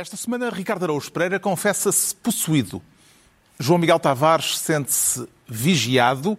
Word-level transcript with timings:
Esta 0.00 0.16
semana, 0.16 0.48
Ricardo 0.48 0.84
Araújo 0.84 1.10
Pereira 1.10 1.40
confessa-se 1.40 2.14
possuído. 2.14 2.80
João 3.58 3.80
Miguel 3.80 3.98
Tavares 3.98 4.56
sente-se 4.56 5.28
vigiado 5.44 6.38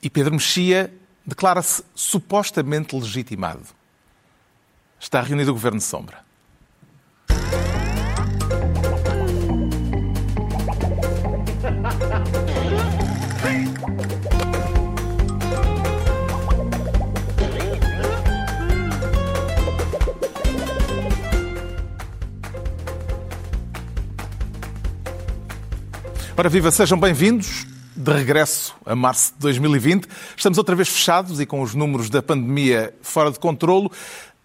e 0.00 0.08
Pedro 0.08 0.34
Mexia 0.34 0.94
declara-se 1.26 1.82
supostamente 1.96 2.94
legitimado. 2.94 3.64
Está 5.00 5.20
reunido 5.20 5.50
o 5.50 5.54
Governo 5.54 5.78
de 5.78 5.84
Sombra. 5.84 6.24
Ora 26.38 26.50
viva, 26.50 26.70
sejam 26.70 27.00
bem-vindos. 27.00 27.66
De 27.96 28.12
regresso 28.12 28.74
a 28.84 28.94
março 28.94 29.32
de 29.32 29.38
2020. 29.40 30.06
Estamos 30.36 30.58
outra 30.58 30.76
vez 30.76 30.86
fechados 30.86 31.40
e 31.40 31.46
com 31.46 31.62
os 31.62 31.74
números 31.74 32.10
da 32.10 32.20
pandemia 32.20 32.92
fora 33.00 33.32
de 33.32 33.38
controlo. 33.38 33.90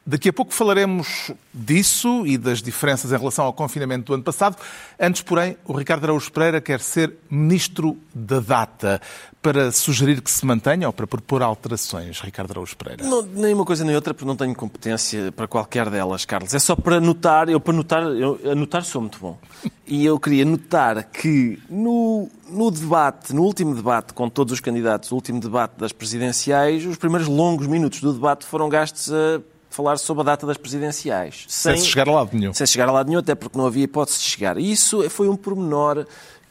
Daqui 0.04 0.30
a 0.30 0.34
pouco 0.34 0.52
falaremos 0.52 1.32
disso 1.54 2.26
e 2.26 2.36
das 2.36 2.60
diferenças 2.60 3.12
em 3.12 3.18
relação 3.18 3.46
ao 3.46 3.54
confinamento 3.54 4.06
do 4.06 4.14
ano 4.16 4.24
passado. 4.24 4.58
Antes, 5.00 5.22
porém, 5.22 5.56
o 5.64 5.74
Ricardo 5.74 6.06
Araújo 6.06 6.32
Pereira 6.32 6.60
quer 6.60 6.80
ser 6.80 7.14
ministro 7.30 7.96
da 8.14 8.40
data 8.40 9.00
para 9.44 9.72
sugerir 9.72 10.22
que 10.22 10.32
se 10.32 10.44
mantenha 10.44 10.88
ou 10.88 10.94
para 10.94 11.06
propor 11.06 11.44
alterações, 11.44 12.20
Ricardo 12.20 12.52
Araújo 12.52 12.76
Pereira? 12.78 13.04
Não, 13.04 13.22
nem 13.22 13.54
uma 13.54 13.64
coisa 13.64 13.86
nem 13.86 13.96
outra, 13.96 14.12
porque 14.12 14.26
não 14.26 14.36
tenho 14.36 14.56
competência 14.56 15.32
para 15.32 15.48
qualquer 15.48 15.88
delas, 15.88 16.26
Carlos. 16.26 16.54
É 16.54 16.60
só 16.60 16.76
para 16.76 17.00
notar, 17.00 17.48
eu 17.48 17.60
para 17.60 17.74
notar, 17.74 18.04
eu 18.04 18.40
anotar 18.52 18.84
sou 18.84 19.02
muito 19.02 19.20
bom. 19.20 19.38
E 19.86 20.04
eu 20.04 20.20
queria 20.20 20.46
notar 20.46 21.04
que 21.04 21.60
no, 21.70 22.28
no 22.50 22.72
debate, 22.72 23.34
no 23.36 23.44
último 23.44 23.76
debate 23.76 24.14
com 24.14 24.28
todos 24.30 24.54
os 24.54 24.60
candidatos, 24.60 25.12
o 25.12 25.16
último 25.16 25.40
debate 25.40 25.74
das 25.78 25.92
presidenciais, 25.92 26.86
os 26.86 26.98
primeiros 26.98 27.28
longos 27.28 27.68
minutos 27.68 28.02
do 28.02 28.14
debate 28.14 28.46
foram 28.46 28.68
gastos 28.68 29.12
a 29.12 29.42
falar 29.72 29.98
sobre 29.98 30.22
a 30.22 30.26
data 30.26 30.46
das 30.46 30.58
presidenciais. 30.58 31.46
Sem, 31.48 31.78
sem 31.78 31.86
chegar 31.86 32.08
a 32.08 32.12
lado 32.12 32.38
nenhum. 32.38 32.54
Sem 32.54 32.68
chegar 32.68 32.88
a 32.90 32.92
lado 32.92 33.08
nenhum, 33.08 33.20
até 33.20 33.34
porque 33.34 33.58
não 33.58 33.66
havia 33.66 33.86
hipótese 33.86 34.20
de 34.20 34.26
chegar. 34.26 34.58
E 34.58 34.72
isso 34.72 35.10
foi 35.10 35.28
um 35.28 35.36
pormenor 35.36 36.06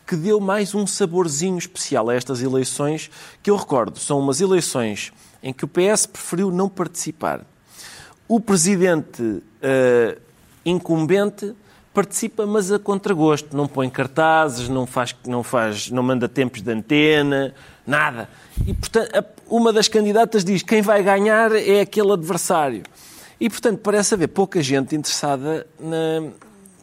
que 0.07 0.17
deu 0.17 0.41
mais 0.41 0.75
um 0.75 0.87
saborzinho 0.87 1.57
especial 1.57 2.09
a 2.09 2.15
estas 2.15 2.43
eleições, 2.43 3.09
que 3.43 3.51
eu 3.51 3.55
recordo, 3.55 4.01
são 4.01 4.19
umas 4.19 4.41
eleições 4.41 5.13
em 5.41 5.53
que 5.53 5.65
o 5.65 5.69
PS 5.69 6.07
preferiu 6.07 6.51
não 6.51 6.69
participar. 6.69 7.43
O 8.27 8.41
presidente 8.41 9.23
uh, 9.23 10.21
incumbente 10.65 11.55
participa, 11.93 12.47
mas 12.47 12.73
a 12.73 12.79
contragosto, 12.79 13.57
não 13.57 13.69
põe 13.69 13.89
cartazes, 13.91 14.69
não 14.69 14.87
faz, 14.87 15.15
não 15.27 15.43
faz, 15.43 15.91
não 15.91 16.03
manda 16.03 16.29
tempos 16.29 16.63
de 16.63 16.73
antena, 16.73 17.55
nada. 17.87 18.29
E 18.67 18.73
portanto, 18.75 19.25
uma 19.48 19.73
das 19.73 19.89
candidatas 19.89 20.45
diz: 20.45 20.63
quem 20.63 20.83
vai 20.83 21.03
ganhar 21.03 21.53
é 21.53 21.81
aquele 21.81 22.13
adversário. 22.13 22.83
E, 23.41 23.48
portanto, 23.48 23.78
parece 23.78 24.12
haver 24.12 24.28
pouca 24.28 24.62
gente 24.62 24.94
interessada 24.94 25.66
na, 25.80 26.30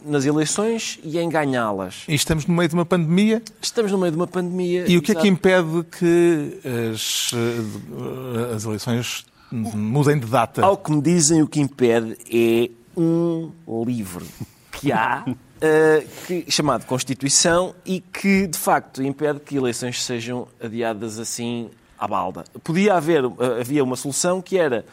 nas 0.03 0.25
eleições 0.25 0.99
e 1.03 1.19
em 1.19 1.29
ganhá-las. 1.29 2.03
E 2.07 2.15
estamos 2.15 2.47
no 2.47 2.55
meio 2.55 2.67
de 2.67 2.73
uma 2.73 2.85
pandemia? 2.85 3.43
Estamos 3.61 3.91
no 3.91 3.97
meio 3.99 4.11
de 4.11 4.17
uma 4.17 4.25
pandemia. 4.25 4.85
E 4.87 4.97
o 4.97 5.01
que 5.01 5.11
exato. 5.11 5.19
é 5.19 5.21
que 5.21 5.27
impede 5.27 5.83
que 5.83 6.59
as, 6.91 7.31
eh, 7.33 8.55
as 8.55 8.65
eleições 8.65 9.25
mudem 9.51 10.17
de 10.17 10.25
data? 10.25 10.63
Ao 10.65 10.75
que 10.75 10.91
me 10.91 11.01
dizem, 11.01 11.43
o 11.43 11.47
que 11.47 11.59
impede 11.59 12.17
é 12.33 12.71
um 12.97 13.51
livro 13.85 14.25
que 14.71 14.91
há. 14.91 15.23
Uh, 15.27 16.07
que, 16.25 16.51
chamado 16.51 16.85
Constituição 16.85 17.75
e 17.85 17.99
que, 17.99 18.47
de 18.47 18.57
facto, 18.57 19.03
impede 19.03 19.39
que 19.39 19.57
eleições 19.57 20.03
sejam 20.03 20.47
adiadas 20.61 21.19
assim 21.19 21.69
à 21.97 22.07
balda. 22.07 22.45
Podia 22.63 22.95
haver, 22.95 23.25
uh, 23.25 23.37
havia 23.59 23.83
uma 23.83 23.95
solução 23.95 24.41
que 24.41 24.57
era 24.57 24.85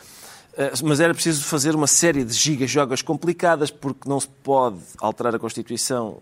mas 0.82 1.00
era 1.00 1.12
preciso 1.12 1.44
fazer 1.44 1.75
uma 1.75 1.87
série 1.87 2.25
de 2.25 2.32
gigajogas 2.32 3.03
complicadas, 3.03 3.70
porque 3.70 4.09
não 4.09 4.20
se 4.20 4.28
pode 4.28 4.78
alterar 4.98 5.34
a 5.34 5.38
Constituição 5.38 6.19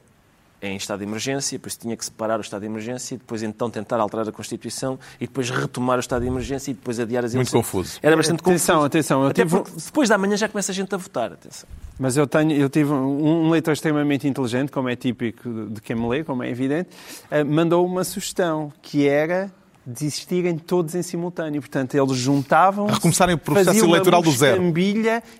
em 0.62 0.76
estado 0.76 1.00
de 1.00 1.04
emergência, 1.04 1.58
por 1.58 1.66
isso 1.66 1.78
tinha 1.80 1.96
que 1.96 2.04
separar 2.04 2.38
o 2.38 2.40
estado 2.40 2.60
de 2.60 2.66
emergência 2.66 3.16
e 3.16 3.18
depois 3.18 3.42
então 3.42 3.68
tentar 3.68 3.98
alterar 3.98 4.28
a 4.28 4.32
Constituição 4.32 4.96
e 5.20 5.26
depois 5.26 5.50
retomar 5.50 5.96
o 5.96 6.00
estado 6.00 6.22
de 6.22 6.28
emergência 6.28 6.70
e 6.70 6.74
depois 6.74 7.00
adiar 7.00 7.24
as 7.24 7.34
eleições. 7.34 7.52
Muito 7.52 7.64
confuso. 7.64 7.98
Era 8.00 8.16
bastante 8.16 8.40
atenção, 8.40 8.76
confuso. 8.76 8.86
Atenção, 8.86 9.26
Até 9.26 9.44
tive... 9.44 9.62
depois 9.84 10.08
da 10.08 10.16
manhã 10.16 10.36
já 10.36 10.48
começa 10.48 10.70
a 10.70 10.74
gente 10.74 10.94
a 10.94 10.98
votar. 10.98 11.32
Atenção. 11.32 11.68
Mas 11.98 12.16
eu, 12.16 12.28
tenho, 12.28 12.52
eu 12.52 12.68
tive 12.68 12.92
um 12.92 13.50
leitor 13.50 13.72
extremamente 13.72 14.28
inteligente, 14.28 14.70
como 14.70 14.88
é 14.88 14.94
típico 14.94 15.48
de 15.68 15.80
quem 15.80 15.96
me 15.96 16.08
lê, 16.08 16.22
como 16.22 16.44
é 16.44 16.48
evidente, 16.48 16.90
eh, 17.28 17.42
mandou 17.42 17.84
uma 17.84 18.04
sugestão 18.04 18.72
que 18.80 19.08
era 19.08 19.52
desistirem 19.84 20.56
todos 20.56 20.94
em 20.94 21.02
simultâneo. 21.02 21.60
Portanto, 21.60 21.94
eles 21.94 22.16
juntavam 22.16 22.86
Recomeçarem 22.86 23.34
o 23.34 23.38
processo 23.38 23.84
eleitoral 23.84 24.22
do 24.22 24.30
zero. 24.30 24.62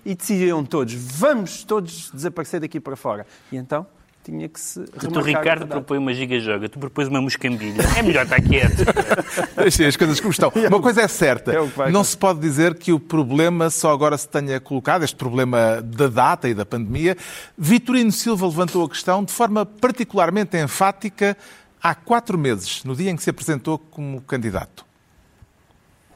e 0.05 0.15
decidiam 0.15 0.63
todos, 0.63 0.93
vamos 0.93 1.63
todos 1.63 2.11
desaparecer 2.11 2.59
daqui 2.59 2.79
para 2.79 2.95
fora. 2.95 3.25
E 3.51 3.57
então 3.57 3.85
tinha 4.23 4.47
que 4.47 4.59
se 4.59 4.79
Tu, 4.81 5.19
Ricardo, 5.19 5.67
propõe 5.67 5.97
uma 5.97 6.13
giga-joga, 6.13 6.69
tu 6.69 6.79
propões 6.79 7.09
uma 7.09 7.21
moscambilha. 7.21 7.83
É 7.97 8.01
melhor 8.01 8.23
estar 8.23 8.41
quieto. 8.41 8.85
Deixem 9.57 9.85
as 9.85 9.97
coisas 9.97 10.19
como 10.19 10.31
estão. 10.31 10.51
Uma 10.69 10.81
coisa 10.81 11.01
é 11.01 11.07
certa, 11.07 11.51
é 11.51 11.91
não 11.91 12.03
se 12.03 12.17
pode 12.17 12.39
dizer 12.39 12.75
que 12.75 12.93
o 12.93 12.99
problema 12.99 13.69
só 13.69 13.91
agora 13.91 14.17
se 14.17 14.27
tenha 14.27 14.59
colocado, 14.59 15.03
este 15.03 15.15
problema 15.17 15.81
da 15.81 16.07
data 16.07 16.47
e 16.47 16.53
da 16.53 16.65
pandemia. 16.65 17.17
Vitorino 17.57 18.11
Silva 18.11 18.47
levantou 18.47 18.85
a 18.85 18.89
questão 18.89 19.23
de 19.23 19.31
forma 19.31 19.65
particularmente 19.65 20.57
enfática 20.57 21.35
há 21.83 21.93
quatro 21.93 22.37
meses, 22.37 22.85
no 22.85 22.95
dia 22.95 23.11
em 23.11 23.15
que 23.17 23.21
se 23.21 23.29
apresentou 23.29 23.77
como 23.77 24.21
candidato. 24.21 24.85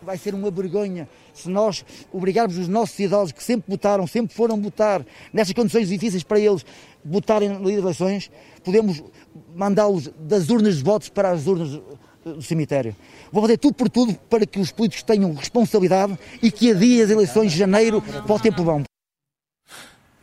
Vai 0.02 0.18
ser 0.18 0.34
uma 0.34 0.50
vergonha 0.50 1.10
se 1.34 1.50
nós 1.50 1.84
obrigarmos 2.14 2.58
os 2.58 2.68
nossos 2.68 2.98
idosos 2.98 3.34
que 3.34 3.44
sempre 3.44 3.70
votaram, 3.70 4.08
sempre 4.08 4.34
foram 4.34 4.60
votar, 4.62 5.06
nestas 5.34 5.54
condições 5.54 5.90
difíceis 5.90 6.24
para 6.24 6.40
eles, 6.40 6.66
votarem 7.04 7.50
nas 7.50 7.72
eleições, 7.72 8.32
podemos 8.64 9.04
mandá-los 9.54 10.10
das 10.20 10.50
urnas 10.50 10.78
de 10.78 10.84
votos 10.84 11.10
para 11.10 11.32
as 11.32 11.46
urnas 11.46 11.82
do 12.24 12.42
cemitério. 12.42 12.96
Vou 13.32 13.42
fazer 13.42 13.58
tudo 13.58 13.74
por 13.74 13.90
tudo 13.90 14.14
para 14.30 14.46
que 14.46 14.60
os 14.60 14.72
políticos 14.72 15.04
tenham 15.04 15.34
responsabilidade 15.34 16.18
e 16.42 16.52
que 16.52 16.72
adiem 16.72 17.02
as 17.02 17.10
eleições 17.10 17.52
de 17.52 17.58
janeiro 17.58 18.02
para 18.02 18.36
o 18.36 18.40
tempo 18.40 18.64
bom 18.64 18.87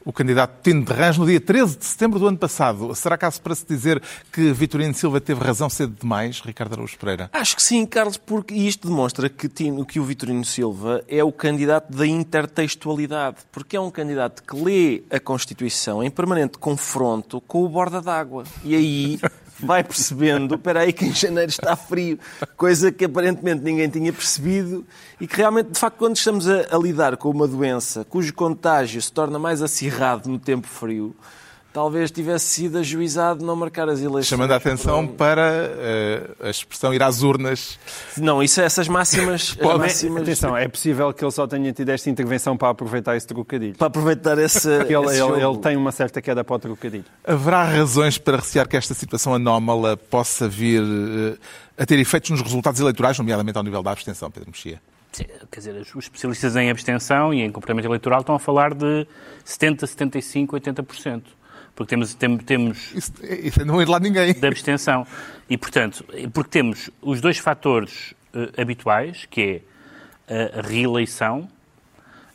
o 0.04 0.12
candidato 0.12 0.62
Tino 0.62 0.84
de 0.84 0.92
Rãs 0.92 1.16
no 1.16 1.26
dia 1.26 1.40
13 1.40 1.78
de 1.78 1.84
setembro 1.84 2.18
do 2.18 2.26
ano 2.26 2.36
passado. 2.36 2.94
Será 2.94 3.16
caso 3.16 3.40
para 3.40 3.54
se 3.54 3.64
dizer 3.66 4.02
que 4.32 4.52
Vitorino 4.52 4.94
Silva 4.94 5.20
teve 5.20 5.42
razão 5.42 5.70
cedo 5.70 5.96
demais, 6.00 6.40
Ricardo 6.40 6.74
Araújo 6.74 6.98
Pereira? 6.98 7.30
Acho 7.32 7.56
que 7.56 7.62
sim, 7.62 7.86
Carlos, 7.86 8.16
porque 8.16 8.54
isto 8.54 8.88
demonstra 8.88 9.28
que, 9.28 9.48
Tino, 9.48 9.84
que 9.84 9.98
o 9.98 10.04
Vitorino 10.04 10.44
Silva 10.44 11.02
é 11.08 11.24
o 11.24 11.32
candidato 11.32 11.92
da 11.92 12.06
intertextualidade, 12.06 13.38
porque 13.50 13.76
é 13.76 13.80
um 13.80 13.90
candidato 13.90 14.42
que 14.42 14.56
lê 14.56 15.02
a 15.10 15.18
Constituição 15.18 16.02
em 16.02 16.10
permanente 16.10 16.58
confronto 16.58 17.40
com 17.40 17.64
o 17.64 17.68
borda 17.68 18.00
d'água. 18.00 18.44
E 18.62 18.74
aí 18.74 19.20
vai 19.58 19.84
percebendo, 19.84 20.54
espera 20.54 20.80
aí 20.80 20.92
que 20.92 21.04
em 21.04 21.14
janeiro 21.14 21.50
está 21.50 21.76
frio, 21.76 22.18
coisa 22.56 22.90
que 22.90 23.04
aparentemente 23.04 23.62
ninguém 23.62 23.88
tinha 23.88 24.12
percebido 24.12 24.84
e 25.20 25.26
que 25.26 25.36
realmente, 25.36 25.70
de 25.70 25.78
facto, 25.78 25.96
quando 25.96 26.16
estamos 26.16 26.48
a, 26.48 26.74
a 26.74 26.78
lidar 26.78 27.16
com 27.16 27.30
uma 27.30 27.46
doença 27.46 28.04
cujo 28.04 28.32
contágio 28.34 29.00
se 29.00 29.12
torna 29.12 29.38
mais 29.38 29.62
acirrado 29.62 30.28
no 30.28 30.38
tempo 30.38 30.66
frio, 30.66 31.14
talvez 31.74 32.08
tivesse 32.12 32.46
sido 32.46 32.78
ajuizado 32.78 33.44
não 33.44 33.56
marcar 33.56 33.88
as 33.88 33.98
eleições. 33.98 34.28
Chamando 34.28 34.52
a 34.52 34.56
atenção 34.56 35.08
para 35.08 35.72
uh, 36.40 36.46
a 36.46 36.48
expressão 36.48 36.94
ir 36.94 37.02
às 37.02 37.24
urnas. 37.24 37.80
Não, 38.16 38.40
isso 38.40 38.60
é 38.60 38.64
essas 38.64 38.86
máximas, 38.86 39.54
Pode... 39.54 39.80
máximas... 39.80 40.22
Atenção, 40.22 40.56
é 40.56 40.68
possível 40.68 41.12
que 41.12 41.24
ele 41.24 41.32
só 41.32 41.48
tenha 41.48 41.72
tido 41.72 41.88
esta 41.88 42.08
intervenção 42.08 42.56
para 42.56 42.68
aproveitar 42.68 43.16
esse 43.16 43.26
trocadilho. 43.26 43.74
Para 43.74 43.88
aproveitar 43.88 44.38
esse, 44.38 44.70
ele, 44.86 44.94
esse 45.06 45.20
ele, 45.20 45.44
ele, 45.44 45.58
tem 45.58 45.76
uma 45.76 45.90
certa 45.90 46.22
queda 46.22 46.44
para 46.44 46.54
o 46.54 46.58
trocadilho. 46.60 47.04
Haverá 47.26 47.64
razões 47.64 48.18
para 48.18 48.36
recear 48.36 48.68
que 48.68 48.76
esta 48.76 48.94
situação 48.94 49.34
anómala 49.34 49.96
possa 49.96 50.48
vir 50.48 50.80
uh, 50.80 51.36
a 51.76 51.84
ter 51.84 51.98
efeitos 51.98 52.30
nos 52.30 52.40
resultados 52.40 52.80
eleitorais, 52.80 53.18
nomeadamente 53.18 53.58
ao 53.58 53.64
nível 53.64 53.82
da 53.82 53.90
abstenção, 53.90 54.30
Pedro 54.30 54.48
Mexia? 54.48 54.80
Quer 55.50 55.58
dizer, 55.58 55.74
os 55.74 56.04
especialistas 56.04 56.54
em 56.54 56.70
abstenção 56.70 57.34
e 57.34 57.42
em 57.42 57.50
comportamento 57.50 57.84
eleitoral 57.84 58.20
estão 58.20 58.36
a 58.36 58.38
falar 58.38 58.74
de 58.74 59.06
70, 59.44 59.88
75, 59.88 60.56
80% 60.56 61.22
porque 61.74 61.90
temos, 61.90 62.14
tem, 62.14 62.36
temos 62.38 62.94
isso, 62.94 63.12
isso 63.22 63.64
não 63.64 63.80
é 63.80 63.84
de 63.84 63.90
lá 63.90 63.98
ninguém. 63.98 64.32
da 64.34 64.48
abstenção. 64.48 65.06
E 65.48 65.56
portanto 65.56 66.04
porque 66.32 66.50
temos 66.50 66.90
os 67.02 67.20
dois 67.20 67.38
fatores 67.38 68.14
uh, 68.34 68.60
habituais 68.60 69.26
que 69.26 69.62
é 70.28 70.58
a 70.58 70.66
reeleição 70.66 71.40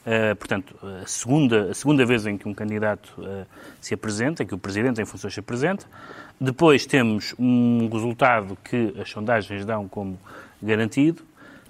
uh, 0.05 0.35
portanto 0.35 0.75
a 1.01 1.07
segunda 1.07 1.71
a 1.71 1.73
segunda 1.73 2.05
vez 2.05 2.25
em 2.27 2.37
que 2.37 2.47
um 2.47 2.53
candidato 2.53 3.13
uh, 3.17 3.45
se 3.81 3.93
apresenta 3.93 4.43
em 4.43 4.45
que 4.45 4.53
o 4.53 4.57
presidente 4.57 5.01
em 5.01 5.05
funções 5.05 5.33
se 5.33 5.39
apresenta. 5.39 5.85
Depois 6.39 6.85
temos 6.85 7.33
um 7.37 7.89
resultado 7.91 8.57
que 8.63 8.93
as 8.99 9.09
sondagens 9.09 9.65
dão 9.65 9.87
como 9.87 10.17
garantido. 10.61 11.23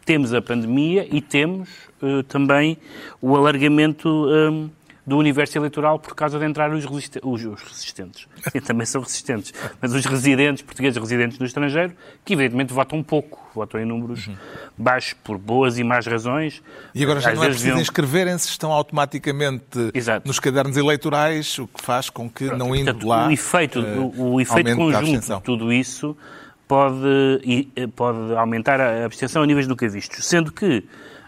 Temos 0.06 0.33
a 0.33 0.42
pandemia 0.42 1.07
e 1.12 1.22
temos 1.22 1.69
também 2.27 2.77
o 3.22 3.36
alargamento 3.36 4.27
do 5.10 5.18
universo 5.18 5.58
eleitoral 5.58 5.98
por 5.98 6.14
causa 6.14 6.38
de 6.38 6.46
entrar 6.46 6.72
os, 6.72 6.86
resiste 6.86 7.20
os, 7.24 7.44
os 7.44 7.62
resistentes. 7.64 8.28
Sim, 8.52 8.62
também 8.62 8.86
são 8.86 9.02
resistentes. 9.02 9.52
Mas 9.82 9.92
os 9.92 10.06
residentes, 10.06 10.62
portugueses 10.62 10.98
residentes 10.98 11.40
no 11.40 11.46
estrangeiro, 11.48 11.94
que 12.24 12.34
evidentemente 12.34 12.72
votam 12.72 13.02
pouco, 13.02 13.50
votam 13.56 13.82
em 13.82 13.86
números 13.86 14.28
uhum. 14.28 14.36
baixos 14.78 15.14
por 15.24 15.40
boas 15.40 15.80
e 15.80 15.84
más 15.84 16.06
razões. 16.06 16.62
E 16.94 17.04
agora 17.04 17.20
já 17.20 17.32
Às 17.32 17.38
não 17.38 17.44
é 17.44 17.48
preciso 17.48 17.66
deviam... 17.66 17.82
inscreverem-se, 17.82 18.50
estão 18.50 18.72
automaticamente 18.72 19.92
Exato. 19.96 20.28
nos 20.28 20.40
cadernos 20.40 20.78
eleitorais, 20.78 21.58
o 21.58 21.68
que 21.68 21.82
faz 21.82 22.10
com 22.12 22.30
que, 22.30 22.46
Pronto, 22.46 22.60
não 22.60 22.76
indo 22.76 22.86
portanto, 22.86 23.08
lá... 23.08 23.28
O 23.28 23.32
efeito, 23.32 23.80
uh, 23.80 24.34
o 24.34 24.40
efeito 24.40 24.76
conjunto 24.76 25.36
de 25.36 25.42
tudo 25.42 25.74
isso 25.74 26.16
pode, 26.68 27.72
eh, 27.76 27.88
pode 27.96 28.36
aumentar 28.36 28.80
a 28.80 29.06
abstenção 29.06 29.42
a 29.42 29.46
níveis 29.48 29.66
nunca 29.66 29.90
vistos. 29.90 30.24
Sendo 30.24 30.52
que 30.52 30.84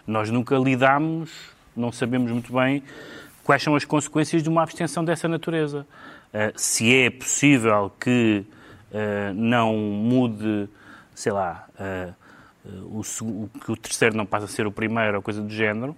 nós 0.06 0.30
nunca 0.30 0.56
lidamos, 0.56 1.30
não 1.76 1.90
sabemos 1.90 2.30
muito 2.30 2.52
bem 2.52 2.80
quais 3.44 3.62
são 3.62 3.74
as 3.74 3.84
consequências 3.84 4.42
de 4.42 4.48
uma 4.48 4.62
abstenção 4.62 5.04
dessa 5.04 5.28
natureza. 5.28 5.86
Uh, 6.32 6.52
se 6.56 6.94
é 6.94 7.10
possível 7.10 7.92
que 8.00 8.44
uh, 8.90 9.34
não 9.34 9.74
mude, 9.74 10.68
sei 11.14 11.32
lá, 11.32 11.66
uh, 11.78 12.14
o, 13.00 13.48
que 13.64 13.72
o 13.72 13.76
terceiro 13.76 14.16
não 14.16 14.24
passe 14.24 14.44
a 14.44 14.48
ser 14.48 14.66
o 14.66 14.72
primeiro 14.72 15.16
ou 15.16 15.22
coisa 15.22 15.42
do 15.42 15.52
género, 15.52 15.96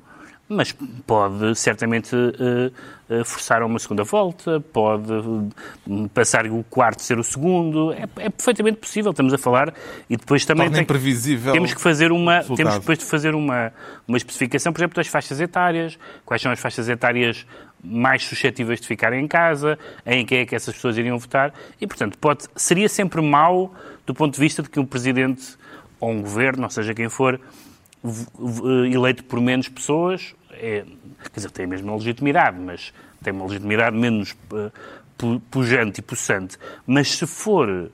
mas 0.49 0.73
pode 1.06 1.55
certamente 1.56 2.14
uh, 2.14 2.73
uh, 3.08 3.25
forçar 3.25 3.62
a 3.62 3.67
uma 3.67 3.79
segunda 3.79 4.05
volta, 4.05 4.61
pode 4.61 5.11
uh, 5.11 6.08
passar 6.12 6.46
o 6.46 6.62
quarto 6.64 7.02
ser 7.02 7.19
o 7.19 7.25
segundo, 7.25 7.93
é, 7.93 8.02
é, 8.17 8.29
perfeitamente 8.29 8.76
possível, 8.76 9.11
estamos 9.11 9.32
a 9.32 9.38
falar, 9.38 9.73
e 10.08 10.17
depois 10.17 10.44
também 10.44 10.67
tem, 10.70 10.85
temos 11.55 11.73
que 11.73 11.81
fazer 11.81 12.12
uma, 12.12 12.37
resultado. 12.37 12.56
temos 12.56 12.75
depois 12.79 12.99
de 12.99 13.05
fazer 13.05 13.35
uma, 13.35 13.73
uma 14.06 14.17
especificação, 14.19 14.73
por 14.73 14.81
exemplo, 14.81 14.96
das 14.96 15.06
faixas 15.06 15.41
etárias, 15.41 15.99
quais 16.26 16.43
são 16.43 16.52
as 16.52 16.61
faixas 16.61 16.88
etárias 16.90 17.47
mais 17.82 18.25
suscetíveis 18.25 18.81
de 18.81 18.87
ficar 18.87 19.12
em 19.14 19.26
casa, 19.26 19.79
em 20.05 20.26
que 20.26 20.35
é 20.35 20.47
que 20.47 20.55
essas 20.55 20.75
pessoas 20.75 20.99
iriam 20.99 21.19
votar, 21.19 21.55
e 21.81 21.87
portanto 21.87 22.19
pode, 22.19 22.44
seria 22.55 22.88
sempre 22.88 23.23
mau 23.23 23.75
do 24.06 24.12
ponto 24.12 24.35
de 24.35 24.40
vista 24.40 24.62
de 24.62 24.69
que 24.69 24.79
um 24.79 24.85
presidente 24.85 25.56
ou 25.99 26.11
um 26.11 26.20
governo, 26.20 26.64
ou 26.64 26.70
seja 26.70 26.93
quem 26.93 27.08
for, 27.08 27.40
eleito 28.93 29.25
por 29.25 29.41
menos 29.41 29.69
pessoas, 29.69 30.35
é, 30.53 30.85
quer 31.23 31.37
dizer, 31.37 31.51
tem 31.51 31.65
a 31.65 31.69
mesma 31.69 31.95
legitimidade, 31.95 32.59
mas 32.59 32.93
tem 33.23 33.33
uma 33.33 33.47
legitimidade 33.47 33.97
menos 33.97 34.37
uh, 34.53 35.41
pujante 35.51 36.01
e 36.01 36.03
possante. 36.03 36.59
Mas 36.87 37.17
se 37.17 37.27
for, 37.27 37.69
uh, 37.69 37.91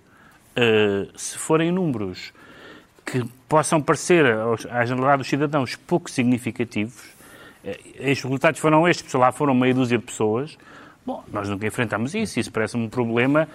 se 1.19 1.39
forem 1.39 1.71
números 1.71 2.33
que 3.07 3.25
possam 3.49 3.81
parecer 3.81 4.25
à 4.71 4.85
generalidade 4.85 5.19
dos 5.19 5.29
cidadãos 5.29 5.77
pouco 5.77 6.11
significativos, 6.11 7.03
estes 7.99 8.25
resultados 8.25 8.61
foram 8.61 8.89
estes, 8.89 9.13
lá 9.15 9.33
foram 9.33 9.55
meia 9.55 9.75
dúzia 9.75 9.99
de 9.99 10.05
pessoas, 10.05 10.57
Bom, 11.05 11.25
nós 11.33 11.49
nunca 11.49 11.67
enfrentamos 11.67 12.15
isso. 12.15 12.39
Isso 12.39 12.53
parece 12.53 12.77
um 12.77 12.89
problema, 12.89 13.49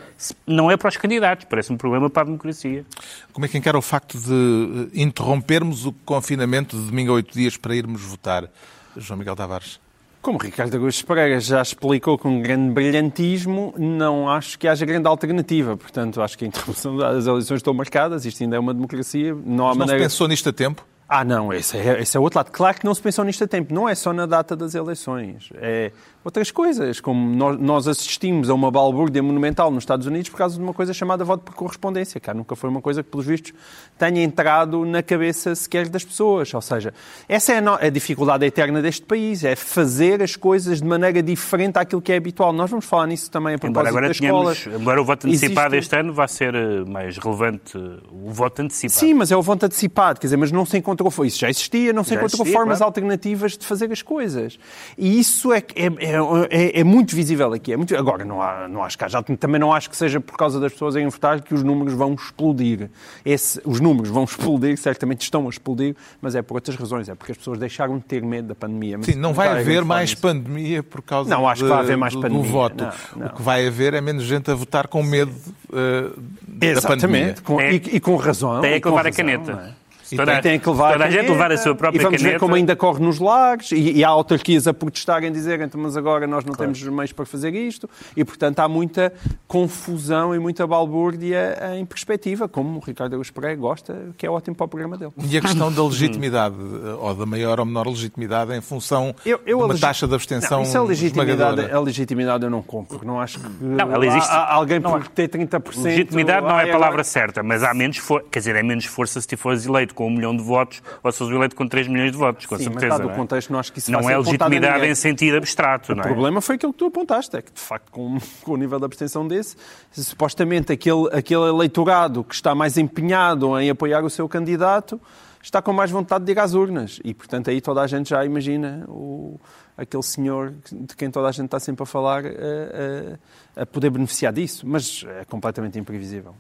não 0.46 0.70
é 0.70 0.78
para 0.78 0.90
os 0.90 0.98
candidatos, 0.98 1.46
parece 1.50 1.72
um 1.72 1.78
problema 1.78 2.10
para 2.10 2.24
a 2.24 2.26
democracia. 2.26 2.86
Como 3.32 3.46
é 3.46 3.50
que 3.50 3.58
encara 3.58 3.78
o 3.78 3.82
facto 3.82 4.18
de 4.20 4.92
eh, 4.94 5.02
interrompermos 5.02 5.86
o 5.86 5.94
confinamento 6.06 6.78
de 6.78 6.86
domingo 6.88 7.12
a 7.12 7.16
oito 7.16 7.34
dias 7.34 7.56
para 7.56 7.76
irmos 7.76 8.02
votar, 8.02 8.50
João 8.98 9.20
Miguel 9.20 9.36
Tavares? 9.36 9.80
Como 10.22 10.40
Ricardo 10.40 10.74
Augusto 10.74 11.06
Pereira 11.06 11.40
já 11.40 11.62
explicou 11.62 12.18
com 12.18 12.42
grande 12.42 12.74
brilhantismo, 12.74 13.76
não 13.78 14.28
acho 14.28 14.58
que 14.58 14.68
haja 14.68 14.84
grande 14.84 15.08
alternativa. 15.08 15.78
Portanto, 15.78 16.20
acho 16.20 16.36
que 16.36 16.46
a 16.46 16.48
interrupção 16.48 16.98
das 16.98 17.28
eleições 17.28 17.58
estão 17.58 17.76
marcadas, 17.76 18.26
isto 18.26 18.42
ainda 18.42 18.56
é 18.56 18.60
uma 18.60 18.74
democracia. 18.74 19.36
Não 19.46 19.66
há 19.66 19.70
Mas 19.70 19.78
não 19.78 19.86
maneira... 19.86 20.10
se 20.10 20.16
pensou 20.16 20.28
nisto 20.28 20.50
a 20.50 20.52
tempo? 20.52 20.84
Ah, 21.08 21.24
não, 21.24 21.54
esse 21.54 21.78
é, 21.78 22.02
esse 22.02 22.18
é 22.18 22.20
outro 22.20 22.40
lado. 22.40 22.52
Claro 22.52 22.80
que 22.80 22.86
não 22.86 22.94
se 22.94 23.02
pensou 23.02 23.24
nisto 23.24 23.44
a 23.44 23.48
tempo. 23.48 23.74
Não 23.74 23.88
é 23.88 23.94
só 23.94 24.12
na 24.12 24.26
data 24.26 24.56
das 24.56 24.74
eleições. 24.74 25.50
É 25.56 25.92
outras 26.26 26.50
coisas, 26.50 27.00
como 27.00 27.56
nós 27.56 27.88
assistimos 27.88 28.50
a 28.50 28.54
uma 28.56 28.72
balbúrdia 28.72 29.22
monumental 29.22 29.70
nos 29.70 29.84
Estados 29.84 30.08
Unidos 30.08 30.28
por 30.28 30.38
causa 30.38 30.58
de 30.58 30.64
uma 30.64 30.74
coisa 30.74 30.92
chamada 30.92 31.24
voto 31.24 31.44
por 31.44 31.54
correspondência. 31.54 32.20
Cá 32.20 32.34
nunca 32.34 32.56
foi 32.56 32.68
uma 32.68 32.82
coisa 32.82 33.04
que, 33.04 33.12
pelos 33.12 33.28
vistos, 33.28 33.54
tenha 33.96 34.24
entrado 34.24 34.84
na 34.86 35.04
cabeça 35.04 35.54
sequer 35.54 35.88
das 35.88 36.04
pessoas. 36.04 36.52
Ou 36.52 36.62
seja, 36.62 36.92
essa 37.30 37.54
é 37.54 37.60
a, 37.60 37.90
dificuldade 37.92 38.44
eterna 38.44 38.82
deste 38.82 39.04
país, 39.04 39.44
é 39.44 39.56
fazer 39.56 40.24
as 40.24 40.36
coisas 40.36 40.82
de 40.82 40.88
maneira 40.88 41.22
diferente 41.22 41.78
àquilo 41.78 42.02
que 42.02 42.12
é 42.12 42.18
habitual. 42.18 42.52
Nós 42.52 42.72
vamos 42.72 42.86
falar 42.86 43.06
nisso 43.06 43.30
também 43.30 43.54
a 43.54 43.60
propósito 43.60 43.88
agora 43.90 44.08
das 44.08 44.18
escolas. 44.20 44.66
Embora 44.66 45.00
o 45.00 45.06
voto 45.06 45.28
antecipado 45.28 45.76
Existe... 45.76 45.94
este 45.94 46.00
ano 46.02 46.12
vá 46.12 46.28
ser 46.28 46.56
eh, 46.56 46.84
mais 46.86 47.20
relevante, 47.20 47.78
o 48.12 48.32
voto 48.32 48.64
antecipado. 48.64 49.00
Sim, 49.00 49.14
mas 49.14 49.32
é 49.32 49.38
o 49.38 49.44
voto 49.44 49.68
antecipado, 49.68 50.20
quer 50.20 50.26
dizer, 50.26 50.38
mas 50.38 50.52
não 50.52 50.66
se 50.66 50.76
encontrou, 50.96 51.26
isso 51.26 51.40
já 51.40 51.50
existia, 51.50 51.94
não 51.94 52.04
se 52.04 52.12
já 52.12 52.16
encontrou 52.18 52.42
existia, 52.42 52.58
formas 52.58 52.78
claro. 52.80 52.90
alternativas 52.90 53.58
de 53.58 53.66
fazer 53.66 53.92
as 53.92 54.02
coisas. 54.02 54.58
E 54.98 55.20
isso 55.20 55.54
é, 55.54 55.60
é, 55.76 55.86
é 55.86 56.16
é, 56.50 56.80
é, 56.80 56.84
muito 56.84 57.16
visível 57.16 57.54
aqui. 57.54 57.74
É 57.74 57.78
muito... 57.78 57.96
Agora, 57.96 58.26
não, 58.26 58.42
há, 58.42 58.68
não 58.68 58.84
acho 58.84 58.98
que 58.98 59.04
haja, 59.04 59.22
também 59.22 59.60
não 59.60 59.74
acho 59.74 59.90
que 59.90 59.98
seja 59.98 60.20
por 60.20 60.38
causa 60.38 60.60
das 60.60 60.72
pessoas 60.72 60.96
em 60.96 61.08
votar 61.08 61.42
que 61.42 61.54
os 61.54 61.64
números 61.64 61.94
vão 61.94 62.14
explodir. 62.14 62.90
Esse, 63.26 63.62
os 63.64 63.80
números 63.80 64.10
vão 64.10 64.24
explodir, 64.26 64.78
certamente 64.78 65.22
estão 65.22 65.46
a 65.46 65.50
explodir, 65.50 65.96
mas 66.22 66.36
é 66.36 66.42
por 66.42 66.56
outras 66.56 66.76
razões. 66.76 67.10
É 67.10 67.16
porque 67.16 67.32
as 67.32 67.38
pessoas 67.38 67.60
deixaram 67.60 67.98
de 67.98 68.04
ter 68.04 68.24
medo 68.24 68.50
da 68.50 68.56
pandemia. 68.56 68.98
Sim, 69.02 69.16
não 69.16 69.34
vai 69.34 69.50
haver 69.50 69.84
mais 69.84 70.14
pandemia 70.14 70.82
por 70.82 71.02
causa 71.02 71.30
não, 71.30 71.48
acho 71.48 71.64
de, 71.64 71.68
que 71.68 71.74
vai 71.74 71.84
haver 71.84 71.98
mais 71.98 72.14
do, 72.14 72.22
pandemia. 72.22 72.44
do 72.44 72.50
voto. 72.50 72.84
Não, 72.84 72.92
não. 73.18 73.28
O 73.28 73.36
que 73.36 73.42
vai 73.42 73.68
haver 73.68 73.94
é 73.94 74.02
menos 74.02 74.24
gente 74.24 74.50
a 74.50 74.56
votar 74.56 74.88
com 74.88 75.04
medo 75.04 75.34
uh, 75.70 76.22
da 76.48 76.82
pandemia. 76.82 77.36
Com, 77.44 77.60
é, 77.60 77.74
e, 77.74 77.76
e, 77.76 78.00
com 78.00 78.16
razão. 78.16 78.62
Tem 78.62 78.80
que 78.80 78.88
levar 78.88 79.08
a 79.08 79.12
caneta. 79.12 79.76
E 80.12 80.18
toda, 80.18 80.42
tem 80.42 80.60
que 80.60 80.70
levar, 80.70 80.94
toda 80.94 81.06
a, 81.06 81.10
gente 81.10 81.30
levar 81.30 81.52
a 81.52 81.58
sua 81.58 81.76
própria 81.76 82.00
E 82.00 82.04
vamos 82.04 82.18
caneta. 82.18 82.38
ver 82.38 82.40
como 82.40 82.56
ainda 82.56 82.76
corre 82.76 83.04
nos 83.04 83.20
lares 83.20 83.72
e, 83.72 83.94
e 83.94 84.04
há 84.04 84.10
autarquias 84.10 84.68
a 84.68 84.74
protestarem, 84.74 85.32
dizerem 85.32 85.66
então, 85.66 85.82
mas 85.82 85.98
agora 85.98 86.28
nós 86.28 86.46
não 86.46 86.54
claro. 86.54 86.72
temos 86.72 86.96
meios 86.96 87.12
para 87.12 87.26
fazer 87.26 87.54
isto. 87.54 87.90
E, 88.16 88.24
portanto, 88.24 88.60
há 88.60 88.68
muita 88.68 89.12
confusão 89.48 90.36
e 90.36 90.40
muita 90.40 90.68
balbúrdia 90.68 91.58
em 91.76 91.86
perspectiva, 91.86 92.48
como 92.48 92.78
o 92.78 92.82
Ricardo 92.82 93.14
Augusto 93.14 93.34
Pereira 93.34 93.56
gosta, 93.56 94.10
que 94.18 94.26
é 94.26 94.30
ótimo 94.30 94.56
para 94.56 94.66
o 94.66 94.68
programa 94.68 94.98
dele. 94.98 95.12
E 95.30 95.38
a 95.38 95.42
questão 95.42 95.72
da 95.72 95.84
legitimidade, 95.86 96.56
ou 97.00 97.16
da 97.16 97.26
maior 97.26 97.60
ou 97.60 97.66
menor 97.66 97.88
legitimidade 97.88 98.54
em 98.54 98.62
função 98.62 99.16
eu, 99.26 99.40
eu, 99.46 99.58
de 99.58 99.64
uma 99.64 99.78
taxa 99.78 100.08
de 100.08 100.14
abstenção 100.14 100.60
não, 100.60 100.64
isso 100.64 100.78
é 100.78 100.82
legitimidade, 100.82 101.72
a 101.72 101.80
legitimidade 101.80 102.44
eu 102.44 102.50
não 102.50 102.62
compro. 102.62 103.06
Não 103.06 103.20
acho 103.20 103.40
que 103.40 103.64
não, 103.64 103.92
ela 103.92 104.06
existe. 104.06 104.30
Há, 104.30 104.54
alguém 104.54 104.80
não, 104.80 104.92
por 104.92 105.08
ter 105.08 105.30
30%... 105.30 105.84
Legitimidade 105.84 106.46
não 106.46 106.60
é 106.60 106.70
a 106.70 106.72
palavra 106.72 107.04
certa, 107.04 107.42
mas 107.42 107.64
há 107.64 107.74
menos 107.74 107.98
força, 107.98 108.28
quer 108.32 108.40
dizer, 108.40 108.56
é 108.56 108.64
menos 108.64 108.86
força 108.86 109.20
se 109.22 109.36
fores 109.36 109.66
eleito 109.66 109.95
com 109.96 110.08
um 110.08 110.12
milhão 110.12 110.36
de 110.36 110.44
votos 110.44 110.84
ou 111.02 111.12
se 111.12 111.18
fores 111.18 111.34
eleito 111.36 111.56
com 111.56 111.68
3 111.68 111.88
milhões 111.88 112.12
de 112.12 112.18
votos, 112.18 112.46
com 112.46 112.58
Sim, 112.58 112.66
certeza. 112.66 112.90
Mas, 112.90 113.00
não 113.00 113.12
é? 113.12 113.16
contexto, 113.16 113.52
não 113.52 113.60
acho 113.60 113.74
que 113.74 113.80
isso 113.80 113.92
Não 113.92 114.10
é 114.10 114.18
legitimidade 114.18 114.86
em 114.86 114.96
sentido 114.96 115.38
abstrato, 115.38 115.94
o 115.94 115.96
não 115.96 116.04
é? 116.04 116.06
O 116.06 116.10
problema 116.10 116.42
foi 116.42 116.56
aquilo 116.56 116.74
que 116.74 116.80
tu 116.80 116.86
apontaste, 116.86 117.36
é 117.38 117.42
que, 117.42 117.52
de 117.52 117.60
facto, 117.60 117.92
com, 117.92 118.20
com 118.44 118.52
o 118.52 118.58
nível 118.58 118.78
de 118.78 118.86
abstenção 118.86 119.28
desse, 119.28 119.56
supostamente 119.92 120.72
aquele, 120.72 121.10
aquele 121.12 121.50
eleitorado 121.50 122.24
que 122.24 122.36
está 122.36 122.54
mais 122.54 122.78
empenhado 122.78 123.60
em 123.60 123.70
apoiar 123.70 124.04
o 124.04 124.10
seu 124.10 124.30
candidato 124.30 125.00
está 125.46 125.62
com 125.62 125.72
mais 125.72 125.92
vontade 125.92 126.26
de 126.26 126.32
ir 126.32 126.40
às 126.40 126.54
urnas. 126.54 127.00
E, 127.04 127.14
portanto, 127.14 127.50
aí 127.50 127.62
toda 127.62 127.82
a 127.82 127.88
gente 127.88 128.10
já 128.10 128.26
imagina 128.26 128.84
o, 128.88 129.40
aquele 129.78 130.04
senhor 130.04 130.54
de 130.72 130.96
quem 130.96 131.12
toda 131.12 131.28
a 131.28 131.32
gente 131.32 131.46
está 131.46 131.60
sempre 131.60 131.84
a 131.84 131.86
falar 131.86 132.26
a, 132.26 133.60
a, 133.60 133.62
a 133.62 133.66
poder 133.66 133.92
beneficiar 133.92 134.34
disso. 134.34 134.66
Mas 134.68 135.06
é 135.08 135.26
completamente 135.26 135.78
imprevisível. 135.78 136.36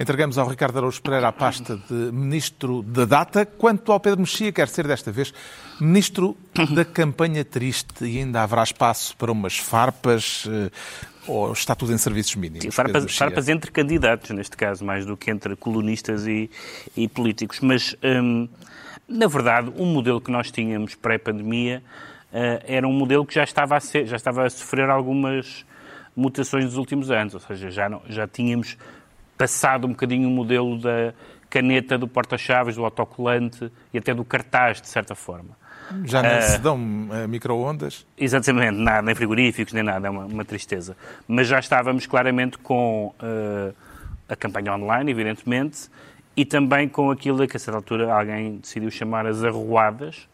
Entregamos 0.00 0.38
ao 0.38 0.48
Ricardo 0.48 0.78
Araújo 0.78 1.02
Pereira 1.02 1.28
a 1.28 1.32
pasta 1.32 1.76
de 1.76 1.94
Ministro 2.12 2.82
da 2.82 3.04
Data. 3.04 3.44
Quanto 3.44 3.92
ao 3.92 4.00
Pedro 4.00 4.20
Mexia, 4.20 4.50
quer 4.50 4.68
ser 4.68 4.86
desta 4.86 5.12
vez 5.12 5.32
Ministro 5.80 6.36
da 6.74 6.84
Campanha 6.84 7.44
Triste 7.44 8.04
e 8.04 8.18
ainda 8.18 8.42
haverá 8.42 8.62
espaço 8.62 9.16
para 9.16 9.30
umas 9.30 9.58
farpas 9.58 10.48
eh, 10.48 10.70
ou 11.26 11.52
está 11.52 11.74
tudo 11.74 11.92
em 11.92 11.98
serviços 11.98 12.34
mínimos? 12.36 12.74
Farpas, 12.74 13.16
farpas, 13.16 13.48
entre 13.48 13.70
candidatos, 13.70 14.30
neste 14.30 14.56
caso, 14.56 14.84
mais 14.84 15.06
do 15.06 15.16
que 15.16 15.30
entre 15.30 15.54
colunistas 15.56 16.26
e, 16.26 16.50
e 16.96 17.06
políticos. 17.06 17.60
Mas, 17.60 17.94
hum, 18.02 18.48
na 19.06 19.26
verdade, 19.26 19.72
o 19.76 19.84
modelo 19.84 20.20
que 20.20 20.30
nós 20.30 20.50
tínhamos 20.50 20.94
pré-pandemia 20.94 21.82
uh, 22.32 22.64
era 22.66 22.86
um 22.88 22.92
modelo 22.92 23.24
que 23.24 23.34
já 23.34 23.44
estava, 23.44 23.76
a 23.76 23.80
ser, 23.80 24.06
já 24.06 24.16
estava 24.16 24.44
a 24.44 24.50
sofrer 24.50 24.88
algumas 24.90 25.64
mutações 26.16 26.64
nos 26.64 26.76
últimos 26.76 27.10
anos, 27.10 27.34
ou 27.34 27.40
seja, 27.40 27.70
já, 27.70 27.88
não, 27.88 28.02
já 28.08 28.26
tínhamos 28.26 28.76
passado 29.42 29.88
um 29.88 29.90
bocadinho 29.90 30.28
o 30.28 30.30
modelo 30.30 30.78
da 30.78 31.12
caneta, 31.50 31.98
do 31.98 32.06
porta-chaves, 32.06 32.76
do 32.76 32.84
autocolante 32.84 33.72
e 33.92 33.98
até 33.98 34.14
do 34.14 34.24
cartaz, 34.24 34.80
de 34.80 34.86
certa 34.86 35.16
forma. 35.16 35.56
Já 36.04 36.22
não 36.22 36.38
uh, 36.38 36.42
se 36.42 36.58
dão 36.58 36.76
uh, 36.76 37.28
micro-ondas? 37.28 38.06
Exatamente, 38.16 38.78
nada, 38.78 39.02
nem 39.02 39.16
frigoríficos, 39.16 39.74
nem 39.74 39.82
nada, 39.82 40.06
é 40.06 40.10
uma, 40.10 40.26
uma 40.26 40.44
tristeza. 40.44 40.96
Mas 41.26 41.48
já 41.48 41.58
estávamos 41.58 42.06
claramente 42.06 42.56
com 42.56 43.12
uh, 43.20 43.74
a 44.28 44.36
campanha 44.36 44.74
online, 44.74 45.10
evidentemente, 45.10 45.90
e 46.36 46.44
também 46.44 46.88
com 46.88 47.10
aquilo 47.10 47.44
que 47.48 47.56
a 47.56 47.60
certa 47.60 47.78
altura 47.78 48.14
alguém 48.14 48.58
decidiu 48.58 48.92
chamar 48.92 49.26
as 49.26 49.42
arruadas, 49.42 50.28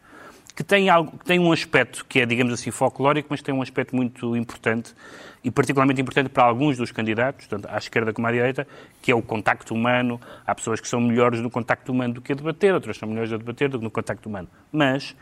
que 0.59 0.63
tem, 0.65 0.89
algo, 0.89 1.17
que 1.17 1.23
tem 1.23 1.39
um 1.39 1.53
aspecto 1.53 2.05
que 2.05 2.19
é, 2.19 2.25
digamos 2.25 2.51
assim, 2.51 2.69
folclórico, 2.69 3.29
mas 3.31 3.41
tem 3.41 3.55
um 3.55 3.61
aspecto 3.61 3.95
muito 3.95 4.35
importante 4.35 4.93
e 5.41 5.49
particularmente 5.49 6.01
importante 6.01 6.27
para 6.27 6.43
alguns 6.43 6.75
dos 6.75 6.91
candidatos, 6.91 7.47
tanto 7.47 7.65
à 7.69 7.77
esquerda 7.77 8.11
como 8.11 8.27
à 8.27 8.31
direita, 8.33 8.67
que 9.01 9.09
é 9.09 9.15
o 9.15 9.21
contacto 9.21 9.73
humano. 9.73 10.19
Há 10.45 10.53
pessoas 10.53 10.81
que 10.81 10.87
são 10.89 10.99
melhores 10.99 11.39
no 11.39 11.49
contacto 11.49 11.93
humano 11.93 12.15
do 12.15 12.21
que 12.21 12.33
a 12.33 12.35
debater, 12.35 12.73
outras 12.73 12.97
são 12.97 13.07
melhores 13.07 13.31
a 13.31 13.37
debater 13.37 13.69
do 13.69 13.77
que 13.77 13.85
no 13.85 13.89
contacto 13.89 14.27
humano. 14.27 14.49
Mas 14.69 15.15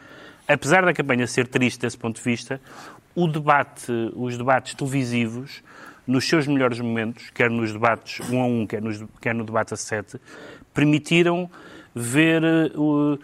apesar 0.48 0.84
da 0.84 0.92
campanha 0.92 1.28
ser 1.28 1.48
triste 1.48 1.82
desse 1.82 2.00
ponto 2.00 2.16
de 2.16 2.24
vista, 2.24 2.60
o 3.14 3.28
debate, 3.28 3.92
os 4.16 4.36
debates 4.40 4.74
televisivos, 4.74 5.62
nos 6.08 6.28
seus 6.28 6.48
melhores 6.48 6.80
momentos, 6.80 7.30
quer 7.30 7.52
nos 7.52 7.72
debates 7.72 8.28
1 8.28 8.42
a 8.42 8.46
1, 8.48 8.66
quer, 8.66 8.82
nos, 8.82 9.06
quer 9.22 9.36
no 9.36 9.44
debate 9.44 9.76
a 9.76 9.78
7, 9.78 10.20
permitiram 10.74 11.48
ver 11.98 12.44
uh, 12.76 13.20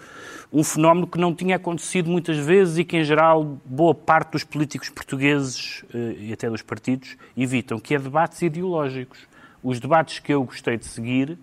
um 0.51 0.63
fenómeno 0.63 1.07
que 1.07 1.17
não 1.17 1.33
tinha 1.33 1.55
acontecido 1.55 2.09
muitas 2.09 2.37
vezes 2.37 2.77
e 2.77 2.83
que, 2.83 2.97
em 2.97 3.03
geral, 3.03 3.57
boa 3.65 3.95
parte 3.95 4.31
dos 4.31 4.43
políticos 4.43 4.89
portugueses 4.89 5.83
uh, 5.93 6.15
e 6.19 6.33
até 6.33 6.49
dos 6.49 6.61
partidos 6.61 7.17
evitam, 7.35 7.79
que 7.79 7.95
é 7.95 7.99
debates 7.99 8.41
ideológicos. 8.41 9.19
Os 9.63 9.79
debates 9.79 10.19
que 10.19 10.33
eu 10.33 10.43
gostei 10.43 10.77
de 10.77 10.85
seguir 10.85 11.37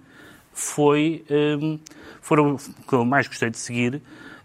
foi, 0.52 1.24
um, 1.30 1.78
foram 2.20 2.56
que 2.56 2.92
eu 2.92 3.04
mais 3.04 3.26
gostei 3.26 3.48
de 3.48 3.56
seguir 3.56 4.02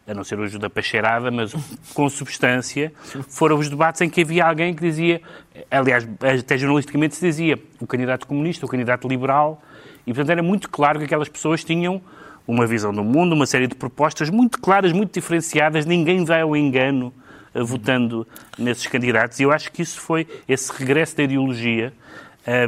a 0.08 0.14
não 0.14 0.24
ser 0.24 0.40
o 0.40 0.60
da 0.60 0.70
Pacheirada, 0.70 1.32
mas 1.32 1.54
com 1.94 2.08
substância, 2.10 2.94
foram 3.28 3.58
os 3.58 3.70
debates 3.70 4.02
em 4.02 4.10
que 4.10 4.22
havia 4.22 4.46
alguém 4.46 4.74
que 4.74 4.82
dizia, 4.82 5.22
aliás, 5.70 6.08
até 6.40 6.58
jornalisticamente 6.58 7.16
se 7.16 7.26
dizia, 7.26 7.60
o 7.80 7.88
candidato 7.88 8.28
comunista, 8.28 8.66
o 8.66 8.70
candidato 8.70 9.08
liberal, 9.08 9.62
e 10.06 10.14
portanto 10.14 10.30
era 10.30 10.44
muito 10.44 10.70
claro 10.70 11.00
que 11.00 11.06
aquelas 11.06 11.28
pessoas 11.28 11.64
tinham 11.64 12.02
uma 12.48 12.66
visão 12.66 12.94
do 12.94 13.04
mundo, 13.04 13.34
uma 13.34 13.46
série 13.46 13.68
de 13.68 13.76
propostas 13.76 14.30
muito 14.30 14.60
claras, 14.60 14.92
muito 14.92 15.14
diferenciadas, 15.14 15.86
ninguém 15.86 16.24
vai 16.24 16.42
ao 16.42 16.56
engano 16.56 17.14
uh, 17.54 17.66
votando 17.66 18.28
nesses 18.58 18.88
candidatos, 18.88 19.40
e 19.40 19.44
eu 19.44 19.52
acho 19.52 19.72
que 19.72 19.82
isso 19.82 20.00
foi 20.00 20.28
esse 20.48 20.72
regresso 20.72 21.18
da 21.18 21.24
ideologia 21.24 21.94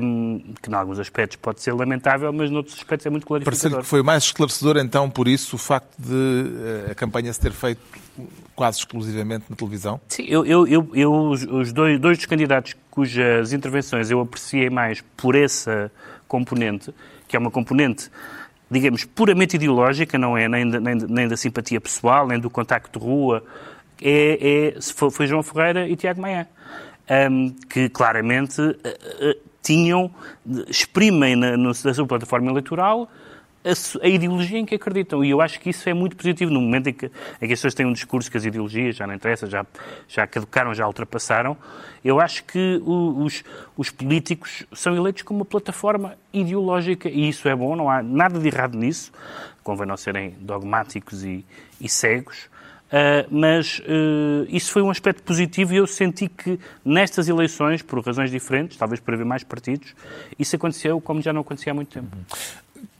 um, 0.01 0.41
que, 0.61 0.69
em 0.69 0.73
alguns 0.73 0.99
aspectos, 0.99 1.37
pode 1.37 1.61
ser 1.61 1.71
lamentável, 1.71 2.33
mas, 2.33 2.49
noutros 2.49 2.75
aspectos, 2.75 3.05
é 3.05 3.09
muito 3.09 3.27
clarificador. 3.27 3.61
Parece 3.61 3.83
que 3.83 3.89
foi 3.89 4.01
mais 4.01 4.23
esclarecedor, 4.23 4.77
então, 4.77 5.09
por 5.09 5.27
isso, 5.27 5.55
o 5.55 5.59
facto 5.59 5.95
de 5.99 6.87
eh, 6.87 6.91
a 6.91 6.95
campanha 6.95 7.31
se 7.31 7.39
ter 7.39 7.51
feito 7.51 7.79
quase 8.55 8.79
exclusivamente 8.79 9.45
na 9.49 9.55
televisão? 9.55 10.01
Sim, 10.07 10.25
eu, 10.27 10.43
eu, 10.45 10.67
eu, 10.67 10.89
eu 10.95 11.13
os 11.29 11.71
dois, 11.71 11.99
dois 11.99 12.17
dos 12.17 12.25
candidatos 12.25 12.75
cujas 12.89 13.53
intervenções 13.53 14.09
eu 14.09 14.19
apreciei 14.19 14.69
mais 14.69 15.03
por 15.15 15.35
essa 15.35 15.91
componente, 16.27 16.91
que 17.27 17.35
é 17.35 17.39
uma 17.39 17.51
componente 17.51 18.09
digamos, 18.69 19.05
puramente 19.05 19.55
ideológica, 19.55 20.17
não 20.17 20.37
é 20.37 20.47
nem 20.47 20.69
da, 20.69 20.79
nem, 20.79 20.95
nem 20.95 21.27
da 21.27 21.37
simpatia 21.37 21.79
pessoal, 21.79 22.27
nem 22.27 22.39
do 22.39 22.49
contacto 22.49 22.99
de 22.99 23.05
rua, 23.05 23.43
é, 24.01 24.73
é, 24.75 24.81
foi 25.11 25.25
João 25.27 25.41
Ferreira 25.41 25.87
e 25.87 25.95
Tiago 25.95 26.21
Maia. 26.21 26.47
Um, 27.09 27.55
que 27.69 27.87
claramente 27.87 28.59
uh, 28.59 28.71
uh, 28.71 29.35
tinham, 29.63 30.11
exprimem 30.67 31.37
na, 31.37 31.55
na 31.55 31.73
sua 31.73 32.05
plataforma 32.05 32.51
eleitoral 32.51 33.09
a, 33.71 34.05
a, 34.05 34.07
ideologia 34.07 34.59
em 34.59 34.65
que 34.65 34.75
acreditam. 34.75 35.23
E 35.23 35.29
eu 35.29 35.41
acho 35.41 35.59
que 35.59 35.69
isso 35.69 35.87
é 35.89 35.93
muito 35.93 36.15
positivo. 36.15 36.51
No 36.51 36.61
momento 36.61 36.87
em 36.87 36.93
que, 36.93 37.05
em 37.05 37.47
que 37.47 37.53
as 37.53 37.59
pessoas 37.59 37.73
têm 37.73 37.85
um 37.85 37.93
discurso 37.93 38.29
que 38.31 38.37
as 38.37 38.45
ideologias 38.45 38.95
já 38.95 39.05
não 39.05 39.13
interessam, 39.13 39.49
já, 39.49 39.65
já 40.07 40.25
caducaram, 40.25 40.73
já 40.73 40.87
ultrapassaram, 40.87 41.57
eu 42.03 42.19
acho 42.19 42.43
que 42.45 42.81
o, 42.85 43.23
os, 43.23 43.43
os 43.75 43.89
políticos 43.89 44.65
são 44.73 44.95
eleitos 44.95 45.23
como 45.23 45.39
uma 45.39 45.45
plataforma 45.45 46.15
ideológica 46.31 47.09
e 47.09 47.29
isso 47.29 47.47
é 47.47 47.55
bom, 47.55 47.75
não 47.75 47.89
há 47.89 48.01
nada 48.01 48.39
de 48.39 48.47
errado 48.47 48.77
nisso. 48.77 49.11
Convém 49.63 49.87
não 49.87 49.97
serem 49.97 50.35
dogmáticos 50.39 51.23
e, 51.23 51.45
e 51.79 51.89
cegos. 51.89 52.49
Uh, 52.87 53.27
mas 53.29 53.79
uh, 53.79 54.47
isso 54.47 54.71
foi 54.71 54.81
um 54.81 54.89
aspecto 54.89 55.21
positivo 55.21 55.73
e 55.73 55.77
eu 55.77 55.85
senti 55.85 56.29
que 56.29 56.57
nestas 56.85 57.27
eleições, 57.27 57.81
por 57.81 57.99
razões 57.99 58.31
diferentes, 58.31 58.77
talvez 58.77 59.01
por 59.01 59.13
haver 59.13 59.25
mais 59.25 59.43
partidos, 59.43 59.93
isso 60.39 60.55
aconteceu 60.55 61.01
como 61.01 61.21
já 61.21 61.33
não 61.33 61.41
acontecia 61.41 61.73
há 61.73 61.75
muito 61.75 61.89
tempo. 61.89 62.15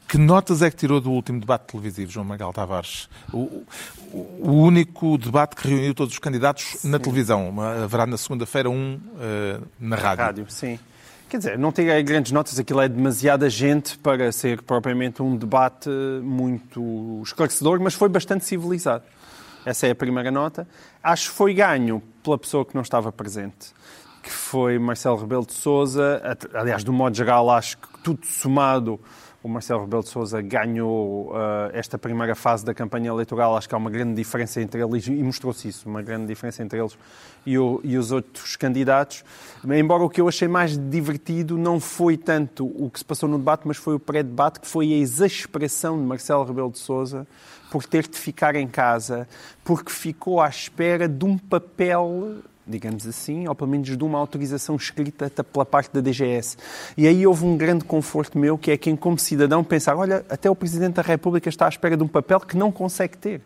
Que 0.08 0.18
notas 0.18 0.62
é 0.62 0.70
que 0.70 0.78
tirou 0.78 1.02
do 1.02 1.12
último 1.12 1.40
debate 1.40 1.64
televisivo, 1.72 2.10
João 2.10 2.26
Magal 2.26 2.54
Tavares? 2.54 3.10
O, 3.34 3.66
o 4.14 4.52
único 4.52 5.18
debate 5.18 5.56
que 5.56 5.68
reuniu 5.68 5.94
todos 5.94 6.14
os 6.14 6.20
candidatos 6.20 6.78
sim. 6.78 6.90
na 6.90 6.98
televisão. 6.98 7.54
Haverá 7.84 8.06
na 8.06 8.18
segunda-feira 8.18 8.70
um 8.70 8.96
uh, 8.96 9.68
na 9.78 9.98
rádio. 9.98 10.24
rádio. 10.24 10.46
Sim. 10.48 10.80
Quer 11.28 11.40
dizer, 11.40 11.60
não 11.60 11.74
tirei 11.74 12.02
grandes 12.04 12.32
notas, 12.32 12.58
aquilo 12.58 12.80
é 12.80 12.88
demasiada 12.88 13.50
gente 13.50 13.98
para 13.98 14.32
ser 14.32 14.62
propriamente 14.62 15.22
um 15.22 15.36
debate 15.36 15.90
muito 16.24 17.22
esclarecedor, 17.22 17.82
mas 17.82 17.94
foi 17.94 18.08
bastante 18.08 18.46
civilizado. 18.46 19.04
Essa 19.66 19.88
é 19.88 19.92
a 19.92 19.96
primeira 19.96 20.32
nota. 20.32 20.66
Acho 21.04 21.30
que 21.30 21.36
foi 21.36 21.54
ganho 21.54 22.02
pela 22.24 22.38
pessoa 22.38 22.64
que 22.64 22.74
não 22.74 22.82
estava 22.82 23.12
presente, 23.12 23.74
que 24.24 24.32
foi 24.32 24.80
Marcelo 24.80 25.18
Rebelo 25.18 25.46
de 25.46 25.54
Sousa. 25.54 26.22
Aliás, 26.54 26.86
do 26.86 26.94
modo 26.94 27.14
geral, 27.14 27.50
acho 27.50 27.78
que 27.78 27.88
tudo 28.02 28.26
somado 28.26 28.98
o 29.48 29.50
Marcelo 29.50 29.82
Rebelo 29.82 30.04
de 30.04 30.10
Sousa 30.10 30.42
ganhou 30.42 31.32
uh, 31.32 31.72
esta 31.72 31.98
primeira 31.98 32.36
fase 32.36 32.66
da 32.66 32.74
campanha 32.74 33.08
eleitoral. 33.08 33.56
Acho 33.56 33.70
que 33.70 33.74
há 33.74 33.78
uma 33.78 33.90
grande 33.90 34.14
diferença 34.14 34.62
entre 34.62 34.84
eles, 34.84 35.08
e 35.08 35.24
mostrou-se 35.24 35.70
isso, 35.70 35.88
uma 35.88 36.02
grande 36.02 36.28
diferença 36.28 36.62
entre 36.62 36.78
eles 36.78 36.98
e, 37.46 37.58
o, 37.58 37.80
e, 37.82 37.98
os 37.98 38.12
outros 38.12 38.58
candidatos. 38.58 39.24
Embora 39.64 40.04
o 40.04 40.10
que 40.10 40.20
eu 40.20 40.28
achei 40.28 40.50
mais 40.50 40.78
divertido 40.78 41.58
não 41.58 41.80
foi 41.80 42.18
tanto 42.18 42.66
o 42.66 42.90
que 42.90 43.00
se 43.00 43.06
passou 43.06 43.30
no 43.30 43.38
debate, 43.38 43.66
mas 43.66 43.78
foi 43.78 43.96
o 43.96 44.00
pré-debate, 44.00 44.60
que 44.60 44.68
foi 44.68 44.94
a 44.94 44.98
exasperação 44.98 45.98
de 45.98 46.04
Marcelo 46.04 46.44
Rebelo 46.44 46.70
de 46.70 46.80
Sousa 46.80 47.26
por 47.72 47.86
ter 47.86 48.06
de 48.06 48.18
ficar 48.18 48.56
em 48.56 48.68
casa, 48.68 49.28
porque 49.64 49.92
ficou 49.92 50.42
à 50.42 50.50
espera 50.50 51.08
de 51.08 51.24
um 51.24 51.38
papel 51.38 52.42
digamos 52.68 53.08
assim, 53.08 53.48
ou 53.48 53.56
pelo 53.56 53.70
menos 53.70 53.96
de 53.96 54.04
uma 54.04 54.18
autorização 54.18 54.76
escrita 54.76 55.30
pela 55.44 55.66
parte 55.66 55.94
da 55.94 56.02
DGS. 56.02 56.58
E 56.98 57.08
aí 57.08 57.26
houve 57.26 57.46
um 57.46 57.58
grande 57.58 57.84
conforto 57.84 58.38
meu, 58.38 58.58
que 58.58 58.72
é 58.72 58.78
quem, 58.78 58.96
como 58.96 59.18
cidadão, 59.18 59.64
pensar: 59.64 59.96
olha, 59.96 60.26
até 60.30 60.50
o 60.50 60.56
Presidente 60.56 60.96
da 60.96 61.02
República 61.02 61.50
está 61.50 61.66
à 61.66 61.70
espera 61.70 61.96
de 61.96 62.04
um 62.04 62.08
papel 62.08 62.40
que 62.40 62.58
não 62.58 62.72
consegue 62.72 63.18
ter. 63.18 63.42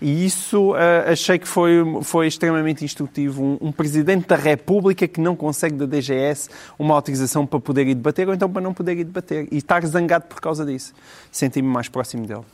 E 0.00 0.24
isso 0.26 0.72
uh, 0.72 1.10
achei 1.12 1.38
que 1.38 1.46
foi, 1.46 1.82
foi 2.02 2.26
extremamente 2.26 2.84
instrutivo. 2.84 3.42
Um, 3.42 3.68
um, 3.68 3.72
Presidente 3.72 4.26
da 4.26 4.36
República 4.36 5.06
que 5.06 5.20
não 5.20 5.36
consegue 5.36 5.76
da 5.76 5.86
DGS 5.86 6.48
uma 6.78 6.94
autorização 6.94 7.46
para 7.46 7.60
poder 7.60 7.86
ir 7.86 7.94
debater 7.94 8.28
ou 8.28 8.34
então 8.34 8.50
para 8.50 8.60
não 8.60 8.74
poder 8.74 8.98
ir 8.98 9.04
debater. 9.04 9.48
E 9.50 9.58
estar 9.58 9.84
zangado 9.86 10.26
por 10.26 10.40
causa 10.40 10.64
disso. 10.64 10.92
Senti-me 11.30 11.68
mais 11.68 11.88
próximo 11.88 12.26
dele. 12.26 12.44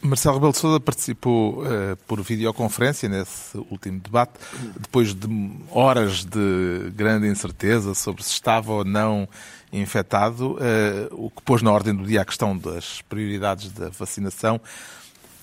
Marcelo 0.00 0.36
Rebelo 0.36 0.52
de 0.52 0.58
Sousa 0.58 0.80
participou 0.80 1.62
uh, 1.62 1.96
por 2.06 2.20
videoconferência 2.22 3.08
nesse 3.08 3.58
último 3.70 4.00
debate, 4.00 4.32
depois 4.78 5.14
de 5.14 5.28
horas 5.70 6.24
de 6.24 6.90
grande 6.94 7.26
incerteza 7.26 7.94
sobre 7.94 8.22
se 8.22 8.30
estava 8.30 8.72
ou 8.72 8.84
não 8.84 9.28
infectado, 9.72 10.52
uh, 10.52 10.56
o 11.12 11.30
que 11.30 11.42
pôs 11.42 11.62
na 11.62 11.72
ordem 11.72 11.94
do 11.94 12.04
dia 12.04 12.22
a 12.22 12.24
questão 12.24 12.56
das 12.56 13.02
prioridades 13.02 13.72
da 13.72 13.88
vacinação. 13.88 14.60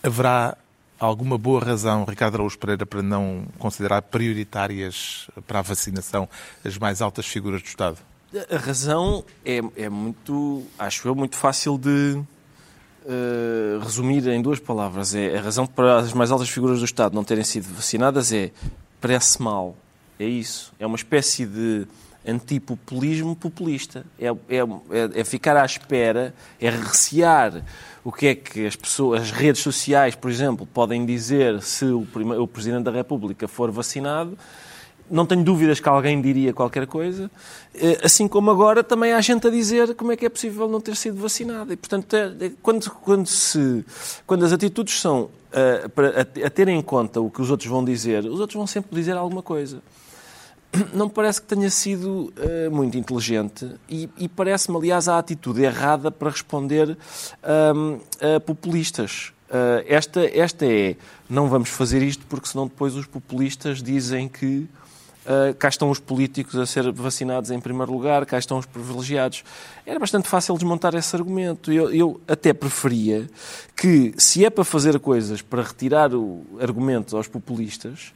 Haverá 0.01 0.57
alguma 1.00 1.38
boa 1.38 1.63
razão, 1.63 2.05
Ricardo 2.05 2.35
Araújo 2.35 2.57
Pereira, 2.57 2.85
para 2.85 3.01
não 3.01 3.45
considerar 3.59 4.01
prioritárias 4.03 5.29
para 5.45 5.59
a 5.59 5.62
vacinação 5.62 6.29
as 6.63 6.77
mais 6.77 7.01
altas 7.01 7.25
figuras 7.25 7.62
do 7.62 7.67
Estado? 7.67 7.97
A 8.50 8.57
razão 8.57 9.24
é, 9.45 9.62
é 9.77 9.89
muito, 9.89 10.63
acho 10.77 11.07
eu, 11.07 11.15
muito 11.15 11.35
fácil 11.35 11.77
de, 11.77 12.21
uh, 13.05 13.79
resumir 13.79 14.27
em 14.27 14.41
duas 14.41 14.59
palavras. 14.59 15.15
É 15.15 15.38
a 15.38 15.41
razão 15.41 15.65
para 15.65 15.97
as 15.97 16.13
mais 16.13 16.31
altas 16.31 16.50
figuras 16.50 16.79
do 16.79 16.85
Estado 16.85 17.13
não 17.13 17.24
terem 17.24 17.43
sido 17.43 17.65
vacinadas 17.74 18.31
é 18.31 18.51
parece 19.00 19.41
mal. 19.41 19.75
É 20.19 20.25
isso. 20.25 20.74
É 20.79 20.85
uma 20.85 20.95
espécie 20.95 21.45
de 21.45 21.88
antipopulismo 22.27 23.35
populista. 23.35 24.05
É, 24.19 24.27
é, 24.27 24.31
é, 24.57 25.19
é, 25.21 25.24
ficar 25.24 25.55
à 25.55 25.65
espera, 25.65 26.33
é 26.59 26.69
recear 26.69 27.63
o 28.03 28.12
que 28.12 28.27
é 28.27 28.35
que 28.35 28.65
as 28.65 28.75
pessoas, 28.75 29.21
as 29.21 29.31
redes 29.31 29.62
sociais, 29.62 30.15
por 30.15 30.29
exemplo, 30.31 30.65
podem 30.65 31.05
dizer 31.05 31.62
se 31.62 31.85
o, 31.85 32.07
o 32.39 32.47
Presidente 32.47 32.83
da 32.83 32.91
República 32.91 33.47
for 33.47 33.71
vacinado 33.71 34.38
não 35.09 35.25
tenho 35.25 35.43
dúvidas 35.43 35.79
que 35.79 35.88
alguém 35.88 36.21
diria 36.21 36.53
qualquer 36.53 36.88
coisa, 36.88 37.29
eh, 37.74 38.00
assim 38.03 38.27
como 38.27 38.50
agora 38.50 38.83
também 38.83 39.13
há 39.13 39.21
gente 39.21 39.47
a 39.47 39.50
dizer 39.50 39.93
como 39.95 40.12
é 40.12 40.17
que 40.17 40.25
é 40.25 40.29
possível 40.29 40.67
não 40.67 40.81
ter 40.81 40.95
sido 40.95 41.21
vacinada. 41.21 41.74
E, 41.74 41.77
portanto, 41.77 42.13
é, 42.13 42.45
é, 42.45 42.51
quando, 42.62 42.89
quando, 42.91 43.27
se, 43.27 43.85
quando 44.25 44.45
as 44.45 44.51
atitudes 44.51 45.00
são 45.00 45.24
uh, 45.24 45.89
para, 45.89 46.21
a, 46.21 46.47
a 46.47 46.50
ter 46.50 46.67
em 46.67 46.81
conta 46.81 47.21
o 47.21 47.29
que 47.29 47.41
os 47.41 47.51
outros 47.51 47.69
vão 47.69 47.83
dizer, 47.83 48.25
os 48.25 48.39
outros 48.39 48.55
vão 48.55 48.67
sempre 48.67 48.95
dizer 48.95 49.15
alguma 49.15 49.41
coisa. 49.41 49.81
Não 50.93 51.07
parece 51.07 51.41
que 51.41 51.47
tenha 51.47 51.69
sido 51.69 52.33
uh, 52.38 52.71
muito 52.71 52.97
inteligente 52.97 53.69
e, 53.88 54.09
e 54.17 54.27
parece-me, 54.27 54.77
aliás, 54.77 55.07
a 55.07 55.17
atitude 55.17 55.62
errada 55.62 56.12
para 56.12 56.29
responder 56.29 56.97
um, 57.75 58.00
a 58.35 58.39
populistas. 58.39 59.31
Uh, 59.47 59.85
esta, 59.88 60.25
esta 60.35 60.65
é, 60.65 60.95
não 61.29 61.47
vamos 61.47 61.69
fazer 61.69 62.01
isto 62.01 62.25
porque 62.25 62.47
senão 62.47 62.65
depois 62.65 62.95
os 62.95 63.05
populistas 63.05 63.81
dizem 63.81 64.27
que 64.27 64.67
Uh, 65.25 65.55
cá 65.55 65.70
estão 65.70 65.89
os 65.89 65.98
políticos 65.98 66.55
a 66.55 66.67
ser 66.67 66.91
vacinados 66.91 67.50
em 67.50 67.60
primeiro 67.60 67.91
lugar, 67.91 68.24
cá 68.27 68.38
estão 68.38 68.60
os 68.60 68.65
privilegiados. 68.67 69.44
Era 69.84 70.00
bastante 70.00 70.29
fácil 70.29 70.53
desmontar 70.53 70.94
esse 70.94 71.15
argumento. 71.15 71.72
Eu, 71.72 71.91
eu 71.91 72.22
até 72.27 72.53
preferia 72.53 73.27
que, 73.75 74.13
se 74.20 74.46
é 74.46 74.51
para 74.51 74.63
fazer 74.63 75.00
coisas 75.00 75.41
para 75.41 75.63
retirar 75.63 76.13
o 76.13 76.46
argumento 76.60 77.17
aos 77.17 77.27
populistas, 77.27 78.13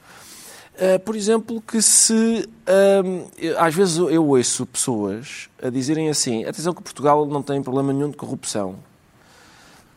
uh, 0.75 1.00
por 1.00 1.16
exemplo, 1.16 1.60
que 1.60 1.82
se. 1.82 2.48
Uh, 2.68 3.58
às 3.58 3.74
vezes 3.74 3.98
eu 3.98 4.28
ouço 4.28 4.68
pessoas 4.68 5.50
a 5.63 5.70
dizerem 5.72 6.10
assim: 6.10 6.46
atenção 6.46 6.75
que 6.75 6.84
Portugal 6.84 7.25
não 7.25 7.42
tem 7.42 7.60
problema 7.63 7.92
nenhum 7.92 8.12
de 8.12 8.18
corrupção. 8.18 8.75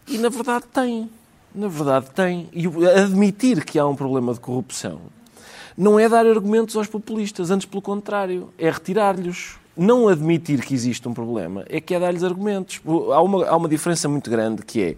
E 0.08 0.16
na 0.16 0.30
verdade 0.30 0.64
tem. 0.72 1.10
na 1.54 1.68
verdade, 1.68 2.10
tem. 2.12 2.48
E 2.54 2.66
admitir 2.88 3.66
que 3.66 3.78
há 3.78 3.86
um 3.86 3.94
problema 3.94 4.32
de 4.32 4.40
corrupção 4.40 4.98
não 5.76 5.98
é 5.98 6.08
dar 6.08 6.26
argumentos 6.26 6.76
aos 6.76 6.86
populistas, 6.86 7.50
antes 7.50 7.66
pelo 7.66 7.82
contrário, 7.82 8.50
é 8.58 8.70
retirar-lhes. 8.70 9.56
Não 9.74 10.06
admitir 10.06 10.60
que 10.60 10.74
existe 10.74 11.08
um 11.08 11.14
problema 11.14 11.64
é 11.66 11.80
que 11.80 11.94
é 11.94 12.00
dar-lhes 12.00 12.22
argumentos. 12.22 12.82
Há 12.86 13.22
uma, 13.22 13.46
há 13.46 13.56
uma 13.56 13.68
diferença 13.68 14.06
muito 14.06 14.30
grande 14.30 14.62
que 14.62 14.82
é 14.82 14.96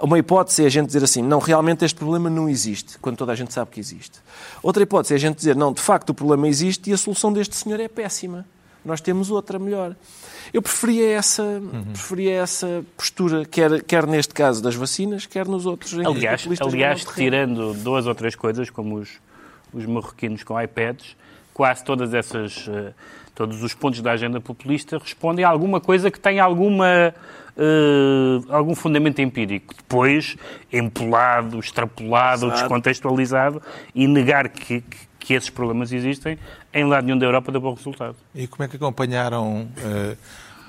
uma 0.00 0.16
hipótese 0.16 0.62
é 0.62 0.66
a 0.66 0.70
gente 0.70 0.86
dizer 0.86 1.02
assim, 1.02 1.22
não, 1.22 1.40
realmente 1.40 1.84
este 1.84 1.96
problema 1.96 2.30
não 2.30 2.48
existe, 2.48 2.98
quando 3.00 3.16
toda 3.16 3.32
a 3.32 3.34
gente 3.34 3.52
sabe 3.52 3.72
que 3.72 3.80
existe. 3.80 4.20
Outra 4.62 4.82
hipótese 4.82 5.14
é 5.14 5.16
a 5.16 5.20
gente 5.20 5.36
dizer, 5.36 5.56
não, 5.56 5.72
de 5.72 5.80
facto 5.80 6.10
o 6.10 6.14
problema 6.14 6.46
existe 6.46 6.90
e 6.90 6.92
a 6.92 6.96
solução 6.96 7.32
deste 7.32 7.56
senhor 7.56 7.80
é 7.80 7.88
péssima. 7.88 8.46
Nós 8.84 9.00
temos 9.00 9.30
outra 9.30 9.58
melhor. 9.58 9.94
Eu 10.52 10.60
preferia 10.60 11.12
essa, 11.12 11.42
uhum. 11.42 11.84
preferia 11.92 12.34
essa 12.42 12.84
postura, 12.96 13.44
quer, 13.44 13.82
quer 13.82 14.06
neste 14.06 14.34
caso 14.34 14.62
das 14.62 14.74
vacinas, 14.74 15.24
quer 15.24 15.46
nos 15.46 15.66
outros. 15.66 15.94
Aliás, 15.94 16.46
aliás 16.60 17.04
tirando 17.04 17.74
duas 17.74 18.06
ou 18.06 18.14
três 18.14 18.34
coisas, 18.34 18.70
como 18.70 18.96
os, 18.96 19.20
os 19.72 19.86
marroquinos 19.86 20.42
com 20.42 20.60
iPads, 20.60 21.16
quase 21.52 21.84
todas 21.84 22.14
essas, 22.14 22.66
uh, 22.66 22.92
todos 23.34 23.62
os 23.62 23.74
pontos 23.74 24.00
da 24.00 24.12
agenda 24.12 24.40
populista 24.40 24.98
respondem 24.98 25.44
a 25.44 25.48
alguma 25.48 25.80
coisa 25.80 26.10
que 26.10 26.18
tem 26.18 26.40
alguma, 26.40 27.14
uh, 27.56 28.52
algum 28.52 28.74
fundamento 28.74 29.20
empírico. 29.20 29.74
Depois, 29.74 30.36
empolado, 30.72 31.58
extrapolado, 31.58 32.46
Exato. 32.46 32.60
descontextualizado 32.60 33.62
e 33.94 34.06
negar 34.06 34.48
que, 34.48 34.80
que, 34.80 34.98
que, 35.18 35.34
esses 35.34 35.50
problemas 35.50 35.92
existem, 35.92 36.38
em 36.72 36.84
lado 36.84 37.04
nenhum 37.04 37.18
da 37.18 37.26
Europa 37.26 37.52
dá 37.52 37.60
bom 37.60 37.74
resultado. 37.74 38.16
E 38.34 38.46
como 38.46 38.64
é 38.64 38.68
que 38.68 38.76
acompanharam... 38.76 39.68
Uh 39.78 40.16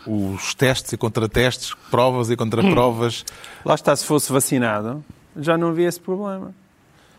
os 0.06 0.54
testes 0.54 0.92
e 0.92 0.98
contratestes, 0.98 1.74
provas 1.90 2.30
e 2.30 2.36
contraprovas. 2.36 3.24
Lá 3.64 3.74
está, 3.74 3.96
se 3.96 4.06
fosse 4.06 4.34
vacinado, 4.34 5.02
já 5.34 5.58
não 5.58 5.70
havia 5.70 5.88
esse 5.88 5.98
problema 5.98 6.54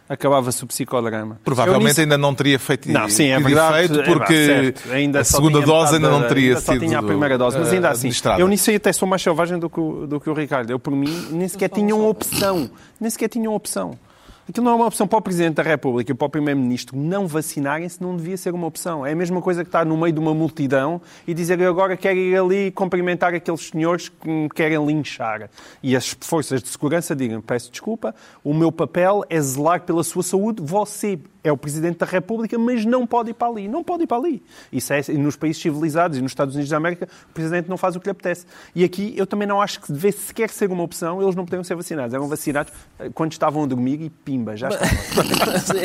acabava-se 0.09 0.63
o 0.63 0.67
psicodrama. 0.67 1.41
Provavelmente 1.45 2.01
ainda 2.01 2.19
não 2.19 2.35
teria 2.35 2.59
feito 2.59 2.91
não, 2.91 3.09
sim, 3.09 3.29
é 3.29 3.41
verdade, 3.41 3.99
efeito 3.99 4.05
porque 4.05 4.75
é 4.91 4.95
ainda 4.95 5.21
a 5.21 5.25
segunda 5.25 5.61
dose 5.61 5.97
ainda 5.97 6.11
não 6.11 6.27
teria 6.27 6.49
ainda 6.49 6.61
sido. 6.61 6.75
Só 6.75 6.79
tinha 6.79 6.99
a 6.99 7.03
primeira 7.03 7.39
dose, 7.39 7.59
mas 7.59 7.73
ainda 7.73 7.91
assim, 7.91 8.11
eu 8.39 8.47
nisso 8.49 8.71
aí 8.71 8.77
até 8.77 8.93
sou 8.93 9.09
mais 9.09 9.23
selvagem 9.23 9.59
do 9.59 9.71
que, 9.71 9.81
o, 9.81 10.07
do 10.07 10.21
que 10.21 10.29
o 10.29 10.35
Ricardo. 10.35 10.71
Eu, 10.71 10.79
por 10.79 10.95
mim, 10.95 11.29
nem 11.31 11.49
sequer 11.49 11.69
tinham 11.69 12.07
opção. 12.07 12.71
Nem 13.01 13.11
sequer 13.11 13.29
tinham 13.29 13.55
opção. 13.55 13.99
Aquilo 14.47 14.67
não 14.67 14.73
é 14.73 14.75
uma 14.75 14.87
opção 14.87 15.09
para 15.09 15.19
o 15.19 15.23
Presidente 15.23 15.55
da 15.55 15.63
República 15.63 16.13
e 16.13 16.15
para 16.15 16.27
o 16.27 16.29
Primeiro-Ministro 16.29 16.99
não 16.99 17.27
vacinarem-se, 17.27 18.03
não 18.03 18.15
devia 18.15 18.37
ser 18.37 18.53
uma 18.53 18.67
opção. 18.67 19.05
É 19.05 19.13
a 19.13 19.17
mesma 19.17 19.41
coisa 19.41 19.65
que 19.65 19.69
estar 19.69 19.87
no 19.87 19.97
meio 19.97 20.13
de 20.13 20.21
uma 20.21 20.35
multidão 20.35 21.01
e 21.27 21.33
dizer 21.33 21.63
agora 21.63 21.97
quero 21.97 22.19
ir 22.19 22.37
ali 22.37 22.71
cumprimentar 22.71 23.33
aqueles 23.33 23.69
senhores 23.69 24.11
que 24.11 24.29
me 24.29 24.49
querem 24.51 24.85
linchar. 24.85 25.49
E 25.83 25.97
as 25.97 26.15
forças 26.21 26.63
de 26.63 26.69
segurança 26.69 27.17
digam, 27.17 27.41
peço 27.41 27.71
desculpa, 27.71 28.15
o 28.43 28.53
meu 28.53 28.71
papel 28.71 29.25
é 29.31 29.41
zelar 29.41 29.81
pela 29.81 30.05
sua 30.05 30.23
saúde, 30.23 30.63
você 30.63 31.19
é 31.45 31.53
o 31.53 31.57
Presidente 31.59 31.99
da 31.99 32.07
República, 32.07 32.59
mas 32.59 32.87
não 32.87 33.07
pode 33.07 33.31
ir 33.31 33.35
para 33.35 33.49
ali. 33.49 33.69
Não 33.69 33.85
pode 33.85 34.05
ir 34.05 34.07
para 34.07 34.17
ali. 34.17 34.43
Isso 34.73 34.93
é 34.95 35.03
nos 35.13 35.37
países 35.37 35.61
civilizados 35.61 36.17
e 36.17 36.23
nos 36.23 36.33
Estados 36.33 36.55
Unidos 36.55 36.71
da 36.71 36.79
América, 36.79 37.07
o 37.31 37.35
Presidente 37.35 37.69
não 37.69 37.77
faz 37.77 37.95
o 37.95 38.01
que 38.01 38.07
lhe 38.07 38.13
apetece. 38.13 38.47
E 38.75 38.83
aqui 38.83 39.13
eu 39.15 39.27
também 39.27 39.47
não 39.47 39.61
acho 39.61 39.79
que 39.83 39.93
devesse 39.93 40.21
sequer 40.21 40.49
ser 40.49 40.71
uma 40.71 40.83
opção, 40.83 41.21
eles 41.21 41.35
não 41.35 41.45
poderiam 41.45 41.63
ser 41.63 41.75
vacinados. 41.75 42.15
Eram 42.15 42.27
vacinados 42.27 42.73
eh, 42.99 43.11
quando 43.13 43.33
estavam 43.33 43.63
a 43.63 43.67
dormir 43.67 44.01
e 44.01 44.09
pimba, 44.09 44.57
já 44.57 44.71
estavam. 44.71 45.85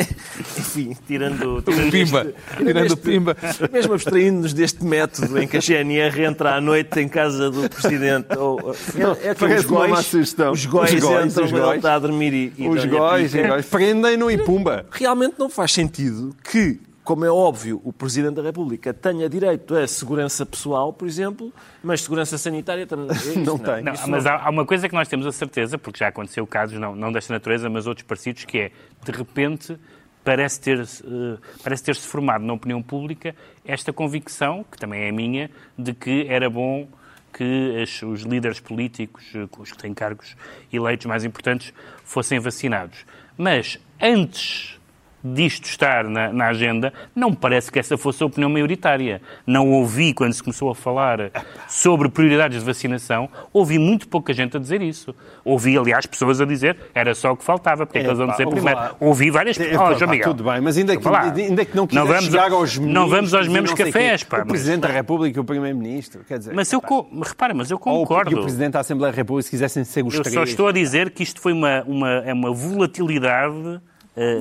Enfim, 0.58 0.96
tirando... 1.06 1.60
tirando 1.60 1.90
pimba. 1.90 2.20
Este, 2.22 2.64
tirando 2.64 2.96
pimba. 2.96 3.36
Mesmo 3.70 3.92
abstraindo-nos 3.92 4.54
deste 4.54 4.82
método 4.82 5.38
em 5.38 5.46
que 5.46 5.58
a 5.58 5.60
GNR 5.60 6.24
entra 6.24 6.54
à 6.54 6.60
noite 6.60 6.98
em 7.00 7.08
casa 7.08 7.50
do 7.50 7.68
Presidente. 7.68 8.28
Ou, 8.38 8.74
é, 9.20 9.28
é 9.28 9.34
que 9.34 9.44
os 9.44 9.64
góis, 9.66 10.14
os 10.14 10.64
góis 10.64 10.94
entram 10.94 11.48
quando 11.50 11.68
ele 11.68 11.76
está 11.76 11.94
a 11.96 11.98
dormir 11.98 12.32
e... 12.32 12.52
e 12.56 12.66
os 12.66 12.82
góis, 12.86 13.32
prendem-no 13.70 14.30
e 14.30 14.38
pumba. 14.38 14.86
Realmente 14.90 15.34
não 15.38 15.49
faz 15.50 15.72
sentido 15.72 16.34
que, 16.42 16.80
como 17.02 17.24
é 17.24 17.30
óbvio, 17.30 17.80
o 17.84 17.92
Presidente 17.92 18.36
da 18.36 18.42
República 18.42 18.94
tenha 18.94 19.28
direito 19.28 19.74
a 19.74 19.86
segurança 19.86 20.46
pessoal, 20.46 20.92
por 20.92 21.06
exemplo, 21.06 21.52
mas 21.82 22.02
segurança 22.02 22.38
sanitária 22.38 22.86
também 22.86 23.08
não, 23.36 23.44
não 23.44 23.58
tem. 23.58 23.82
Não, 23.82 23.92
mas 24.08 24.26
há, 24.26 24.36
há, 24.36 24.50
uma 24.50 24.64
coisa 24.64 24.88
que 24.88 24.94
nós 24.94 25.08
temos 25.08 25.26
a 25.26 25.32
certeza, 25.32 25.76
porque 25.76 25.98
já 25.98 26.08
aconteceu 26.08 26.46
casos, 26.46 26.78
não, 26.78 26.94
não 26.94 27.12
desta 27.12 27.32
natureza, 27.32 27.68
mas 27.68 27.86
outros 27.86 28.06
parecidos, 28.06 28.44
que 28.44 28.58
é, 28.58 28.72
de 29.04 29.12
repente, 29.12 29.78
parece 30.24 30.60
ter, 30.60 30.80
uh, 30.80 31.38
parece 31.62 31.82
ter-se 31.82 32.06
formado 32.06 32.44
na 32.44 32.52
opinião 32.52 32.82
pública 32.82 33.34
esta 33.64 33.92
convicção, 33.92 34.64
que 34.70 34.78
também 34.78 35.02
é 35.04 35.12
minha, 35.12 35.50
de 35.76 35.92
que 35.92 36.26
era 36.28 36.48
bom 36.48 36.86
que 37.32 37.80
as, 37.82 38.02
os 38.02 38.22
líderes 38.22 38.60
políticos, 38.60 39.24
eh, 39.34 39.46
os 39.58 39.70
que 39.70 39.78
têm 39.78 39.94
cargos 39.94 40.36
eleitos 40.72 41.06
mais 41.06 41.24
importantes, 41.24 41.72
fossem 42.04 42.40
vacinados. 42.40 43.04
Mas 43.38 43.78
antes 44.00 44.79
disto 45.22 45.66
estar 45.66 46.04
na, 46.04 46.32
na, 46.32 46.48
agenda, 46.48 46.92
não 47.14 47.32
parece 47.32 47.70
que 47.70 47.78
essa 47.78 47.96
fosse 47.96 48.22
a 48.22 48.26
opinião 48.26 48.50
maioritária. 48.50 49.20
Não 49.46 49.70
ouvi, 49.70 50.12
quando 50.12 50.32
se 50.32 50.42
começou 50.42 50.70
a 50.70 50.74
falar 50.74 51.30
sobre 51.68 52.08
prioridades 52.08 52.60
de 52.60 52.64
vacinação, 52.64 53.28
ouvi 53.52 53.78
muito 53.78 54.08
pouca 54.08 54.32
gente 54.32 54.56
a 54.56 54.60
dizer 54.60 54.82
isso. 54.82 55.14
Ouvi, 55.44 55.76
aliás, 55.76 56.06
pessoas 56.06 56.40
a 56.40 56.44
dizer 56.44 56.76
era 56.94 57.14
só 57.14 57.32
o 57.32 57.36
que 57.36 57.44
faltava, 57.44 57.86
porque 57.86 57.98
é, 57.98 58.02
que 58.02 58.08
eles 58.08 58.18
vão 58.18 58.28
dizer 58.28 58.48
primeiro. 58.48 58.78
Lá. 58.78 58.96
Ouvi 59.00 59.30
várias 59.30 59.56
pessoas. 59.56 60.00
É, 60.02 60.06
pá, 60.06 60.18
tudo 60.22 60.44
bem, 60.44 60.60
mas 60.60 60.76
ainda 60.76 60.96
que, 60.96 61.08
ainda 61.08 61.64
que 61.64 61.76
não 61.76 61.86
não 61.92 62.06
vamos, 62.06 62.24
chegar 62.24 62.52
aos 62.52 62.78
Não 62.78 63.08
vamos 63.08 63.34
aos 63.34 63.48
mesmos 63.48 63.74
cafés. 63.74 64.24
Pá, 64.24 64.42
o 64.42 64.46
Presidente 64.46 64.82
mas... 64.82 64.90
da 64.90 64.96
República 64.96 65.38
e 65.38 65.40
o 65.40 65.44
Primeiro-Ministro, 65.44 66.22
quer 66.26 66.38
dizer... 66.38 66.54
Mas 66.54 66.72
eu, 66.72 66.82
repara, 67.22 67.54
mas 67.54 67.70
eu 67.70 67.78
concordo. 67.78 68.34
Ou 68.34 68.40
o 68.40 68.42
Presidente 68.42 68.72
da 68.72 68.80
Assembleia 68.80 69.12
da 69.12 69.16
República, 69.16 69.44
se 69.44 69.50
quisessem 69.50 69.84
ser 69.84 70.04
os 70.04 70.14
eu 70.14 70.22
três... 70.22 70.34
Só 70.34 70.44
estou 70.44 70.68
a 70.68 70.72
dizer 70.72 71.10
que 71.10 71.22
isto 71.22 71.40
foi 71.40 71.52
uma, 71.52 71.82
uma, 71.86 72.10
é 72.24 72.32
uma 72.32 72.52
volatilidade 72.52 73.80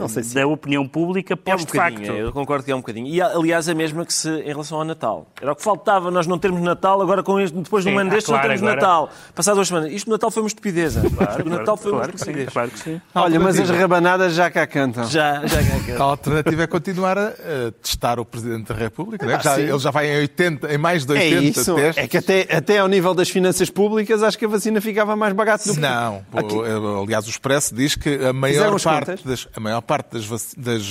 se... 0.08 0.34
da 0.34 0.48
opinião 0.48 0.88
pública 0.88 1.38
pós-facto. 1.38 2.04
É 2.04 2.12
um 2.12 2.16
eu 2.16 2.32
concordo 2.32 2.66
que 2.66 2.72
é 2.72 2.76
um 2.76 2.80
bocadinho. 2.80 3.08
E, 3.08 3.22
aliás, 3.22 3.70
a 3.70 3.76
mesma 3.76 4.06
que 4.06 4.14
se 4.14 4.30
em 4.30 4.48
relação 4.48 4.80
ao 4.80 4.86
Natal. 4.86 5.28
Era 5.42 5.52
o 5.52 5.56
que 5.56 5.64
faltava 5.64 6.10
nós 6.12 6.28
não 6.28 6.38
termos 6.38 6.62
Natal, 6.62 7.02
agora 7.02 7.24
com 7.24 7.40
este, 7.40 7.56
depois 7.56 7.84
de 7.84 7.92
um 7.92 8.00
ano 8.00 8.10
destes 8.10 8.28
claro, 8.28 8.48
não 8.48 8.56
temos 8.56 8.62
agora... 8.62 8.82
Natal. 8.82 9.10
Passado 9.36 9.56
duas 9.56 9.68
semanas. 9.68 9.92
Isto 9.92 10.06
do 10.08 10.12
Natal 10.12 10.32
foi 10.32 10.44
uma 10.44 10.48
estupidez. 10.48 10.96
Claro, 10.96 11.46
o 11.46 11.50
Natal 11.50 11.78
foi 11.78 11.92
claro, 11.92 12.12
uma 12.12 12.16
estupidez. 12.16 12.46
Sim, 12.46 12.52
claro 12.52 12.72
que 12.72 12.80
sim. 12.80 13.02
Olha, 13.14 13.40
mas 13.40 13.60
as 13.60 13.70
rabanadas 13.70 14.34
já 14.34 14.50
cá 14.50 14.66
cantam. 14.66 15.06
Já, 15.06 15.46
já 15.46 15.64
cá 15.64 15.80
cantam. 15.86 16.06
A 16.08 16.10
alternativa 16.10 16.64
é 16.64 16.68
continuar 16.68 17.18
a, 17.18 17.28
a 17.28 17.72
testar 17.82 18.20
o 18.20 18.26
Presidente 18.26 18.74
da 18.74 18.76
República. 18.76 19.26
Né? 19.26 19.40
já, 19.42 19.60
ele 19.60 19.80
já 19.80 19.92
vai 19.92 20.08
em, 20.12 20.20
80, 20.22 20.74
em 20.74 20.78
mais 20.78 21.06
de 21.06 21.12
80 21.14 21.36
é 21.36 21.44
isso. 21.44 21.76
testes. 21.76 22.04
É 22.04 22.08
que 22.08 22.18
até, 22.18 22.48
até 22.52 22.80
ao 22.80 22.88
nível 22.88 23.14
das 23.14 23.30
finanças 23.30 23.70
públicas 23.70 24.24
acho 24.24 24.38
que 24.38 24.46
a 24.46 24.48
vacina 24.48 24.82
ficava 24.82 25.16
mais 25.16 25.34
barata 25.34 25.66
do 25.66 25.74
que... 25.74 25.80
Não. 25.80 26.24
Pô, 26.32 26.64
aliás, 27.04 27.28
o 27.28 27.30
Expresso 27.30 27.76
diz 27.76 27.96
que 27.96 28.26
a 28.26 28.34
maior, 28.34 28.80
parte 28.82 29.26
das, 29.26 29.48
a 29.60 29.62
maior 29.62 29.82
parte 29.82 30.14
das 30.14 30.54
das, 30.58 30.84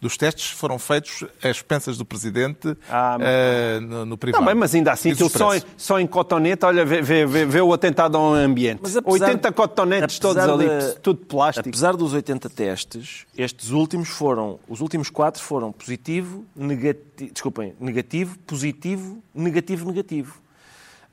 dos 0.00 0.16
testes 0.16 0.50
foram 0.50 0.78
feitos 0.78 1.24
às 1.42 1.56
expensas 1.56 1.98
do 1.98 2.04
Presidente 2.04 2.76
ah, 2.88 3.18
uh, 3.18 3.80
no, 3.80 4.06
no 4.06 4.18
privado. 4.18 4.44
Não, 4.44 4.54
mas 4.54 4.74
ainda 4.74 4.92
assim, 4.92 5.14
só, 5.14 5.50
só 5.76 6.00
em 6.00 6.06
cotonete, 6.06 6.64
olha, 6.64 6.84
vê, 6.84 7.02
vê, 7.02 7.26
vê, 7.26 7.44
vê 7.44 7.60
o 7.60 7.72
atentado 7.72 8.16
ao 8.16 8.34
ambiente. 8.34 8.80
Mas 8.82 8.96
apesar, 8.96 9.26
80 9.26 9.52
cotonetes 9.52 10.18
todos 10.18 10.42
ali, 10.42 10.66
tudo 11.02 11.20
plástico. 11.24 11.68
Apesar 11.68 11.96
dos 11.96 12.12
80 12.12 12.48
testes, 12.50 13.26
estes 13.36 13.70
últimos 13.70 14.08
foram, 14.08 14.58
os 14.68 14.80
últimos 14.80 15.10
quatro 15.10 15.42
foram 15.42 15.70
positivo, 15.70 16.44
negativo, 16.56 17.30
desculpem, 17.32 17.74
negativo, 17.78 18.38
positivo, 18.40 19.22
negativo, 19.34 19.86
negativo. 19.86 20.43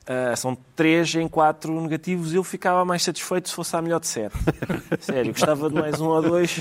Uh, 0.02 0.36
são 0.36 0.58
3 0.74 1.14
em 1.16 1.28
4 1.28 1.80
negativos. 1.80 2.34
Eu 2.34 2.42
ficava 2.42 2.84
mais 2.84 3.02
satisfeito 3.02 3.48
se 3.48 3.54
fosse 3.54 3.76
a 3.76 3.80
melhor 3.80 4.00
de 4.00 4.08
7. 4.08 4.34
Sério, 5.00 5.32
gostava 5.32 5.68
de 5.68 5.74
mais 5.76 6.00
um 6.00 6.08
ou 6.08 6.20
dois, 6.20 6.60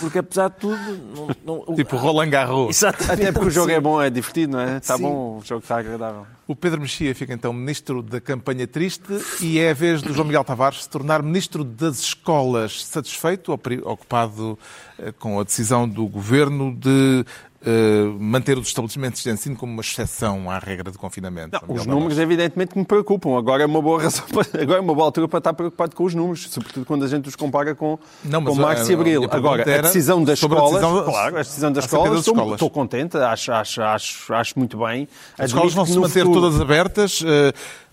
porque 0.00 0.18
apesar 0.18 0.48
de 0.48 0.56
tudo. 0.56 1.36
Não, 1.44 1.64
não... 1.66 1.76
Tipo 1.76 1.96
Roland 1.96 2.30
Garros. 2.30 2.82
Até 2.82 3.30
porque 3.30 3.48
o 3.48 3.50
jogo 3.50 3.70
é 3.70 3.80
bom, 3.80 4.02
é 4.02 4.10
divertido, 4.10 4.54
não 4.54 4.60
é? 4.60 4.78
Está 4.78 4.98
bom, 4.98 5.38
o 5.38 5.42
jogo 5.44 5.62
está 5.62 5.78
agradável. 5.78 6.26
O 6.46 6.54
Pedro 6.54 6.80
Mexia 6.80 7.14
fica 7.14 7.32
então 7.32 7.52
ministro 7.52 8.02
da 8.02 8.20
campanha 8.20 8.66
triste 8.66 9.18
e 9.40 9.58
é 9.58 9.70
a 9.70 9.74
vez 9.74 10.02
do 10.02 10.12
João 10.12 10.26
Miguel 10.26 10.44
Tavares 10.44 10.82
se 10.82 10.88
tornar 10.88 11.22
ministro 11.22 11.64
das 11.64 12.00
escolas. 12.00 12.84
Satisfeito, 12.84 13.52
ocupado 13.84 14.58
eh, 14.98 15.12
com 15.12 15.40
a 15.40 15.44
decisão 15.44 15.88
do 15.88 16.06
governo 16.06 16.74
de 16.74 17.24
uh, 17.64 18.18
manter 18.20 18.58
os 18.58 18.68
estabelecimentos 18.68 19.22
de 19.22 19.30
ensino 19.30 19.56
como 19.56 19.72
uma 19.72 19.80
exceção 19.80 20.50
à 20.50 20.58
regra 20.58 20.90
de 20.90 20.98
confinamento. 20.98 21.58
Não, 21.66 21.74
os 21.74 21.86
números, 21.86 22.18
evidentemente, 22.18 22.72
que 22.72 22.78
me 22.78 22.84
preocupam. 22.84 23.38
Agora 23.38 23.62
é 23.62 23.66
uma 23.66 23.80
boa 23.80 24.02
razão 24.02 24.24
para, 24.32 24.62
agora 24.62 24.78
é 24.78 24.80
uma 24.80 24.94
boa 24.94 25.06
altura 25.06 25.28
para 25.28 25.38
estar 25.38 25.54
preocupado 25.54 25.96
com 25.96 26.04
os 26.04 26.14
números, 26.14 26.48
sobretudo 26.50 26.84
quando 26.86 27.04
a 27.04 27.08
gente 27.08 27.28
os 27.28 27.36
compara 27.36 27.74
com, 27.74 27.98
Não, 28.24 28.44
com 28.44 28.54
Marx 28.54 28.88
e 28.88 28.94
Abril. 28.94 29.26
Agora, 29.30 29.62
a 29.62 29.82
decisão 29.82 30.22
das 30.22 30.38
escolas, 30.38 30.72
decisão, 30.72 31.04
claro, 31.04 31.36
a 31.36 31.38
decisão 31.38 31.72
das 31.72 31.84
escolas, 31.84 32.10
das 32.10 32.18
estou, 32.20 32.34
escolas. 32.34 32.54
estou 32.54 32.70
contente, 32.70 33.16
acho, 33.16 33.52
acho, 33.52 33.82
acho, 33.82 34.34
acho 34.34 34.58
muito 34.58 34.78
bem. 34.78 35.08
As 35.38 35.46
escolas 35.46 35.72
vão 35.72 35.86
se 35.86 35.98
manter 35.98 36.24
futuro... 36.24 36.40
todas 36.40 36.60
abertas. 36.60 37.20
Uh, 37.20 37.52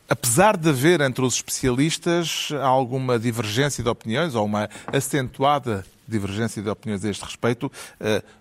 apesar 0.10 0.58
de 0.58 0.68
haver 0.68 1.00
entre 1.00 1.24
os 1.24 1.36
especialistas 1.36 2.50
alguma 2.62 3.18
divergência 3.18 3.82
de 3.82 3.90
opiniões 3.90 4.36
ou 4.36 4.44
uma 4.46 4.70
acentuada 4.92 5.86
divergência 6.06 6.62
de 6.62 6.70
opiniões 6.70 7.06
a 7.06 7.10
este 7.10 7.24
respeito, 7.24 7.68
uh, 7.68 8.41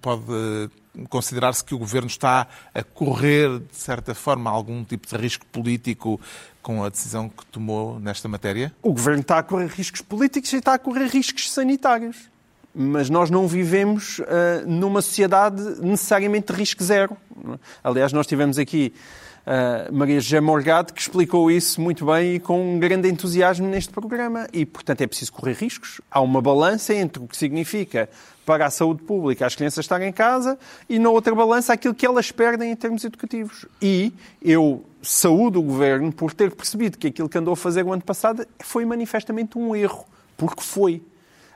pode 0.00 0.70
considerar-se 1.08 1.62
que 1.62 1.74
o 1.74 1.78
governo 1.78 2.08
está 2.08 2.46
a 2.74 2.82
correr, 2.82 3.60
de 3.60 3.76
certa 3.76 4.14
forma, 4.14 4.50
algum 4.50 4.84
tipo 4.84 5.06
de 5.06 5.16
risco 5.16 5.46
político 5.46 6.20
com 6.62 6.84
a 6.84 6.88
decisão 6.88 7.28
que 7.28 7.46
tomou 7.46 8.00
nesta 8.00 8.28
matéria? 8.28 8.74
O 8.82 8.92
governo 8.92 9.20
está 9.20 9.38
a 9.38 9.42
correr 9.42 9.68
riscos 9.68 10.02
políticos 10.02 10.52
e 10.52 10.56
está 10.56 10.74
a 10.74 10.78
correr 10.78 11.06
riscos 11.06 11.50
sanitários. 11.50 12.16
Mas 12.74 13.08
nós 13.08 13.30
não 13.30 13.48
vivemos 13.48 14.18
uh, 14.18 14.24
numa 14.66 15.02
sociedade 15.02 15.62
necessariamente 15.80 16.52
de 16.52 16.58
risco 16.58 16.84
zero. 16.84 17.16
Aliás, 17.82 18.12
nós 18.12 18.26
tivemos 18.26 18.58
aqui 18.58 18.92
uh, 19.48 19.92
Maria 19.92 20.20
José 20.20 20.40
Morgado, 20.40 20.92
que 20.92 21.00
explicou 21.00 21.50
isso 21.50 21.80
muito 21.80 22.04
bem 22.04 22.34
e 22.34 22.40
com 22.40 22.74
um 22.74 22.78
grande 22.78 23.08
entusiasmo 23.08 23.66
neste 23.66 23.92
programa. 23.92 24.46
E, 24.52 24.66
portanto, 24.66 25.00
é 25.00 25.06
preciso 25.06 25.32
correr 25.32 25.54
riscos. 25.54 26.00
Há 26.10 26.20
uma 26.20 26.42
balança 26.42 26.94
entre 26.94 27.22
o 27.22 27.26
que 27.26 27.36
significa 27.36 28.08
para 28.44 28.66
a 28.66 28.70
saúde 28.70 29.02
pública 29.02 29.44
as 29.44 29.54
crianças 29.54 29.84
estarem 29.84 30.08
em 30.08 30.12
casa 30.12 30.58
e, 30.88 30.98
na 30.98 31.10
outra 31.10 31.34
balança, 31.34 31.72
aquilo 31.72 31.94
que 31.94 32.06
elas 32.06 32.30
perdem 32.30 32.70
em 32.70 32.76
termos 32.76 33.04
educativos. 33.04 33.66
E 33.80 34.12
eu 34.42 34.84
saúdo 35.02 35.60
o 35.60 35.62
governo 35.62 36.12
por 36.12 36.32
ter 36.34 36.50
percebido 36.54 36.98
que 36.98 37.06
aquilo 37.06 37.28
que 37.28 37.38
andou 37.38 37.52
a 37.52 37.56
fazer 37.56 37.84
o 37.84 37.92
ano 37.92 38.02
passado 38.02 38.46
foi 38.60 38.84
manifestamente 38.84 39.56
um 39.58 39.74
erro. 39.74 40.04
Porque 40.36 40.62
foi. 40.62 41.02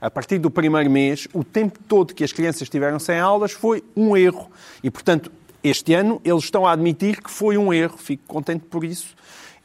A 0.01 0.11
partir 0.11 0.39
do 0.39 0.51
primeiro 0.51 0.91
mês, 0.91 1.29
o 1.33 1.45
tempo 1.45 1.79
todo 1.87 2.13
que 2.13 2.25
as 2.25 2.33
crianças 2.33 2.63
estiveram 2.63 2.99
sem 2.99 3.21
aulas 3.21 3.53
foi 3.53 3.85
um 3.97 4.17
erro. 4.17 4.51
E, 4.83 4.91
portanto, 4.91 5.31
este 5.63 5.95
ano 5.95 6.21
eles 6.25 6.45
estão 6.45 6.67
a 6.67 6.73
admitir 6.73 7.23
que 7.23 7.31
foi 7.31 7.57
um 7.57 7.73
erro, 7.73 7.97
fico 7.97 8.25
contente 8.27 8.65
por 8.67 8.85
isso. 8.85 9.15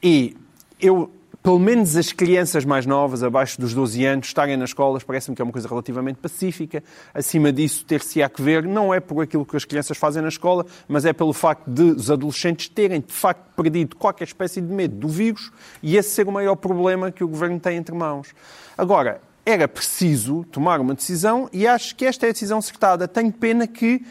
E 0.02 0.36
eu, 0.80 1.10
pelo 1.42 1.60
menos 1.60 1.96
as 1.96 2.12
crianças 2.12 2.66
mais 2.66 2.86
novas, 2.86 3.24
abaixo 3.24 3.60
dos 3.60 3.74
12 3.74 4.06
anos, 4.06 4.28
estarem 4.28 4.56
nas 4.58 4.70
escolas, 4.70 5.04
parece-me 5.04 5.36
que 5.36 5.42
é 5.42 5.46
uma 5.46 5.52
coisa 5.52 5.68
relativamente 5.68 6.18
pacífica. 6.18 6.84
Acima 7.14 7.52
disso, 7.52 7.84
ter-se 7.86 8.22
a 8.22 8.30
que 8.30 8.42
ver, 8.42 8.64
não 8.64 8.94
é 8.94 9.00
por 9.00 9.24
aquilo 9.24 9.46
que 9.46 9.56
as 9.58 9.66
crianças 9.66 9.98
fazem 9.98 10.22
na 10.22 10.28
escola, 10.28 10.66
mas 10.88 11.06
é 11.06 11.14
pelo 11.14 11.34
facto 11.34 11.68
de 11.68 11.84
os 11.84 12.12
adolescentes 12.12 12.70
terem, 12.70 13.02
de 13.02 13.14
facto, 13.14 13.44
perdido 13.56 13.96
qualquer 13.96 14.26
espécie 14.26 14.62
de 14.62 14.72
medo 14.72 14.96
do 14.96 15.08
vírus 15.08 15.52
e 15.82 15.98
esse 15.98 16.12
ser 16.12 16.28
o 16.28 16.32
maior 16.32 16.56
problema 16.56 17.12
que 17.12 17.24
o 17.24 17.28
governo 17.28 17.60
tem 17.60 17.78
entre 17.78 17.96
mãos. 17.96 18.36
Agora, 18.78 19.22
era 19.46 19.66
preciso 19.66 20.46
tomar 20.52 20.82
uma 20.82 20.94
decisão 20.94 21.50
e 21.54 21.66
acho 21.66 21.96
que 21.96 22.06
esta 22.06 22.26
é 22.26 22.30
a 22.30 22.34
decisão 22.34 22.58
acertada. 22.58 23.08
Tenho 23.08 23.32
pena 23.32 23.66
que 23.66 24.06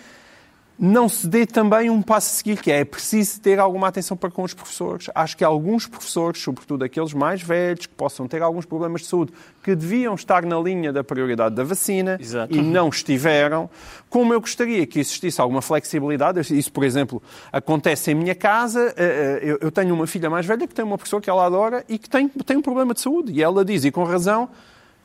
não 0.78 1.08
se 1.08 1.26
dê 1.26 1.46
também 1.46 1.88
um 1.88 2.02
passo 2.02 2.34
a 2.34 2.36
seguir, 2.36 2.60
que 2.60 2.70
é, 2.70 2.80
é 2.80 2.84
preciso 2.84 3.40
ter 3.40 3.58
alguma 3.58 3.88
atenção 3.88 4.16
para 4.16 4.30
com 4.30 4.42
os 4.42 4.52
professores. 4.52 5.08
Acho 5.14 5.36
que 5.36 5.42
alguns 5.42 5.86
professores, 5.86 6.42
sobretudo 6.42 6.84
aqueles 6.84 7.14
mais 7.14 7.40
velhos, 7.40 7.86
que 7.86 7.94
possam 7.94 8.28
ter 8.28 8.42
alguns 8.42 8.66
problemas 8.66 9.00
de 9.00 9.06
saúde, 9.06 9.32
que 9.62 9.74
deviam 9.74 10.14
estar 10.14 10.44
na 10.44 10.58
linha 10.60 10.92
da 10.92 11.02
prioridade 11.02 11.54
da 11.54 11.64
vacina 11.64 12.18
Exato. 12.20 12.54
e 12.54 12.60
não 12.60 12.88
estiveram, 12.88 13.70
como 14.10 14.34
eu 14.34 14.40
gostaria 14.40 14.86
que 14.86 15.00
existisse 15.00 15.40
alguma 15.40 15.62
flexibilidade. 15.62 16.40
Isso, 16.56 16.70
por 16.70 16.84
exemplo, 16.84 17.22
acontece 17.50 18.10
em 18.10 18.14
minha 18.14 18.34
casa. 18.34 18.92
Eh, 18.96 19.40
eh, 19.42 19.58
eu 19.60 19.72
tenho 19.72 19.94
uma 19.94 20.06
filha 20.06 20.28
mais 20.28 20.44
velha 20.44 20.66
que 20.66 20.74
tem 20.74 20.84
uma 20.84 20.98
professora 20.98 21.22
que 21.22 21.30
ela 21.30 21.46
adora 21.46 21.84
e 21.88 21.98
que 21.98 22.08
tem, 22.08 22.28
tem 22.28 22.56
um 22.56 22.62
problema 22.62 22.92
de 22.92 23.00
saúde. 23.00 23.32
E 23.32 23.42
ela 23.42 23.64
diz, 23.64 23.84
e 23.84 23.90
com 23.90 24.04
razão, 24.04 24.48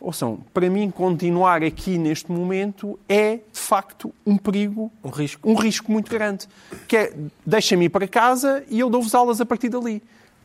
Ouçam, 0.02 0.40
para 0.52 0.68
mim, 0.68 0.90
continuar 0.90 1.64
aqui 1.64 1.96
neste 1.96 2.32
momento 2.32 3.00
é, 3.08 3.36
de 3.36 3.60
facto, 3.60 4.12
um 4.26 4.36
perigo, 4.36 4.92
um 5.04 5.10
risco, 5.10 5.48
um 5.48 5.54
risco 5.54 5.92
muito 5.92 6.10
grande. 6.10 6.48
Que 6.88 6.98
é, 6.98 7.14
deixem-me 7.46 7.86
ir 7.86 7.90
para 7.90 8.08
casa 8.08 8.64
e 8.68 8.80
eu 8.80 8.90
dou-vos 8.90 9.14
aulas 9.14 9.40
a 9.40 9.46
partir 9.46 9.70
dali 9.70 10.02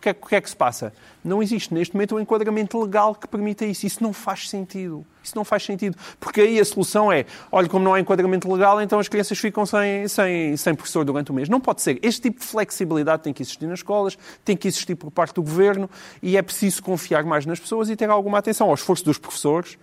que, 0.06 0.10
é, 0.10 0.12
o 0.12 0.26
que 0.26 0.34
é 0.36 0.40
que 0.40 0.48
se 0.48 0.56
passa? 0.56 0.92
Não 1.24 1.42
existe 1.42 1.74
neste 1.74 1.94
momento 1.94 2.14
um 2.14 2.20
enquadramento 2.20 2.80
legal 2.80 3.14
que 3.14 3.26
permita 3.26 3.64
isso. 3.64 3.86
Isso 3.86 4.02
não 4.02 4.12
faz 4.12 4.48
sentido. 4.48 5.04
Isso 5.22 5.34
não 5.34 5.44
faz 5.44 5.64
sentido. 5.64 5.96
Porque 6.20 6.40
aí 6.40 6.60
a 6.60 6.64
solução 6.64 7.10
é, 7.10 7.26
olha, 7.50 7.68
como 7.68 7.84
não 7.84 7.94
há 7.94 8.00
enquadramento 8.00 8.50
legal, 8.52 8.80
então 8.80 9.00
as 9.00 9.08
crianças 9.08 9.36
ficam 9.38 9.66
sem, 9.66 10.06
sem, 10.06 10.56
sem 10.56 10.74
professor 10.74 11.04
durante 11.04 11.32
o 11.32 11.34
mês. 11.34 11.48
Não 11.48 11.60
pode 11.60 11.82
ser. 11.82 11.98
Este 12.02 12.22
tipo 12.22 12.40
de 12.40 12.46
flexibilidade 12.46 13.22
tem 13.22 13.32
que 13.32 13.42
existir 13.42 13.66
nas 13.66 13.80
escolas, 13.80 14.16
tem 14.44 14.56
que 14.56 14.68
existir 14.68 14.94
por 14.94 15.10
parte 15.10 15.34
do 15.34 15.42
governo 15.42 15.90
e 16.22 16.36
é 16.36 16.42
preciso 16.42 16.82
confiar 16.82 17.24
mais 17.24 17.44
nas 17.44 17.58
pessoas 17.58 17.90
e 17.90 17.96
ter 17.96 18.08
alguma 18.08 18.38
atenção 18.38 18.68
ao 18.68 18.74
esforço 18.74 19.04
dos 19.04 19.18
professores 19.18 19.76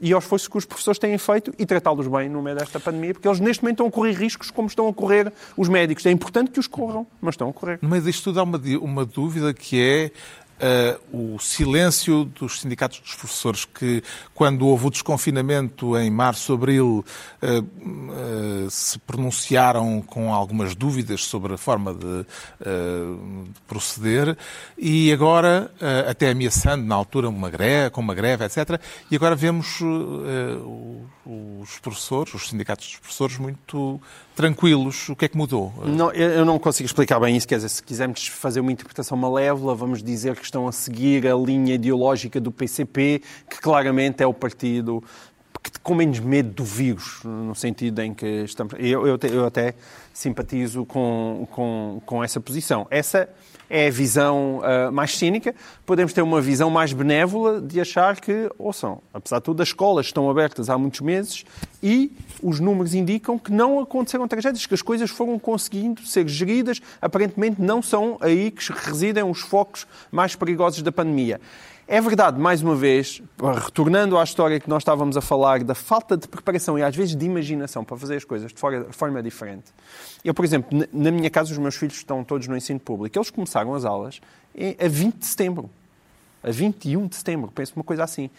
e 0.00 0.12
ao 0.12 0.18
esforço 0.18 0.50
que 0.50 0.58
os 0.58 0.64
professores 0.64 0.98
têm 0.98 1.16
feito 1.18 1.52
e 1.58 1.64
tratá-los 1.64 2.06
bem 2.06 2.28
no 2.28 2.42
meio 2.42 2.56
desta 2.56 2.78
pandemia, 2.78 3.14
porque 3.14 3.26
eles 3.26 3.40
neste 3.40 3.62
momento 3.62 3.76
estão 3.76 3.86
a 3.86 3.90
correr 3.90 4.12
riscos 4.12 4.50
como 4.50 4.68
estão 4.68 4.88
a 4.88 4.94
correr 4.94 5.32
os 5.56 5.68
médicos. 5.68 6.04
É 6.06 6.10
importante 6.10 6.50
que 6.50 6.60
os 6.60 6.66
corram, 6.66 7.06
mas 7.20 7.34
estão 7.34 7.48
a 7.48 7.52
correr. 7.52 7.78
No 7.80 7.88
meio 7.88 8.02
disto 8.02 8.24
tudo 8.24 8.40
há 8.40 8.42
uma, 8.42 8.60
uma 8.80 9.04
dúvida 9.04 9.52
que 9.54 9.80
é 9.80 10.10
uh, 10.56 11.34
o 11.34 11.38
silêncio 11.38 12.24
dos 12.24 12.60
sindicatos 12.60 13.00
dos 13.00 13.14
professores, 13.14 13.64
que 13.64 14.02
quando 14.34 14.66
houve 14.66 14.86
o 14.86 14.90
desconfinamento 14.90 15.96
em 15.96 16.10
março, 16.10 16.52
abril, 16.52 17.04
uh, 17.42 18.66
uh, 18.66 18.70
se 18.70 18.98
pronunciaram 19.00 20.02
com 20.02 20.32
algumas 20.32 20.74
dúvidas 20.74 21.24
sobre 21.24 21.54
a 21.54 21.58
forma 21.58 21.94
de, 21.94 22.26
de 22.26 23.60
proceder 23.66 24.36
e 24.76 25.12
agora, 25.12 25.70
até 26.08 26.30
ameaçando 26.30 26.84
na 26.84 26.94
altura 26.94 27.28
uma 27.28 27.50
greve, 27.50 27.90
com 27.90 28.00
uma 28.00 28.14
greve, 28.14 28.44
etc. 28.44 28.80
E 29.10 29.16
agora 29.16 29.34
vemos 29.34 29.80
os 31.24 31.78
professores, 31.80 32.34
os 32.34 32.48
sindicatos 32.48 32.86
dos 32.86 32.96
professores, 32.96 33.38
muito 33.38 34.00
tranquilos. 34.34 35.08
O 35.08 35.16
que 35.16 35.24
é 35.24 35.28
que 35.28 35.36
mudou? 35.36 35.72
Não, 35.84 36.12
eu 36.12 36.44
não 36.44 36.58
consigo 36.58 36.86
explicar 36.86 37.18
bem 37.18 37.36
isso. 37.36 37.48
Quer 37.48 37.56
dizer, 37.56 37.68
se 37.68 37.82
quisermos 37.82 38.26
fazer 38.26 38.60
uma 38.60 38.70
interpretação 38.70 39.16
malévola, 39.16 39.74
vamos 39.74 40.02
dizer 40.02 40.36
que 40.36 40.45
estão 40.46 40.66
a 40.66 40.72
seguir 40.72 41.26
a 41.26 41.34
linha 41.34 41.74
ideológica 41.74 42.40
do 42.40 42.50
PCP, 42.50 43.22
que 43.48 43.60
claramente 43.60 44.22
é 44.22 44.26
o 44.26 44.34
partido 44.34 45.02
com 45.82 45.94
menos 45.94 46.20
medo 46.20 46.50
do 46.50 46.64
vírus, 46.64 47.20
no 47.24 47.54
sentido 47.54 48.00
em 48.00 48.14
que 48.14 48.44
estamos. 48.44 48.74
Eu, 48.78 49.06
eu, 49.06 49.18
eu 49.22 49.46
até 49.46 49.74
simpatizo 50.12 50.84
com, 50.84 51.46
com, 51.50 52.00
com 52.04 52.24
essa 52.24 52.40
posição. 52.40 52.86
Essa 52.90 53.28
é 53.68 53.88
a 53.88 53.90
visão 53.90 54.60
uh, 54.60 54.92
mais 54.92 55.16
cínica. 55.16 55.54
Podemos 55.84 56.12
ter 56.12 56.22
uma 56.22 56.40
visão 56.40 56.70
mais 56.70 56.92
benévola 56.92 57.60
de 57.60 57.80
achar 57.80 58.20
que, 58.20 58.50
ouçam, 58.58 59.00
apesar 59.12 59.38
de 59.38 59.44
tudo, 59.44 59.62
as 59.62 59.68
escolas 59.68 60.06
estão 60.06 60.30
abertas 60.30 60.70
há 60.70 60.78
muitos 60.78 61.00
meses 61.00 61.44
e 61.82 62.12
os 62.42 62.60
números 62.60 62.94
indicam 62.94 63.38
que 63.38 63.52
não 63.52 63.80
aconteceram 63.80 64.26
tragédias, 64.28 64.66
que 64.66 64.74
as 64.74 64.82
coisas 64.82 65.10
foram 65.10 65.38
conseguindo 65.38 66.02
ser 66.02 66.26
geridas. 66.28 66.80
Aparentemente, 67.00 67.60
não 67.60 67.82
são 67.82 68.16
aí 68.20 68.50
que 68.50 68.72
residem 68.72 69.24
os 69.24 69.40
focos 69.40 69.86
mais 70.10 70.34
perigosos 70.34 70.82
da 70.82 70.92
pandemia. 70.92 71.40
É 71.88 72.00
verdade, 72.00 72.36
mais 72.36 72.62
uma 72.62 72.74
vez, 72.74 73.22
retornando 73.64 74.18
à 74.18 74.24
história 74.24 74.58
que 74.58 74.68
nós 74.68 74.82
estávamos 74.82 75.16
a 75.16 75.20
falar, 75.20 75.62
da 75.62 75.74
falta 75.74 76.16
de 76.16 76.26
preparação 76.26 76.76
e 76.76 76.82
às 76.82 76.96
vezes 76.96 77.14
de 77.14 77.24
imaginação 77.24 77.84
para 77.84 77.96
fazer 77.96 78.16
as 78.16 78.24
coisas 78.24 78.52
de 78.52 78.58
forma 78.90 79.22
diferente. 79.22 79.66
Eu, 80.24 80.34
por 80.34 80.44
exemplo, 80.44 80.84
na 80.92 81.12
minha 81.12 81.30
casa, 81.30 81.52
os 81.52 81.58
meus 81.58 81.76
filhos 81.76 81.94
estão 81.94 82.24
todos 82.24 82.48
no 82.48 82.56
ensino 82.56 82.80
público. 82.80 83.16
Eles 83.16 83.30
começaram 83.30 83.72
as 83.72 83.84
aulas 83.84 84.20
a 84.84 84.88
20 84.88 85.14
de 85.14 85.26
setembro 85.26 85.70
a 86.42 86.50
21 86.50 87.08
de 87.08 87.16
setembro, 87.16 87.50
penso 87.52 87.72
uma 87.74 87.84
coisa 87.84 88.04
assim. 88.04 88.30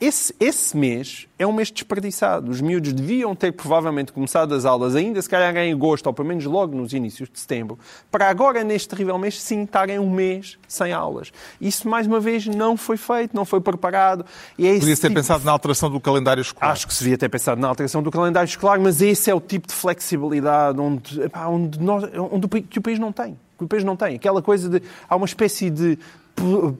Esse, 0.00 0.34
esse 0.40 0.76
mês 0.76 1.28
é 1.38 1.46
um 1.46 1.52
mês 1.52 1.70
desperdiçado. 1.70 2.50
Os 2.50 2.60
miúdos 2.60 2.92
deviam 2.92 3.36
ter 3.36 3.52
provavelmente 3.52 4.12
começado 4.12 4.54
as 4.54 4.64
aulas 4.64 4.96
ainda, 4.96 5.22
se 5.22 5.28
calhar 5.28 5.56
em 5.56 5.72
agosto, 5.72 6.06
ou 6.06 6.12
pelo 6.12 6.26
menos 6.28 6.44
logo 6.44 6.76
nos 6.76 6.92
inícios 6.92 7.28
de 7.28 7.38
setembro, 7.38 7.78
para 8.10 8.28
agora, 8.28 8.64
neste 8.64 8.88
terrível 8.88 9.16
mês, 9.16 9.40
sim 9.40 9.62
estarem 9.62 9.98
um 9.98 10.10
mês 10.10 10.58
sem 10.66 10.92
aulas. 10.92 11.32
Isso, 11.60 11.88
mais 11.88 12.06
uma 12.06 12.18
vez, 12.18 12.46
não 12.46 12.76
foi 12.76 12.96
feito, 12.96 13.34
não 13.34 13.44
foi 13.44 13.60
preparado. 13.60 14.24
E 14.58 14.66
é 14.66 14.74
Podia-se 14.74 15.00
ter 15.00 15.08
tipo... 15.08 15.20
pensado 15.20 15.44
na 15.44 15.52
alteração 15.52 15.88
do 15.88 16.00
calendário 16.00 16.40
escolar. 16.40 16.72
Acho 16.72 16.86
que 16.86 16.94
se 16.94 17.04
devia 17.04 17.18
ter 17.18 17.28
pensado 17.28 17.60
na 17.60 17.68
alteração 17.68 18.02
do 18.02 18.10
calendário 18.10 18.48
escolar, 18.48 18.80
mas 18.80 19.00
esse 19.00 19.30
é 19.30 19.34
o 19.34 19.40
tipo 19.40 19.68
de 19.68 19.74
flexibilidade 19.74 20.80
onde, 20.80 21.22
epá, 21.22 21.46
onde, 21.46 21.78
nós, 21.80 22.04
onde 22.32 22.46
o, 22.46 22.48
que 22.48 22.78
o 22.78 22.82
país 22.82 22.98
não 22.98 23.12
tem 23.12 23.36
que 23.62 23.64
o 23.64 23.68
país 23.68 23.84
não 23.84 23.96
tem. 23.96 24.16
Aquela 24.16 24.42
coisa 24.42 24.68
de. 24.68 24.82
Há 25.08 25.16
uma 25.16 25.26
espécie 25.26 25.70
de 25.70 25.98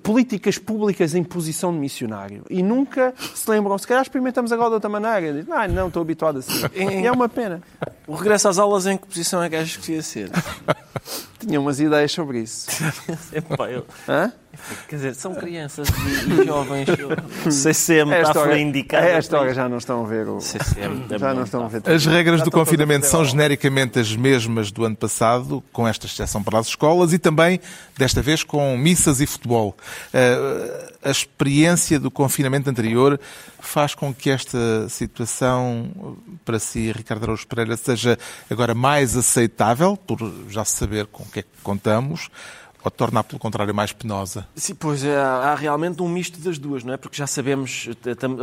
políticas 0.03 0.59
públicas 0.59 1.15
em 1.15 1.23
posição 1.23 1.73
de 1.73 1.79
missionário 1.79 2.45
e 2.51 2.63
nunca 2.63 3.15
se 3.35 3.49
lembram, 3.51 3.77
se 3.79 3.87
calhar 3.87 4.03
experimentamos 4.03 4.53
agora 4.53 4.71
de 4.71 4.75
outra 4.75 4.91
maneira. 4.91 5.33
Dizem, 5.33 5.55
ah, 5.55 5.69
não, 5.69 5.89
estou 5.89 6.03
habituado 6.03 6.39
assim. 6.39 6.53
E 6.75 7.07
é 7.07 7.13
uma 7.13 7.29
pena. 7.29 7.63
O 8.07 8.15
regresso 8.15 8.49
às 8.49 8.59
aulas 8.59 8.87
em 8.87 8.97
que 8.97 9.07
posição 9.07 9.43
é 9.43 9.49
que 9.49 9.57
achas 9.57 9.77
que 9.77 9.83
devia 9.83 10.03
ser? 10.03 10.31
Tinha 11.39 11.61
umas 11.61 11.81
ideias 11.81 12.13
sobre 12.13 12.41
isso. 12.41 12.69
Epá, 13.33 13.71
eu... 13.71 13.87
Hã? 14.09 14.33
Quer 14.89 14.97
dizer, 14.97 15.15
são 15.15 15.35
crianças 15.35 15.89
e, 15.89 16.43
e 16.43 16.47
jovens. 16.47 16.89
CCM 17.51 18.13
está 18.13 18.45
a 18.45 18.59
indicar. 18.59 19.03
Esta 19.03 19.39
hora 19.39 19.55
já 19.55 19.69
não 19.69 19.79
estão 19.79 20.05
a 20.05 20.09
ver 20.09 20.29
o. 20.29 20.41
CCM 20.41 21.07
já 21.19 21.35
não 21.35 21.45
estão 21.45 21.65
a 21.65 21.69
ver. 21.69 21.83
As 21.87 22.05
regras 22.05 22.43
do 22.43 22.51
confinamento 22.51 23.07
são 23.07 23.25
genericamente 23.25 23.99
as 23.99 24.15
mesmas 24.15 24.71
do 24.71 24.85
ano 24.85 24.97
passado, 24.97 25.63
com 25.73 25.89
esta 25.89 26.07
exceção 26.07 26.43
para 26.43 26.59
as 26.59 26.69
escolas 26.69 27.13
e 27.13 27.19
também, 27.19 27.61
desta 27.97 28.21
vez, 28.21 28.43
com 28.43 28.77
missas 28.77 29.21
e 29.21 29.27
futebol. 29.27 29.77
Eh, 30.13 30.91
a 31.03 31.11
experiência 31.11 31.99
do 31.99 32.11
confinamento 32.11 32.69
anterior 32.71 33.19
faz 33.59 33.95
com 33.95 34.13
que 34.15 34.31
esta 34.31 34.89
situação, 34.89 36.17
para 36.45 36.59
si, 36.59 36.93
Ricardo 36.93 37.25
Araújo 37.25 37.47
Pereira, 37.47 37.77
seja 37.77 38.19
agora 38.51 38.75
mais 38.75 39.17
aceitável, 39.17 39.97
por 39.97 40.19
já 40.49 40.65
saber 40.65 41.07
com 41.07 41.23
o 41.23 41.27
que 41.27 41.41
é 41.41 41.43
que 41.43 41.49
contamos 41.63 42.29
ou 42.85 42.91
torna, 42.91 43.23
pelo 43.23 43.39
contrário, 43.39 43.75
mais 43.75 43.93
penosa? 43.93 44.47
Sim, 44.55 44.75
pois 44.75 45.05
é, 45.05 45.17
há 45.17 45.55
realmente 45.55 46.03
um 46.03 46.09
misto 46.09 46.41
das 46.41 46.59
duas, 46.59 46.83
não 46.85 46.93
é? 46.93 46.97
Porque 46.97 47.17
já 47.17 47.27
sabemos, 47.27 47.89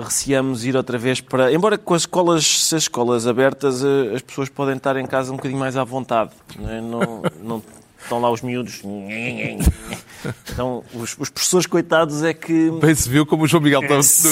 receamos 0.04 0.66
ir 0.66 0.76
outra 0.76 0.98
vez 0.98 1.22
para. 1.22 1.52
Embora 1.52 1.78
com 1.78 1.94
as 1.94 2.04
escolas, 2.04 2.46
se 2.46 2.76
as 2.76 2.84
escolas 2.84 3.28
abertas, 3.28 3.84
eh, 3.84 4.16
as 4.16 4.22
pessoas 4.22 4.50
podem 4.50 4.78
estar 4.78 4.96
em 4.98 5.06
casa 5.06 5.32
um 5.32 5.36
bocadinho 5.36 5.60
mais 5.60 5.76
à 5.76 5.84
vontade, 5.84 6.32
não, 6.58 6.70
é? 6.70 6.82
não, 6.82 7.22
não 7.42 7.64
estão 8.10 8.20
lá 8.20 8.32
os 8.32 8.42
miúdos. 8.42 8.82
Então, 10.52 10.84
os, 10.94 11.18
os, 11.18 11.30
professores 11.30 11.66
coitados 11.66 12.24
é 12.24 12.34
que. 12.34 12.70
Bem 12.72 12.94
se 12.94 13.08
viu 13.08 13.26
como 13.26 13.44
o 13.44 13.48
João 13.48 13.64
Miguel 13.64 13.80
Tavares 13.88 14.26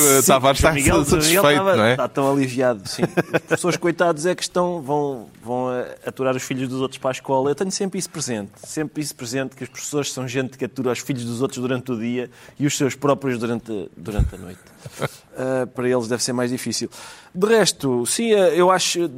está 0.59 0.73
Miguel, 0.73 1.05
satisfeito, 1.05 1.47
estava, 1.47 1.75
não 1.77 1.83
é? 1.85 1.91
Está 1.91 2.09
tão 2.09 2.29
aliviado, 2.29 2.81
sim. 2.89 3.03
Os 3.03 3.39
professores 3.39 3.77
coitados 3.77 4.25
é 4.25 4.35
que 4.35 4.41
estão, 4.41 4.81
vão, 4.81 5.29
vão 5.41 5.67
aturar 6.05 6.35
os 6.35 6.43
filhos 6.43 6.67
dos 6.67 6.81
outros 6.81 6.97
para 6.97 7.11
a 7.11 7.13
escola. 7.13 7.49
Eu 7.51 7.55
tenho 7.55 7.71
sempre 7.71 7.97
isso 7.97 8.09
presente. 8.09 8.51
Sempre 8.65 9.01
isso 9.01 9.15
presente, 9.15 9.55
que 9.55 9.63
os 9.63 9.69
professores 9.69 10.11
são 10.11 10.27
gente 10.27 10.57
que 10.57 10.65
atura 10.65 10.91
os 10.91 10.99
filhos 10.99 11.23
dos 11.23 11.41
outros 11.41 11.61
durante 11.61 11.89
o 11.89 11.97
dia 11.97 12.29
e 12.59 12.67
os 12.67 12.75
seus 12.75 12.93
próprios 12.93 13.39
durante, 13.39 13.89
durante 13.95 14.35
a 14.35 14.37
noite. 14.37 14.59
Uh, 14.87 15.67
para 15.73 15.87
eles 15.87 16.07
deve 16.07 16.23
ser 16.23 16.33
mais 16.33 16.51
difícil. 16.51 16.89
De 17.33 17.47
resto, 17.47 18.05
sim, 18.05 18.29
eu 18.29 18.71
acho 18.71 19.09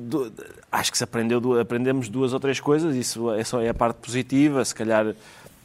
acho 0.71 0.91
que 0.91 0.97
se 0.97 1.03
aprendeu, 1.03 1.59
aprendemos 1.59 2.09
duas 2.09 2.33
ou 2.33 2.39
três 2.39 2.59
coisas, 2.59 2.95
isso 2.95 3.31
é 3.31 3.43
só 3.43 3.61
é 3.61 3.69
a 3.69 3.73
parte 3.73 3.97
positiva, 3.97 4.63
se 4.63 4.75
calhar 4.75 5.15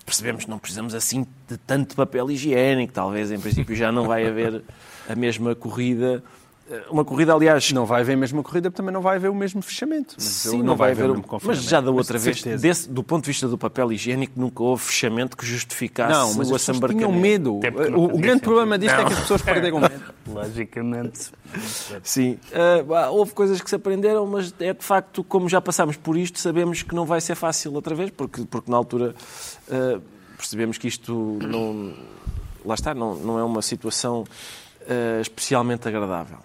percebemos 0.05 0.45
que 0.45 0.51
não 0.51 0.59
precisamos 0.59 0.95
assim 0.95 1.27
de 1.49 1.57
tanto 1.59 1.97
papel 1.97 2.31
higiênico, 2.31 2.93
talvez 2.93 3.31
em 3.31 3.39
princípio 3.39 3.75
já 3.75 3.91
não 3.91 4.07
vai 4.07 4.27
haver 4.27 4.63
a 5.09 5.15
mesma 5.15 5.55
corrida 5.55 6.23
uma 6.91 7.05
corrida, 7.05 7.33
aliás. 7.35 7.73
Não 7.73 7.85
vai 7.85 8.01
haver 8.01 8.15
a 8.15 8.17
mesma 8.17 8.43
corrida, 8.43 8.71
também 8.71 8.93
não 8.93 9.01
vai 9.01 9.17
haver 9.17 9.31
o 9.31 9.35
mesmo 9.35 9.61
fechamento. 9.61 10.15
Sim, 10.19 10.59
não, 10.59 10.65
não 10.65 10.77
vai, 10.77 10.93
haver, 10.93 11.11
haver 11.11 11.25
Mas 11.43 11.63
já 11.63 11.81
da 11.81 11.91
outra 11.91 12.19
vez, 12.19 12.43
desse, 12.43 12.89
do 12.89 13.03
ponto 13.03 13.25
de 13.25 13.31
vista 13.31 13.47
do 13.47 13.59
papel 13.59 13.93
higiênico, 13.93 14.33
nunca 14.37 14.63
houve 14.63 14.83
fechamento 14.83 15.37
que 15.37 15.45
justificasse 15.45 16.13
não, 16.13 16.35
mas 16.35 16.51
o 16.51 16.55
assambarcamento. 16.55 17.09
tinham 17.09 17.21
medo. 17.21 17.61
O, 17.97 18.05
o 18.17 18.19
grande 18.19 18.43
problema 18.43 18.79
disto 18.79 18.97
não. 18.97 19.03
é 19.03 19.07
que 19.07 19.13
as 19.13 19.21
pessoas 19.21 19.43
perderam 19.43 19.81
medo. 19.81 20.03
Logicamente. 20.27 21.31
Sim. 22.03 22.39
Uh, 22.51 23.11
houve 23.13 23.33
coisas 23.33 23.61
que 23.61 23.69
se 23.69 23.77
aprenderam, 23.77 24.27
mas 24.27 24.55
é 24.59 24.73
de 24.73 24.85
facto, 24.85 25.23
como 25.23 25.49
já 25.49 25.61
passámos 25.61 25.97
por 25.97 26.17
isto, 26.17 26.39
sabemos 26.39 26.83
que 26.83 26.95
não 26.95 27.05
vai 27.05 27.21
ser 27.21 27.35
fácil 27.35 27.75
outra 27.75 27.95
vez, 27.95 28.11
porque, 28.11 28.45
porque 28.45 28.71
na 28.71 28.77
altura 28.77 29.15
uh, 29.69 30.01
percebemos 30.37 30.79
que 30.79 30.89
isto 30.89 31.39
não. 31.43 31.93
Lá 32.65 32.75
está, 32.75 32.95
não, 32.95 33.15
não 33.17 33.39
é 33.39 33.45
uma 33.45 33.61
situação 33.61 34.23
uh, 34.23 35.21
especialmente 35.21 35.87
agradável. 35.87 36.39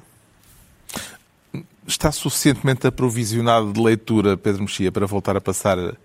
Está 1.89 2.12
suficientemente 2.12 2.86
aprovisionado 2.86 3.73
de 3.73 3.82
leitura, 3.82 4.38
Pedro 4.38 4.62
Mexia, 4.62 4.91
para 4.91 5.08
voltar 5.08 5.36
a 5.36 5.41
passar 5.41 5.97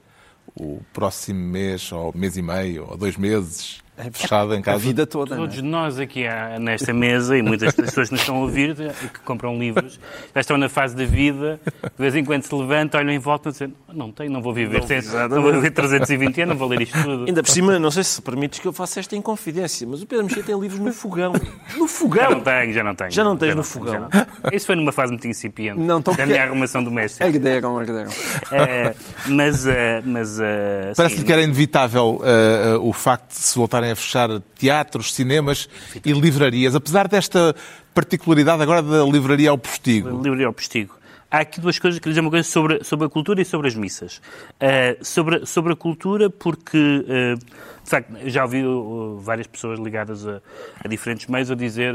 o 0.58 0.80
próximo 0.94 1.38
mês, 1.38 1.92
ou 1.92 2.10
mês 2.16 2.38
e 2.38 2.42
meio, 2.42 2.86
ou 2.88 2.96
dois 2.96 3.18
meses, 3.18 3.83
é 3.96 4.10
fechado 4.10 4.54
em 4.54 4.62
casa? 4.62 4.76
A 4.76 4.80
vida 4.80 5.06
toda. 5.06 5.36
Todos 5.36 5.58
é? 5.58 5.62
nós 5.62 5.98
aqui 5.98 6.24
nesta 6.60 6.92
mesa, 6.92 7.36
e 7.36 7.42
muitas 7.42 7.74
pessoas 7.74 8.10
nos 8.10 8.20
estão 8.20 8.36
a 8.36 8.40
ouvir, 8.40 8.74
que 8.74 9.20
compram 9.20 9.58
livros, 9.58 10.00
já 10.34 10.40
estão 10.40 10.56
na 10.56 10.68
fase 10.68 10.96
da 10.96 11.04
vida, 11.04 11.60
de 11.64 11.90
vez 11.98 12.14
em 12.14 12.24
quando 12.24 12.42
se 12.42 12.54
levanta, 12.54 12.98
olham 12.98 13.12
em 13.12 13.18
volta 13.18 13.50
e 13.50 13.52
dizem 13.52 13.74
não 13.92 14.10
tenho, 14.10 14.32
não 14.32 14.42
vou 14.42 14.52
viver, 14.52 14.80
não, 14.80 15.28
não 15.28 15.42
vou 15.42 15.52
viver 15.52 15.70
320 15.70 16.42
anos, 16.42 16.54
não 16.54 16.58
vou 16.58 16.68
ler 16.68 16.82
isto 16.82 17.00
tudo. 17.00 17.24
Ainda 17.26 17.42
por 17.42 17.50
cima, 17.50 17.78
não 17.78 17.90
sei 17.90 18.02
se 18.02 18.20
permites 18.20 18.58
que 18.58 18.66
eu 18.66 18.72
faça 18.72 18.98
esta 19.00 19.14
inconfidência, 19.14 19.86
mas 19.86 20.02
o 20.02 20.06
Pedro 20.06 20.24
Mexia 20.24 20.42
tem 20.42 20.58
livros 20.58 20.80
no 20.80 20.92
fogão. 20.92 21.32
No 21.76 21.86
fogão! 21.86 22.24
Já 22.24 22.30
não 22.30 22.40
tenho, 22.40 22.72
já 22.72 22.84
não 22.84 22.94
tenho. 22.94 23.10
Já 23.10 23.24
não 23.24 23.36
tens 23.36 23.48
já 23.48 23.54
no 23.54 23.58
não, 23.58 23.64
fogão? 23.64 24.08
Isso 24.52 24.66
foi 24.66 24.74
numa 24.74 24.92
fase 24.92 25.12
muito 25.12 25.26
incipiente 25.26 25.80
não, 25.80 26.00
da 26.00 26.14
que... 26.14 26.26
minha 26.26 26.42
arrumação 26.42 26.82
doméstica. 26.82 27.26
Herderam, 27.26 27.80
herderam. 27.80 28.10
É, 28.50 28.94
mas, 29.26 29.66
eh, 29.66 30.02
mas 30.04 30.40
eh, 30.40 30.92
Parece-lhe 30.96 31.24
que 31.24 31.32
era 31.32 31.42
inevitável 31.42 32.20
uh, 32.20 32.78
uh, 32.78 32.88
o 32.88 32.92
facto 32.92 33.28
de 33.30 33.38
se 33.38 33.58
a 33.92 33.96
fechar 33.96 34.40
teatros, 34.58 35.14
cinemas 35.14 35.68
e 36.04 36.12
livrarias, 36.12 36.74
apesar 36.74 37.08
desta 37.08 37.54
particularidade 37.94 38.62
agora 38.62 38.82
da 38.82 39.04
livraria 39.04 39.50
ao 39.50 39.58
postigo. 39.58 40.22
Livraria 40.22 40.46
ao 40.46 40.52
postigo. 40.52 40.96
Há 41.34 41.40
aqui 41.40 41.60
duas 41.60 41.80
coisas, 41.80 41.98
queria 41.98 42.12
dizer 42.12 42.20
uma 42.20 42.30
coisa 42.30 42.48
sobre, 42.48 42.84
sobre 42.84 43.06
a 43.06 43.08
cultura 43.08 43.42
e 43.42 43.44
sobre 43.44 43.66
as 43.66 43.74
missas. 43.74 44.18
Uh, 44.54 45.04
sobre, 45.04 45.44
sobre 45.46 45.72
a 45.72 45.76
cultura, 45.76 46.30
porque, 46.30 46.78
uh, 46.78 47.36
de 47.36 47.90
facto, 47.90 48.12
já 48.26 48.44
ouvi 48.44 48.64
uh, 48.64 49.18
várias 49.18 49.48
pessoas 49.48 49.80
ligadas 49.80 50.24
a, 50.28 50.40
a, 50.78 50.86
diferentes 50.86 51.26
meios 51.26 51.50
a 51.50 51.56
dizer, 51.56 51.92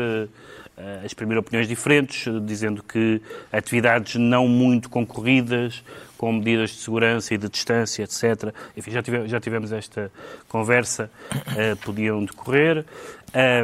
exprimir 1.05 1.37
opiniões 1.37 1.67
diferentes, 1.67 2.25
dizendo 2.45 2.83
que 2.83 3.21
atividades 3.51 4.15
não 4.15 4.47
muito 4.47 4.89
concorridas, 4.89 5.83
com 6.19 6.33
medidas 6.33 6.71
de 6.71 6.77
segurança 6.77 7.33
e 7.33 7.37
de 7.37 7.47
distância, 7.47 8.03
etc. 8.03 8.53
Enfim, 8.75 8.91
já 8.91 9.01
tivemos, 9.01 9.31
já 9.31 9.39
tivemos 9.39 9.71
esta 9.71 10.11
conversa, 10.49 11.09
uh, 11.33 11.77
podiam 11.77 12.25
decorrer. 12.25 12.85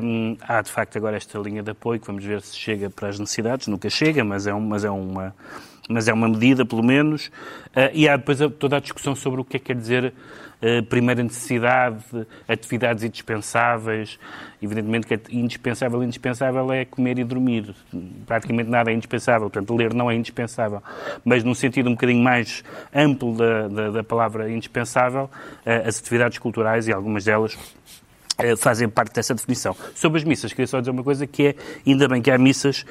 Um, 0.01 0.37
há, 0.39 0.61
de 0.61 0.71
facto, 0.71 0.97
agora 0.97 1.17
esta 1.17 1.37
linha 1.37 1.61
de 1.61 1.71
apoio, 1.71 1.99
que 1.99 2.07
vamos 2.07 2.23
ver 2.23 2.41
se 2.41 2.55
chega 2.55 2.89
para 2.89 3.09
as 3.09 3.19
necessidades. 3.19 3.67
Nunca 3.67 3.89
chega, 3.89 4.23
mas 4.23 4.47
é, 4.47 4.53
um, 4.53 4.61
mas 4.61 4.85
é 4.85 4.89
uma 4.89 5.35
mas 5.87 6.07
é 6.07 6.13
uma 6.13 6.27
medida, 6.29 6.65
pelo 6.65 6.81
menos. 6.81 7.27
Uh, 7.75 7.91
e 7.93 8.07
há 8.07 8.15
depois 8.15 8.39
toda 8.57 8.77
a 8.77 8.79
discussão 8.79 9.15
sobre 9.15 9.41
o 9.41 9.43
que 9.43 9.57
é 9.57 9.59
que 9.59 9.65
quer 9.65 9.75
dizer 9.75 10.13
primeira 10.89 11.23
necessidade, 11.23 12.03
atividades 12.47 13.03
indispensáveis. 13.03 14.19
Evidentemente 14.61 15.05
que 15.05 15.13
é 15.13 15.19
indispensável, 15.29 16.03
indispensável 16.03 16.71
é 16.71 16.85
comer 16.85 17.19
e 17.19 17.23
dormir. 17.23 17.75
Praticamente 18.25 18.69
nada 18.69 18.91
é 18.91 18.93
indispensável. 18.93 19.49
Portanto, 19.49 19.75
ler 19.75 19.93
não 19.93 20.09
é 20.09 20.15
indispensável. 20.15 20.81
Mas 21.23 21.43
num 21.43 21.53
sentido 21.53 21.89
um 21.89 21.93
bocadinho 21.93 22.23
mais 22.23 22.63
amplo 22.93 23.35
da, 23.35 23.67
da, 23.67 23.89
da 23.91 24.03
palavra 24.03 24.49
indispensável, 24.51 25.29
uh, 25.65 25.87
as 25.87 25.99
atividades 25.99 26.39
culturais 26.39 26.87
e 26.87 26.93
algumas 26.93 27.25
delas 27.25 27.55
eh, 27.55 28.04
fazem 28.57 28.89
parte 28.89 29.13
dessa 29.13 29.33
definição. 29.33 29.75
Sobre 29.93 30.19
as 30.19 30.23
missas, 30.23 30.51
queria 30.51 30.67
só 30.67 30.79
dizer 30.79 30.91
uma 30.91 31.03
coisa 31.03 31.25
que 31.25 31.47
é, 31.47 31.55
ainda 31.85 32.07
bem 32.07 32.21
que 32.21 32.29
há 32.29 32.37
missas, 32.37 32.85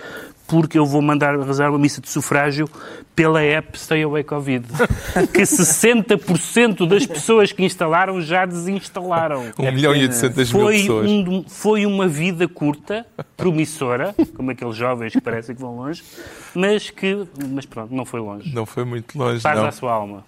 porque 0.47 0.79
eu 0.79 0.87
vou 0.87 1.01
mandar 1.01 1.39
rezar 1.39 1.71
uma 1.71 1.79
missa 1.79 2.01
de 2.01 2.09
sufrágio 2.09 2.69
pela 3.15 3.43
app 3.43 3.79
Stay 3.79 4.03
Away 4.03 4.25
Covid, 4.25 4.67
que 5.33 5.43
60% 5.43 6.87
das 6.87 7.07
pessoas 7.07 7.53
que 7.53 7.65
instalaram 7.65 8.21
já 8.21 8.45
desinstalaram. 8.45 9.53
1 9.59 9.73
milhão 9.73 9.95
e 9.95 10.03
800 10.03 10.53
mil 10.53 10.63
foi 10.63 10.81
pessoas. 10.81 11.11
Um, 11.11 11.45
foi 11.47 11.87
uma 11.87 12.09
vida 12.09 12.49
curta, 12.49 13.07
promissora, 13.37 14.15
como 14.35 14.51
aqueles 14.51 14.77
jovens 14.77 15.13
que 15.13 15.21
parecem 15.21 15.55
que 15.55 15.61
vão 15.61 15.77
longe, 15.77 16.03
mas 16.55 16.91
que, 16.91 17.27
mas 17.51 17.67
pronto, 17.67 17.95
não 17.95 18.05
foi 18.05 18.21
longe. 18.21 18.55
Não 18.55 18.67
foi 18.67 18.85
muito 18.85 19.17
longe, 19.17 19.43
Paz 19.43 19.59
não. 19.59 19.67
à 19.67 19.73
sua 19.73 19.93
alma. 19.93 20.25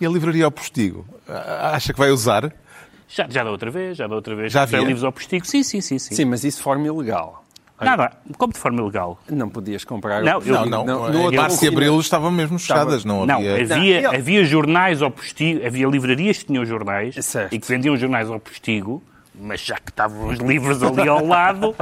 E 0.00 0.06
a 0.06 0.08
livraria 0.08 0.44
ao 0.44 0.50
postigo? 0.50 1.06
Acha 1.28 1.92
que 1.92 1.98
vai 1.98 2.10
usar? 2.10 2.52
Já, 3.14 3.26
já 3.28 3.44
da 3.44 3.50
outra 3.50 3.70
vez, 3.70 3.96
já 3.96 4.06
da 4.06 4.14
outra 4.14 4.34
vez. 4.34 4.52
Já 4.52 4.62
havia? 4.62 4.80
livros 4.80 5.04
ao 5.04 5.12
postigo. 5.12 5.46
Sim, 5.46 5.62
sim, 5.62 5.80
sim, 5.80 5.98
sim. 5.98 6.14
Sim, 6.14 6.24
mas 6.24 6.44
isso 6.44 6.58
de 6.58 6.62
forma 6.64 6.86
ilegal. 6.86 7.44
Nada, 7.78 8.12
como 8.38 8.52
de 8.52 8.58
forma 8.58 8.80
ilegal? 8.80 9.18
Não 9.28 9.48
podias 9.48 9.84
comprar. 9.84 10.22
Não, 10.22 10.40
eu, 10.40 10.66
não, 10.66 10.84
não. 10.84 10.84
não 10.84 11.30
no 11.30 11.32
Março 11.32 11.64
e 11.64 11.68
Abril 11.68 11.98
estavam 12.00 12.30
mesmo 12.30 12.58
fechadas, 12.58 13.04
não 13.04 13.24
havia. 13.24 13.66
Não, 13.66 13.76
havia, 13.76 14.10
havia 14.10 14.44
jornais 14.44 15.02
ao 15.02 15.10
postigo, 15.10 15.66
havia 15.66 15.86
livrarias 15.88 16.38
que 16.38 16.46
tinham 16.46 16.64
jornais 16.64 17.16
certo. 17.20 17.52
e 17.52 17.58
que 17.58 17.66
vendiam 17.66 17.96
jornais 17.96 18.30
ao 18.30 18.38
postigo 18.38 19.02
mas 19.34 19.60
já 19.60 19.76
que 19.76 19.90
estavam 19.90 20.28
os 20.28 20.38
livros 20.38 20.82
ali 20.82 21.08
ao 21.08 21.24
lado, 21.24 21.74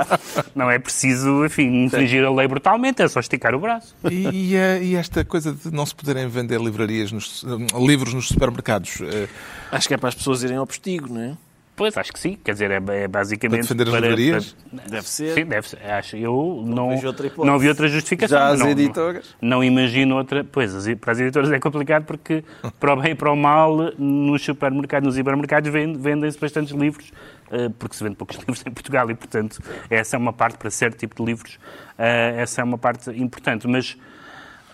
não 0.55 0.71
é 0.71 0.79
preciso, 0.79 1.45
enfim, 1.45 1.85
infringir 1.85 2.25
a 2.25 2.31
lei 2.31 2.47
brutalmente, 2.47 3.03
é 3.03 3.09
só 3.09 3.21
esticar 3.21 3.55
o 3.55 3.59
braço. 3.59 3.95
E, 4.11 4.29
e, 4.29 4.57
eh, 4.57 4.83
e 4.83 4.97
esta 4.97 5.25
coisa 5.25 5.53
de 5.53 5.71
não 5.71 5.85
se 5.85 5.95
poderem 5.95 6.29
vender 6.29 6.61
livrarias 6.61 7.11
nos, 7.13 7.45
eh, 7.45 7.79
livros 7.79 8.15
nos 8.15 8.29
supermercados? 8.29 9.01
Eh, 9.01 9.29
Acho 9.73 9.89
que 9.89 9.95
é 9.95 9.97
para 9.97 10.09
as 10.09 10.15
pessoas 10.15 10.43
irem 10.43 10.57
ao 10.57 10.67
postigo, 10.67 11.13
não 11.13 11.21
é? 11.21 11.37
Pois, 11.81 11.97
acho 11.97 12.13
que 12.13 12.21
sim. 12.21 12.37
Quer 12.45 12.53
dizer, 12.53 12.71
é, 12.71 12.75
é 12.75 13.09
basicamente... 13.09 13.67
Para 13.67 13.75
defender 13.75 13.89
as 13.89 13.95
livrarias? 13.95 14.57
Deve 14.87 15.09
ser. 15.09 15.33
Sim, 15.33 15.47
deve 15.47 15.67
ser. 15.67 15.79
Acho, 15.83 16.15
eu 16.15 16.63
não, 16.67 16.91
não, 16.91 17.45
não 17.47 17.59
vi 17.59 17.71
outra 17.71 17.89
justificação. 17.89 18.39
Já 18.39 18.49
as 18.49 18.61
não, 18.61 18.69
editoras? 18.69 19.35
Não, 19.41 19.49
não, 19.49 19.65
imagino 19.65 20.17
outra... 20.17 20.45
Pois, 20.45 20.75
para 21.01 21.13
as 21.13 21.21
editoras 21.21 21.51
é 21.51 21.59
complicado 21.59 22.05
porque, 22.05 22.45
para 22.79 22.93
o 22.93 22.97
bem 23.01 23.13
e 23.13 23.15
para 23.15 23.33
o 23.33 23.37
mal, 23.37 23.95
nos 23.97 24.45
supermercados, 24.45 25.07
nos 25.07 25.17
hipermercados, 25.17 25.71
vendem-se 25.73 26.39
bastantes 26.39 26.75
livros 26.75 27.11
porque 27.79 27.97
se 27.97 28.05
vende 28.05 28.17
poucos 28.17 28.37
livros 28.39 28.63
em 28.67 28.71
Portugal 28.71 29.11
e, 29.11 29.15
portanto, 29.15 29.61
essa 29.89 30.17
é 30.17 30.19
uma 30.19 30.33
parte, 30.33 30.59
para 30.59 30.71
certo 30.71 30.99
tipo 30.99 31.17
de 31.17 31.25
livros, 31.25 31.59
eh, 31.99 32.35
essa 32.39 32.61
é 32.61 32.65
uma 32.65 32.79
parte 32.79 33.11
importante. 33.11 33.67
Mas, 33.67 33.97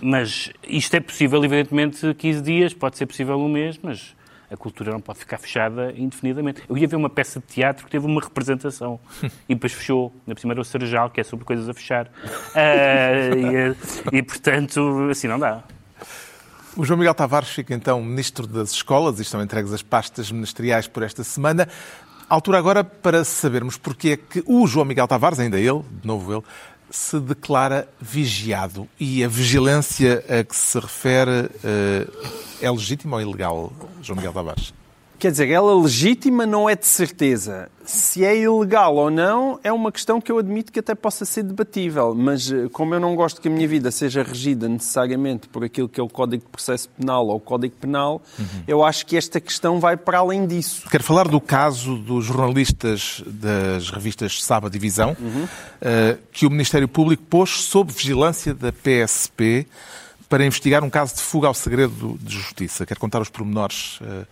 mas 0.00 0.52
isto 0.68 0.94
é 0.94 1.00
possível, 1.00 1.42
evidentemente, 1.44 2.14
15 2.14 2.42
dias, 2.42 2.74
pode 2.74 2.96
ser 2.96 3.06
possível 3.06 3.38
um 3.38 3.48
mês, 3.48 3.78
mas 3.82 4.14
a 4.50 4.56
cultura 4.56 4.92
não 4.92 5.00
pode 5.00 5.18
ficar 5.18 5.38
fechada 5.38 5.92
indefinidamente. 5.96 6.62
Eu 6.68 6.78
ia 6.78 6.86
ver 6.86 6.96
uma 6.96 7.10
peça 7.10 7.40
de 7.40 7.46
teatro 7.46 7.84
que 7.84 7.90
teve 7.90 8.06
uma 8.06 8.20
representação 8.20 9.00
e 9.48 9.54
depois 9.54 9.72
fechou. 9.72 10.14
Na 10.26 10.34
primeira 10.34 10.60
o 10.60 10.64
Serjal, 10.64 11.10
que 11.10 11.20
é 11.20 11.24
sobre 11.24 11.44
coisas 11.44 11.68
a 11.68 11.74
fechar. 11.74 12.06
Uh, 12.06 13.74
e, 14.12 14.18
e, 14.18 14.22
portanto, 14.22 15.08
assim 15.10 15.26
não 15.26 15.38
dá. 15.38 15.64
O 16.76 16.84
João 16.84 16.98
Miguel 16.98 17.14
Tavares 17.14 17.48
fica 17.48 17.72
então 17.72 18.02
Ministro 18.02 18.46
das 18.46 18.70
Escolas 18.70 19.18
e 19.18 19.22
estão 19.22 19.42
entregues 19.42 19.72
as 19.72 19.82
pastas 19.82 20.30
ministeriais 20.30 20.86
por 20.86 21.02
esta 21.02 21.24
semana. 21.24 21.66
Altura 22.28 22.58
agora 22.58 22.82
para 22.82 23.24
sabermos 23.24 23.76
porque 23.76 24.10
é 24.10 24.16
que 24.16 24.42
o 24.46 24.66
João 24.66 24.84
Miguel 24.84 25.06
Tavares, 25.06 25.38
ainda 25.38 25.58
ele, 25.58 25.82
de 26.00 26.06
novo 26.06 26.32
ele, 26.32 26.42
se 26.90 27.20
declara 27.20 27.88
vigiado. 28.00 28.88
E 28.98 29.22
a 29.22 29.28
vigilância 29.28 30.24
a 30.28 30.42
que 30.42 30.56
se 30.56 30.78
refere 30.78 31.30
uh, 31.30 32.26
é 32.60 32.70
legítima 32.70 33.16
ou 33.16 33.22
ilegal, 33.22 33.72
João 34.02 34.16
Miguel 34.16 34.32
Tavares? 34.32 34.74
Quer 35.18 35.30
dizer, 35.30 35.48
ela 35.48 35.74
legítima 35.74 36.44
não 36.44 36.68
é 36.68 36.76
de 36.76 36.86
certeza. 36.86 37.70
Se 37.84 38.24
é 38.24 38.36
ilegal 38.36 38.96
ou 38.96 39.10
não, 39.10 39.58
é 39.64 39.72
uma 39.72 39.90
questão 39.90 40.20
que 40.20 40.30
eu 40.30 40.38
admito 40.38 40.70
que 40.70 40.80
até 40.80 40.94
possa 40.94 41.24
ser 41.24 41.42
debatível. 41.42 42.14
Mas 42.14 42.50
eh, 42.52 42.68
como 42.70 42.94
eu 42.94 43.00
não 43.00 43.14
gosto 43.14 43.40
que 43.40 43.48
a 43.48 43.50
minha 43.50 43.66
vida 43.66 43.90
seja 43.90 44.22
regida 44.22 44.68
necessariamente 44.68 45.48
por 45.48 45.64
aquilo 45.64 45.88
que 45.88 45.98
é 45.98 46.02
o 46.02 46.08
Código 46.08 46.44
de 46.44 46.50
Processo 46.50 46.88
Penal 46.90 47.28
ou 47.28 47.36
o 47.36 47.40
Código 47.40 47.74
Penal, 47.80 48.20
uhum. 48.38 48.62
eu 48.68 48.84
acho 48.84 49.06
que 49.06 49.16
esta 49.16 49.40
questão 49.40 49.80
vai 49.80 49.96
para 49.96 50.18
além 50.18 50.46
disso. 50.46 50.86
Quero 50.90 51.04
falar 51.04 51.28
do 51.28 51.40
caso 51.40 51.96
dos 51.96 52.26
jornalistas 52.26 53.22
das 53.26 53.88
revistas 53.88 54.42
Sábado 54.44 54.76
e 54.76 54.78
Visão, 54.78 55.16
uhum. 55.18 55.44
uh, 55.44 56.18
que 56.30 56.44
o 56.44 56.50
Ministério 56.50 56.88
Público 56.88 57.22
pôs 57.30 57.50
sob 57.62 57.90
vigilância 57.92 58.52
da 58.52 58.70
PSP 58.72 59.66
para 60.28 60.44
investigar 60.44 60.84
um 60.84 60.90
caso 60.90 61.14
de 61.14 61.22
fuga 61.22 61.48
ao 61.48 61.54
segredo 61.54 62.18
de 62.20 62.34
justiça. 62.34 62.84
Quero 62.84 63.00
contar 63.00 63.22
os 63.22 63.30
pormenores. 63.30 64.00
Uh, 64.00 64.26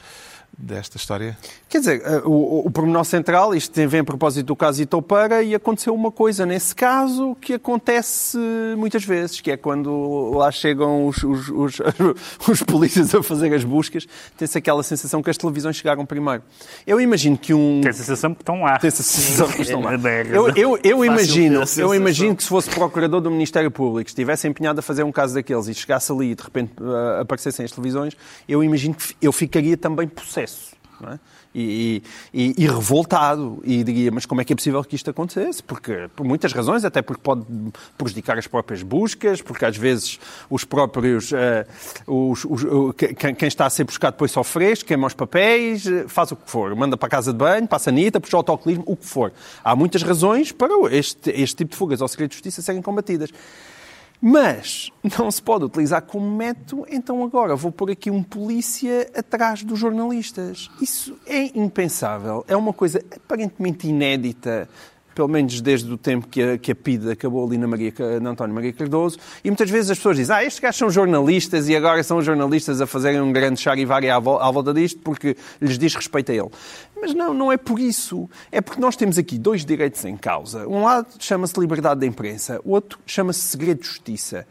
desta 0.58 0.96
história? 0.96 1.36
Quer 1.68 1.78
dizer, 1.78 2.02
eh, 2.04 2.22
o, 2.24 2.66
o 2.66 2.70
pormenor 2.70 3.04
central, 3.04 3.54
isto 3.54 3.74
vem 3.88 4.00
a 4.00 4.04
propósito 4.04 4.46
do 4.46 4.56
caso 4.56 4.82
Itoupara, 4.82 5.42
e 5.42 5.54
aconteceu 5.54 5.94
uma 5.94 6.10
coisa 6.10 6.46
nesse 6.46 6.74
caso 6.74 7.36
que 7.40 7.54
acontece 7.54 8.38
muitas 8.76 9.04
vezes, 9.04 9.40
que 9.40 9.50
é 9.50 9.56
quando 9.56 10.32
lá 10.34 10.50
chegam 10.50 11.06
os, 11.06 11.22
os, 11.22 11.48
os, 11.50 11.78
os 12.48 12.62
polícias 12.62 13.14
a 13.14 13.22
fazer 13.22 13.52
as 13.52 13.64
buscas, 13.64 14.06
tem-se 14.36 14.56
aquela 14.56 14.82
sensação 14.82 15.22
que 15.22 15.30
as 15.30 15.36
televisões 15.36 15.76
chegaram 15.76 16.06
primeiro. 16.06 16.42
Eu 16.86 17.00
imagino 17.00 17.36
que 17.36 17.52
um... 17.52 17.80
Tem 17.80 17.90
a 17.90 17.94
sensação 17.94 18.34
que 18.34 18.42
estão 18.42 18.62
lá. 18.62 18.78
Tem 18.78 18.88
a 18.88 18.90
sensação 18.90 19.48
que 19.48 19.62
estão 19.62 19.80
lá. 19.80 19.94
Eu, 20.34 20.48
eu, 20.54 20.78
eu 20.82 21.04
imagino, 21.04 21.62
eu 21.76 21.94
imagino 21.94 22.34
que 22.36 22.42
se 22.42 22.48
fosse 22.48 22.68
procurador 22.68 23.20
do 23.20 23.30
Ministério 23.30 23.70
Público, 23.70 24.08
estivesse 24.08 24.46
empenhado 24.46 24.78
a 24.78 24.82
fazer 24.82 25.02
um 25.02 25.12
caso 25.12 25.34
daqueles 25.34 25.68
e 25.68 25.74
chegasse 25.74 26.10
ali 26.12 26.32
e 26.32 26.34
de 26.34 26.42
repente 26.42 26.72
uh, 26.80 27.20
aparecessem 27.20 27.64
as 27.64 27.70
televisões, 27.70 28.14
eu 28.48 28.62
imagino 28.62 28.94
que 28.94 29.14
eu 29.20 29.32
ficaria 29.32 29.76
também 29.76 30.08
possesso 30.08 30.43
processo. 30.44 30.84
É? 31.02 31.18
E, 31.52 32.02
e, 32.32 32.54
e, 32.56 32.66
revoltado. 32.68 33.60
E 33.64 33.82
diria, 33.82 34.12
mas 34.12 34.24
como 34.24 34.40
é 34.40 34.44
que 34.44 34.52
é 34.52 34.56
possível 34.56 34.82
que 34.84 34.94
isto 34.94 35.10
acontecesse? 35.10 35.60
Porque, 35.60 36.08
por 36.14 36.24
muitas 36.24 36.52
razões, 36.52 36.84
até 36.84 37.02
porque 37.02 37.20
pode 37.20 37.44
prejudicar 37.98 38.38
as 38.38 38.46
próprias 38.46 38.82
buscas, 38.82 39.42
porque 39.42 39.64
às 39.64 39.76
vezes 39.76 40.20
os 40.48 40.64
próprios. 40.64 41.32
Uh, 41.32 42.30
os, 42.30 42.44
os, 42.44 42.62
quem, 42.96 43.34
quem, 43.34 43.48
está 43.48 43.66
a 43.66 43.70
ser 43.70 43.84
buscado 43.84 44.12
depois 44.12 44.30
sofre, 44.30 44.76
queima 44.76 45.08
os 45.08 45.14
papéis, 45.14 45.84
eh, 45.84 46.04
faz 46.06 46.30
o 46.30 46.36
que 46.36 46.48
for. 46.48 46.74
Manda 46.76 46.96
para 46.96 47.08
a 47.08 47.10
casa 47.10 47.32
de 47.32 47.38
banho, 47.38 47.66
passa 47.66 47.90
a 47.90 47.92
sanita, 47.92 48.20
puxa 48.20 48.36
o 48.36 48.38
autocolismo, 48.38 48.84
o 48.86 48.96
que 48.96 49.04
for. 49.04 49.32
Há 49.64 49.74
muitas 49.74 50.02
razões 50.02 50.52
para 50.52 50.72
este, 50.92 51.30
este 51.30 51.56
tipo 51.56 51.72
de 51.72 51.76
fugas 51.76 52.00
ao 52.00 52.08
segredo 52.08 52.30
de 52.30 52.36
justiça 52.36 52.62
serem 52.62 52.80
combatidas. 52.80 53.30
Mas 54.20 54.90
não 55.18 55.30
se 55.30 55.42
pode 55.42 55.64
utilizar 55.64 56.02
como 56.02 56.30
método, 56.34 56.86
então 56.90 57.22
agora 57.22 57.54
vou 57.54 57.70
pôr 57.70 57.90
aqui 57.90 58.10
um 58.10 58.22
polícia 58.22 59.10
atrás 59.14 59.62
dos 59.62 59.78
jornalistas. 59.78 60.70
Isso 60.80 61.16
é 61.26 61.56
impensável. 61.58 62.44
É 62.48 62.56
uma 62.56 62.72
coisa 62.72 63.04
aparentemente 63.14 63.86
inédita 63.86 64.68
pelo 65.14 65.28
menos 65.28 65.60
desde 65.60 65.92
o 65.92 65.96
tempo 65.96 66.26
que 66.26 66.42
a, 66.42 66.58
que 66.58 66.72
a 66.72 66.74
PIDE 66.74 67.10
acabou 67.10 67.46
ali 67.46 67.56
na, 67.56 67.66
Maria, 67.66 67.92
na 68.20 68.30
António 68.30 68.54
Maria 68.54 68.72
Cardoso, 68.72 69.18
e 69.42 69.50
muitas 69.50 69.70
vezes 69.70 69.90
as 69.90 69.98
pessoas 69.98 70.16
dizem, 70.16 70.34
ah, 70.34 70.44
estes 70.44 70.60
gajos 70.60 70.78
são 70.78 70.90
jornalistas 70.90 71.68
e 71.68 71.76
agora 71.76 72.02
são 72.02 72.20
jornalistas 72.20 72.80
a 72.80 72.86
fazerem 72.86 73.20
um 73.20 73.32
grande 73.32 73.60
charivari 73.60 74.10
à, 74.10 74.18
volta 74.18 74.74
disto 74.74 74.98
porque 75.00 75.36
lhes 75.60 75.78
diz 75.78 75.94
respeito 75.94 76.32
a 76.32 76.34
ele. 76.34 76.50
Mas 77.00 77.14
não, 77.14 77.32
não 77.32 77.52
é 77.52 77.56
por 77.56 77.78
isso. 77.78 78.28
É 78.50 78.60
porque 78.60 78.80
nós 78.80 78.96
temos 78.96 79.18
aqui 79.18 79.38
dois 79.38 79.64
direitos 79.64 80.04
em 80.04 80.16
causa. 80.16 80.66
Um 80.66 80.84
lado 80.84 81.06
chama-se 81.18 81.58
liberdade 81.58 82.00
da 82.00 82.06
imprensa, 82.06 82.60
o 82.64 82.72
outro 82.72 82.98
chama-se 83.06 83.40
segredo 83.40 83.80
de 83.80 83.86
justiça. 83.86 84.46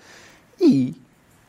E 0.59 0.95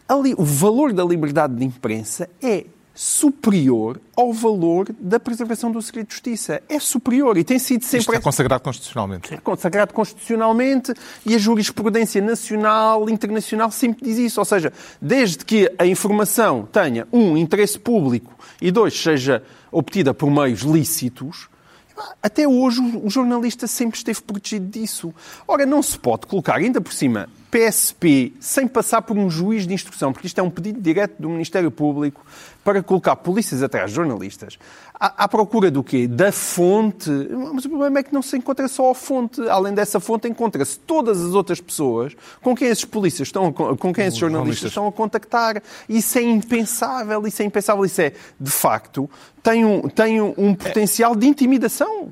ali, 0.08 0.34
o 0.36 0.44
valor 0.44 0.92
da 0.92 1.04
liberdade 1.04 1.54
de 1.54 1.64
imprensa 1.64 2.28
é 2.42 2.64
superior 2.94 4.00
ao 4.16 4.32
valor 4.32 4.88
da 5.00 5.18
preservação 5.18 5.72
do 5.72 5.82
segredo 5.82 6.06
de 6.06 6.14
justiça. 6.14 6.62
É 6.68 6.78
superior 6.78 7.36
e 7.36 7.42
tem 7.42 7.58
sido 7.58 7.82
sempre... 7.82 7.98
Isto 7.98 8.14
é 8.14 8.20
consagrado 8.20 8.62
constitucionalmente. 8.62 9.34
É 9.34 9.36
consagrado 9.38 9.92
constitucionalmente 9.92 10.94
e 11.26 11.34
a 11.34 11.38
jurisprudência 11.38 12.22
nacional, 12.22 13.10
internacional 13.10 13.70
sempre 13.72 14.04
diz 14.04 14.18
isso. 14.18 14.40
Ou 14.40 14.44
seja, 14.44 14.72
desde 15.02 15.44
que 15.44 15.70
a 15.76 15.84
informação 15.84 16.68
tenha, 16.70 17.08
um, 17.12 17.36
interesse 17.36 17.78
público 17.78 18.32
e, 18.62 18.70
dois, 18.70 18.94
seja 18.94 19.42
obtida 19.72 20.14
por 20.14 20.30
meios 20.30 20.60
lícitos, 20.60 21.48
até 22.22 22.46
hoje 22.46 22.80
o 23.02 23.08
jornalista 23.08 23.66
sempre 23.66 23.96
esteve 23.96 24.20
protegido 24.22 24.66
disso. 24.66 25.14
Ora, 25.46 25.64
não 25.64 25.82
se 25.82 25.98
pode 25.98 26.26
colocar 26.26 26.56
ainda 26.56 26.80
por 26.80 26.92
cima 26.92 27.28
PSP 27.50 28.32
sem 28.40 28.66
passar 28.66 29.02
por 29.02 29.16
um 29.16 29.30
juiz 29.30 29.64
de 29.64 29.72
instrução, 29.72 30.12
porque 30.12 30.26
isto 30.26 30.40
é 30.40 30.42
um 30.42 30.50
pedido 30.50 30.80
direto 30.80 31.20
do 31.20 31.28
Ministério 31.28 31.70
Público 31.70 32.24
para 32.64 32.82
colocar 32.82 33.14
polícias 33.14 33.62
atrás 33.62 33.90
de 33.90 33.96
jornalistas, 33.96 34.58
à, 35.04 35.24
à, 35.24 35.28
procura 35.28 35.70
do 35.70 35.84
quê? 35.84 36.06
Da 36.06 36.32
fonte. 36.32 37.10
Mas 37.52 37.64
o 37.66 37.68
problema 37.68 37.98
é 37.98 38.02
que 38.02 38.12
não 38.12 38.22
se 38.22 38.36
encontra 38.36 38.66
só 38.68 38.90
a 38.90 38.94
fonte. 38.94 39.40
Além 39.48 39.74
dessa 39.74 40.00
fonte, 40.00 40.26
encontra-se 40.26 40.78
todas 40.78 41.20
as 41.20 41.34
outras 41.34 41.60
pessoas 41.60 42.14
com 42.40 42.54
quem 42.54 42.68
esses 42.68 42.84
polícias 42.84 43.28
estão, 43.28 43.52
com 43.52 43.92
quem 43.92 44.06
esses 44.06 44.18
jornalistas 44.18 44.70
estão 44.70 44.86
a 44.86 44.92
contactar. 44.92 45.62
Isso 45.88 46.18
é 46.18 46.22
impensável, 46.22 47.26
isso 47.26 47.42
é 47.42 47.44
impensável, 47.44 47.84
isso 47.84 48.00
é, 48.00 48.12
de 48.40 48.50
facto, 48.50 49.10
tem 49.42 49.64
um, 49.64 49.82
tem 49.88 50.20
um 50.22 50.54
potencial 50.54 51.14
de 51.14 51.26
intimidação. 51.26 52.08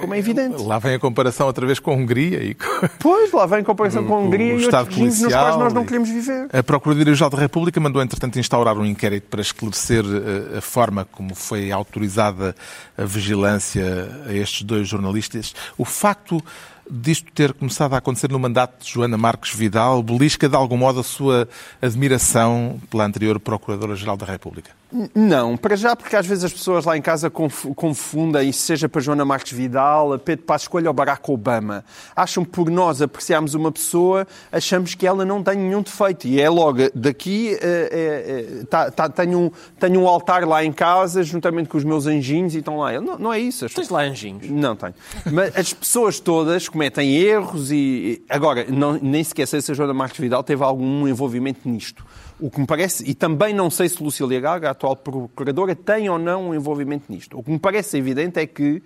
Como 0.00 0.14
é 0.14 0.18
evidente. 0.18 0.62
Lá 0.62 0.78
vem 0.78 0.94
a 0.94 0.98
comparação 0.98 1.46
outra 1.46 1.66
vez 1.66 1.78
com 1.78 1.90
a 1.90 1.94
Hungria. 1.94 2.42
E 2.42 2.54
com... 2.54 2.66
Pois, 2.98 3.32
lá 3.32 3.46
vem 3.46 3.60
a 3.60 3.64
comparação 3.64 4.04
com 4.04 4.14
a 4.14 4.18
Hungria 4.18 4.54
e 4.54 4.64
outros 4.64 4.88
regimes 4.88 5.20
nos 5.20 5.32
quais 5.32 5.56
nós 5.56 5.72
não 5.72 5.84
queremos 5.84 6.08
viver. 6.08 6.48
A 6.52 6.62
Procuradoria-Geral 6.62 7.30
da 7.30 7.38
República 7.38 7.80
mandou, 7.80 8.02
entretanto, 8.02 8.38
instaurar 8.38 8.76
um 8.76 8.84
inquérito 8.84 9.28
para 9.28 9.40
esclarecer 9.40 10.04
eh, 10.04 10.58
a 10.58 10.60
forma 10.60 11.04
como 11.04 11.34
foi 11.34 11.70
autorizada 11.70 12.54
a 12.96 13.04
vigilância 13.04 14.08
a 14.26 14.32
estes 14.32 14.62
dois 14.62 14.88
jornalistas. 14.88 15.54
O 15.78 15.84
facto 15.84 16.42
disto 16.90 17.30
ter 17.32 17.52
começado 17.52 17.94
a 17.94 17.98
acontecer 17.98 18.30
no 18.30 18.38
mandato 18.38 18.84
de 18.84 18.92
Joana 18.92 19.16
Marques 19.16 19.54
Vidal 19.54 20.02
belisca 20.02 20.48
de 20.48 20.56
algum 20.56 20.76
modo 20.76 21.00
a 21.00 21.02
sua 21.02 21.48
admiração 21.82 22.80
pela 22.90 23.04
anterior 23.04 23.40
Procuradora-Geral 23.40 24.16
da 24.16 24.26
República? 24.26 24.70
Não, 25.14 25.56
para 25.56 25.74
já, 25.74 25.96
porque 25.96 26.14
às 26.14 26.24
vezes 26.26 26.44
as 26.44 26.52
pessoas 26.52 26.84
lá 26.84 26.96
em 26.96 27.02
casa 27.02 27.28
confundem, 27.28 28.52
seja 28.52 28.88
para 28.88 29.00
Joana 29.00 29.24
Marques 29.24 29.52
Vidal, 29.52 30.12
a 30.12 30.18
Pedro 30.18 30.44
Passos 30.44 30.68
Coelho 30.68 30.86
ou 30.86 30.94
Barack 30.94 31.28
Obama. 31.28 31.84
Acham 32.14 32.44
que 32.44 32.52
por 32.52 32.70
nós 32.70 33.02
apreciarmos 33.02 33.54
uma 33.54 33.72
pessoa, 33.72 34.26
achamos 34.50 34.94
que 34.94 35.04
ela 35.04 35.24
não 35.24 35.42
tem 35.42 35.56
nenhum 35.56 35.82
defeito. 35.82 36.28
E 36.28 36.40
é 36.40 36.48
logo 36.48 36.78
daqui, 36.94 37.58
é, 37.60 38.60
é, 38.60 38.64
tá, 38.66 38.90
tá, 38.90 39.08
tenho, 39.08 39.38
um, 39.38 39.50
tenho 39.78 40.00
um 40.00 40.06
altar 40.06 40.46
lá 40.46 40.64
em 40.64 40.72
casa, 40.72 41.22
juntamente 41.24 41.68
com 41.68 41.78
os 41.78 41.84
meus 41.84 42.06
anjinhos, 42.06 42.54
e 42.54 42.58
estão 42.58 42.78
lá. 42.78 43.00
Não, 43.00 43.18
não 43.18 43.32
é 43.32 43.40
isso. 43.40 43.64
As... 43.64 43.74
Tens 43.74 43.88
lá 43.88 44.02
anjinhos? 44.02 44.48
Não 44.48 44.76
tenho. 44.76 44.94
Mas 45.32 45.56
as 45.56 45.72
pessoas 45.72 46.20
todas 46.20 46.68
cometem 46.68 47.16
erros 47.16 47.72
e. 47.72 48.22
Agora, 48.28 48.64
não, 48.68 48.92
nem 49.02 49.24
sequer 49.24 49.46
sei 49.46 49.60
se 49.60 49.72
a 49.72 49.74
Joana 49.74 49.92
Marques 49.92 50.20
Vidal 50.20 50.44
teve 50.44 50.62
algum 50.62 51.08
envolvimento 51.08 51.68
nisto. 51.68 52.04
O 52.38 52.50
que 52.50 52.60
me 52.60 52.66
parece, 52.66 53.02
e 53.08 53.14
também 53.14 53.54
não 53.54 53.70
sei 53.70 53.88
se 53.88 54.02
Lucília 54.02 54.38
Gaga, 54.38 54.68
a 54.68 54.70
atual 54.72 54.94
procuradora, 54.94 55.74
tem 55.74 56.08
ou 56.10 56.18
não 56.18 56.50
um 56.50 56.54
envolvimento 56.54 57.04
nisto. 57.08 57.38
O 57.38 57.42
que 57.42 57.50
me 57.50 57.58
parece 57.58 57.96
evidente 57.96 58.38
é 58.38 58.46
que, 58.46 58.82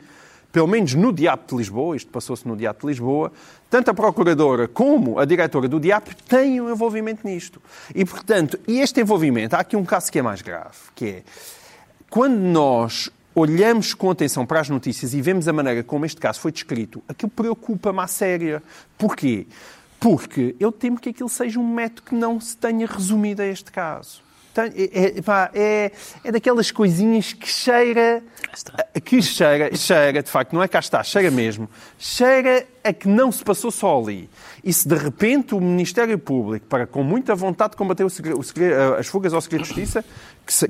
pelo 0.53 0.69
menos 0.69 0.95
no 0.95 1.13
DIAP 1.13 1.49
de 1.49 1.57
Lisboa, 1.57 1.97
isto 1.97 2.11
passou-se 2.13 2.47
no 2.47 2.57
DIAP 2.57 2.81
de 2.81 2.87
Lisboa, 2.87 3.33
tanto 3.69 3.91
a 3.91 3.95
procuradora 3.95 4.69
como 4.69 5.19
a 5.19 5.25
diretora 5.25 5.67
do 5.67 5.81
DIAP 5.81 6.15
têm 6.29 6.61
um 6.61 6.71
envolvimento 6.71 7.27
nisto. 7.27 7.61
E, 7.93 8.05
portanto, 8.05 8.57
e 8.69 8.79
este 8.79 9.01
envolvimento, 9.01 9.57
há 9.57 9.61
aqui 9.61 9.77
um 9.77 9.85
caso 9.85 10.13
que 10.13 10.21
é 10.21 10.23
mais 10.23 10.43
grave, 10.43 10.77
que 10.95 11.07
é 11.07 11.23
quando 12.09 12.39
nós 12.39 13.11
olhamos 13.35 13.95
com 13.95 14.11
atenção 14.11 14.45
para 14.45 14.61
as 14.61 14.69
notícias 14.69 15.15
e 15.15 15.23
vemos 15.23 15.47
a 15.49 15.53
maneira 15.53 15.83
como 15.83 16.05
este 16.05 16.21
caso 16.21 16.41
foi 16.41 16.53
descrito, 16.53 17.03
aquilo 17.09 17.31
preocupa-me 17.31 18.01
à 18.01 18.07
séria. 18.07 18.63
Porquê? 18.99 19.47
Porque 20.01 20.57
eu 20.59 20.73
temo 20.73 20.99
que 20.99 21.11
aquilo 21.11 21.29
seja 21.29 21.61
um 21.61 21.75
método 21.75 22.03
que 22.03 22.15
não 22.15 22.41
se 22.41 22.57
tenha 22.57 22.87
resumido 22.87 23.43
a 23.43 23.47
este 23.47 23.71
caso. 23.71 24.23
É, 24.57 25.13
é, 25.15 25.15
é, 25.55 25.93
é 26.25 26.33
daquelas 26.33 26.73
coisinhas 26.73 27.33
que 27.33 27.49
cheira, 27.49 28.23
que 29.05 29.23
cheira, 29.23 29.75
cheira, 29.77 30.23
de 30.23 30.29
facto, 30.29 30.53
não 30.53 30.63
é 30.63 30.67
cá 30.67 30.81
está, 30.81 31.03
cheira 31.05 31.31
mesmo, 31.31 31.71
cheira 31.97 32.67
a 32.83 32.93
que 32.93 33.09
não 33.09 33.31
se 33.31 33.45
passou 33.45 33.71
só 33.71 34.01
ali. 34.01 34.29
E 34.65 34.73
se 34.73 34.87
de 34.89 34.95
repente 34.95 35.55
o 35.55 35.61
Ministério 35.61 36.19
Público, 36.19 36.67
para 36.67 36.87
com 36.87 37.03
muita 37.03 37.35
vontade 37.35 37.73
de 37.73 37.77
combater 37.77 38.05
o 38.05 38.11
segredo, 38.11 38.39
o 38.39 38.43
segredo, 38.43 38.95
as 38.95 39.07
fugas 39.07 39.33
ao 39.33 39.41
segredo 39.41 39.63
de 39.63 39.69
justiça, 39.69 40.05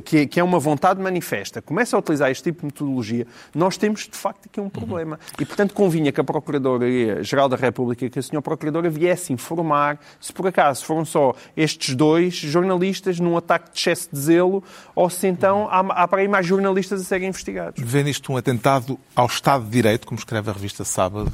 que, 0.05 0.27
que, 0.27 0.41
é 0.41 0.45
uma 0.45 0.59
vontade 0.59 1.01
manifesta, 1.01 1.63
começa 1.63 1.97
a 1.97 1.99
utilizar 1.99 2.31
este 2.31 2.45
tipo 2.45 2.61
de 2.61 2.67
metodologia, 2.67 3.27
nós 3.55 3.77
temos 3.77 4.07
de 4.07 4.17
facto 4.17 4.47
aqui 4.47 4.61
um 4.61 4.69
problema. 4.69 5.19
E 5.39 5.45
portanto 5.45 5.73
convinha 5.73 6.13
que 6.13 6.21
a 6.21 6.25
Procuradoria-Geral 6.25 7.49
da 7.49 7.57
República, 7.57 8.09
que 8.09 8.19
a 8.19 8.23
Sra. 8.23 8.41
Procuradora 8.41 8.89
viesse 8.89 9.33
informar 9.33 9.99
se 10.21 10.33
por 10.33 10.47
acaso 10.47 10.85
foram 10.85 11.05
só 11.05 11.35
estes 11.57 11.95
dois 11.95 12.35
jornalistas 12.35 13.21
num 13.21 13.37
ataque 13.37 13.71
de 13.73 13.79
excesso 13.79 14.09
de 14.13 14.19
zelo 14.19 14.63
ou 14.95 15.09
se 15.11 15.27
então 15.27 15.69
há, 15.71 15.81
há 15.81 16.09
para 16.09 16.23
aí 16.23 16.29
mais 16.29 16.47
jornalistas 16.47 17.01
a 17.01 17.05
serem 17.05 17.29
investigados. 17.29 17.83
Vê 17.83 18.03
nisto 18.03 18.33
um 18.33 18.37
atentado 18.37 18.99
ao 19.15 19.27
Estado 19.27 19.65
de 19.65 19.71
Direito, 19.71 20.07
como 20.07 20.19
escreve 20.19 20.51
a 20.51 20.53
revista 20.53 20.85
Sábado 20.85 21.31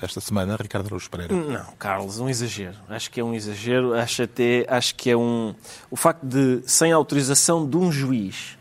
esta 0.00 0.19
semana, 0.20 0.56
Ricardo 0.56 0.86
Araújo 0.86 1.10
Pereira? 1.10 1.34
Não, 1.34 1.66
Carlos, 1.78 2.18
um 2.18 2.28
exagero. 2.28 2.76
Acho 2.88 3.10
que 3.10 3.20
é 3.20 3.24
um 3.24 3.34
exagero. 3.34 3.94
Acho 3.94 4.22
até, 4.22 4.66
acho 4.68 4.94
que 4.94 5.10
é 5.10 5.16
um... 5.16 5.54
O 5.90 5.96
facto 5.96 6.24
de, 6.24 6.62
sem 6.66 6.92
autorização 6.92 7.68
de 7.68 7.76
um 7.76 7.90
juiz, 7.90 8.56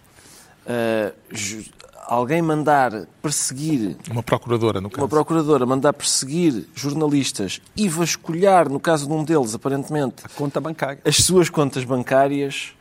uh, 0.65 1.13
ju... 1.31 1.63
alguém 2.07 2.41
mandar 2.41 3.05
perseguir 3.21 3.95
Uma 4.09 4.23
procuradora, 4.23 4.81
no 4.81 4.89
caso. 4.89 5.01
uma 5.01 5.07
procuradora 5.09 5.65
mandar 5.65 5.93
perseguir 5.93 6.67
jornalistas 6.73 7.61
e 7.77 7.87
vasculhar, 7.87 8.67
no 8.69 8.79
caso 8.79 9.05
de 9.07 9.13
um 9.13 9.23
deles, 9.23 9.53
aparentemente, 9.53 10.23
Conta 10.35 10.59
bancária. 10.59 10.99
as 11.05 11.17
suas 11.17 11.49
contas 11.49 11.83
bancárias, 11.83 12.73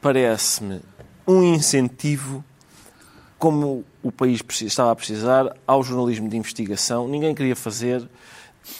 parece-me 0.00 0.80
um 1.26 1.42
incentivo, 1.42 2.44
como 3.38 3.84
o 4.02 4.10
país 4.10 4.40
estava 4.62 4.90
a 4.90 4.96
precisar, 4.96 5.54
ao 5.66 5.82
jornalismo 5.82 6.28
de 6.28 6.36
investigação. 6.36 7.06
Ninguém 7.06 7.34
queria 7.34 7.54
fazer, 7.54 8.02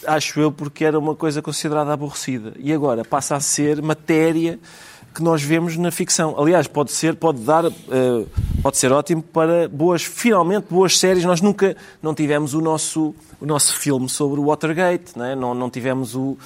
acho 0.05 0.39
eu, 0.39 0.51
porque 0.51 0.83
era 0.83 0.97
uma 0.99 1.15
coisa 1.15 1.41
considerada 1.41 1.93
aborrecida. 1.93 2.53
E 2.59 2.73
agora 2.73 3.05
passa 3.05 3.35
a 3.35 3.39
ser 3.39 3.81
matéria 3.81 4.59
que 5.15 5.23
nós 5.23 5.41
vemos 5.41 5.75
na 5.77 5.91
ficção. 5.91 6.35
Aliás, 6.39 6.67
pode 6.67 6.91
ser, 6.91 7.15
pode 7.15 7.39
dar, 7.39 7.65
eh, 7.65 8.25
pode 8.61 8.77
ser 8.77 8.91
ótimo 8.91 9.21
para 9.23 9.67
boas, 9.67 10.03
finalmente 10.03 10.67
boas 10.69 10.99
séries. 10.99 11.23
Nós 11.25 11.41
nunca 11.41 11.75
não 12.01 12.13
tivemos 12.13 12.53
o 12.53 12.61
nosso 12.61 13.15
o 13.41 13.45
nosso 13.45 13.73
filme 13.77 14.09
sobre 14.09 14.37
o 14.39 14.45
Watergate, 14.47 15.17
não, 15.17 15.23
é? 15.25 15.33
não, 15.33 15.55
não 15.55 15.69
tivemos 15.69 16.13
o, 16.13 16.37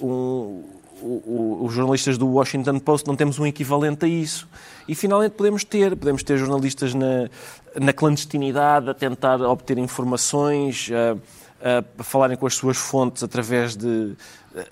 um- 0.00 0.62
o- 1.02 1.22
o- 1.26 1.64
os 1.66 1.72
jornalistas 1.74 2.16
do 2.16 2.26
Washington 2.28 2.78
Post, 2.78 3.06
não 3.08 3.16
temos 3.16 3.38
um 3.40 3.46
equivalente 3.46 4.04
a 4.04 4.08
isso. 4.08 4.48
E 4.88 4.94
finalmente 4.94 5.32
podemos 5.32 5.64
ter, 5.64 5.96
podemos 5.96 6.22
ter 6.22 6.38
jornalistas 6.38 6.94
na, 6.94 7.28
na 7.80 7.92
clandestinidade 7.92 8.88
a 8.88 8.94
tentar 8.94 9.40
obter 9.40 9.78
informações, 9.78 10.90
a, 11.62 12.00
a 12.00 12.02
falarem 12.04 12.36
com 12.36 12.46
as 12.46 12.54
suas 12.54 12.76
fontes 12.76 13.22
através 13.22 13.76
de 13.76 14.16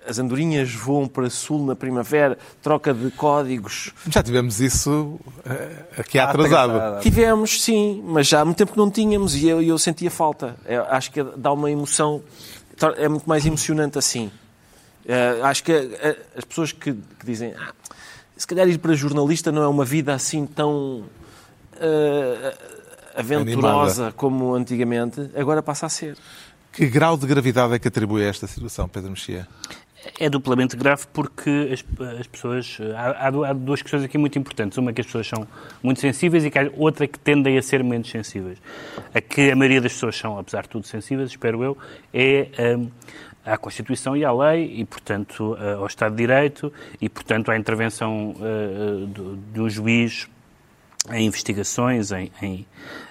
as 0.06 0.18
andorinhas 0.18 0.72
voam 0.72 1.06
para 1.06 1.28
sul 1.28 1.64
na 1.64 1.76
primavera, 1.76 2.38
troca 2.62 2.94
de 2.94 3.10
códigos. 3.10 3.92
Já 4.08 4.22
tivemos 4.22 4.60
isso 4.60 5.20
eh, 5.44 5.84
aqui 5.98 6.18
Ah, 6.18 6.30
atrasado. 6.30 7.00
Tivemos, 7.00 7.62
sim, 7.62 8.02
mas 8.06 8.26
já 8.26 8.40
há 8.40 8.44
muito 8.44 8.56
tempo 8.56 8.72
que 8.72 8.78
não 8.78 8.90
tínhamos 8.90 9.34
e 9.34 9.46
eu, 9.48 9.62
eu 9.62 9.78
sentia 9.78 10.10
falta. 10.10 10.56
Eu 10.64 10.84
acho 10.84 11.10
que 11.10 11.22
dá 11.36 11.52
uma 11.52 11.70
emoção, 11.70 12.22
é 12.96 13.08
muito 13.08 13.28
mais 13.28 13.44
emocionante 13.44 13.98
assim. 13.98 14.30
Eh, 15.06 15.40
acho 15.42 15.62
que 15.62 15.72
eh, 15.72 16.16
as 16.36 16.44
pessoas 16.44 16.72
que, 16.72 16.92
que 16.92 17.26
dizem 17.26 17.52
ah, 17.52 17.72
se 18.45 18.49
calhar 18.49 18.68
ir 18.68 18.76
para 18.76 18.92
jornalista 18.92 19.51
não 19.51 19.62
é 19.62 19.66
uma 19.66 19.86
vida 19.86 20.12
assim 20.12 20.45
tão 20.45 21.05
eh, 21.80 22.55
aventurosa 23.16 24.12
como 24.14 24.53
antigamente, 24.55 25.30
agora 25.34 25.62
passa 25.62 25.86
a 25.86 25.88
ser. 25.88 26.14
Que 26.70 26.86
grau 26.86 27.16
de 27.16 27.26
gravidade 27.26 27.72
é 27.72 27.78
que 27.78 27.88
atribui 27.88 28.22
a 28.22 28.28
esta 28.28 28.47
situação, 28.47 28.86
Pedro 28.86 29.09
Mexia? 29.12 29.49
É 30.20 30.28
duplamente 30.28 30.76
grave 30.76 31.05
porque 31.11 31.70
as, 31.72 31.82
as 32.20 32.26
pessoas. 32.26 32.76
Há, 32.95 33.28
há- 33.28 33.49
há 33.49 33.53
duas 33.55 33.80
questões 33.80 34.03
aqui 34.05 34.18
muito 34.18 34.38
importantes. 34.38 34.76
Uma 34.76 34.92
que 34.92 35.01
as 35.01 35.07
pessoas 35.07 35.26
são 35.26 35.49
muito 35.82 35.99
sensíveis 36.03 36.45
e 36.45 36.51
que 36.51 36.59
há 36.59 36.70
outra 36.76 37.07
que 37.07 37.18
tendem 37.18 37.57
a 37.57 37.62
ser 37.62 37.82
menos 37.82 38.11
sensíveis. 38.11 38.59
A 39.14 39.22
que 39.22 39.51
a 39.53 39.57
maioria 39.57 39.80
das 39.80 39.95
pessoas 39.95 40.18
são, 40.18 40.38
apesar 40.38 40.64
de 40.64 40.68
tudo, 40.68 40.86
sensíveis, 40.86 41.30
espero 41.30 41.64
eu, 41.64 41.78
é 42.12 42.76
hum, 42.76 42.90
à 43.45 43.59
Constituição 43.59 44.16
e 44.16 44.24
à 44.24 44.32
lei 44.32 44.80
e, 44.80 44.84
portanto, 44.84 45.57
eh, 45.61 45.74
ao 45.74 45.86
Estado 45.86 46.12
de 46.12 46.18
Direito 46.18 46.72
e, 47.01 47.09
portanto, 47.09 47.51
à 47.51 47.57
intervenção 47.57 48.34
eh, 48.40 49.07
de 49.53 49.61
um 49.61 49.68
juiz 49.68 50.28
em 51.12 51.26
investigações, 51.26 52.11
em, 52.12 52.32
em, 52.40 52.66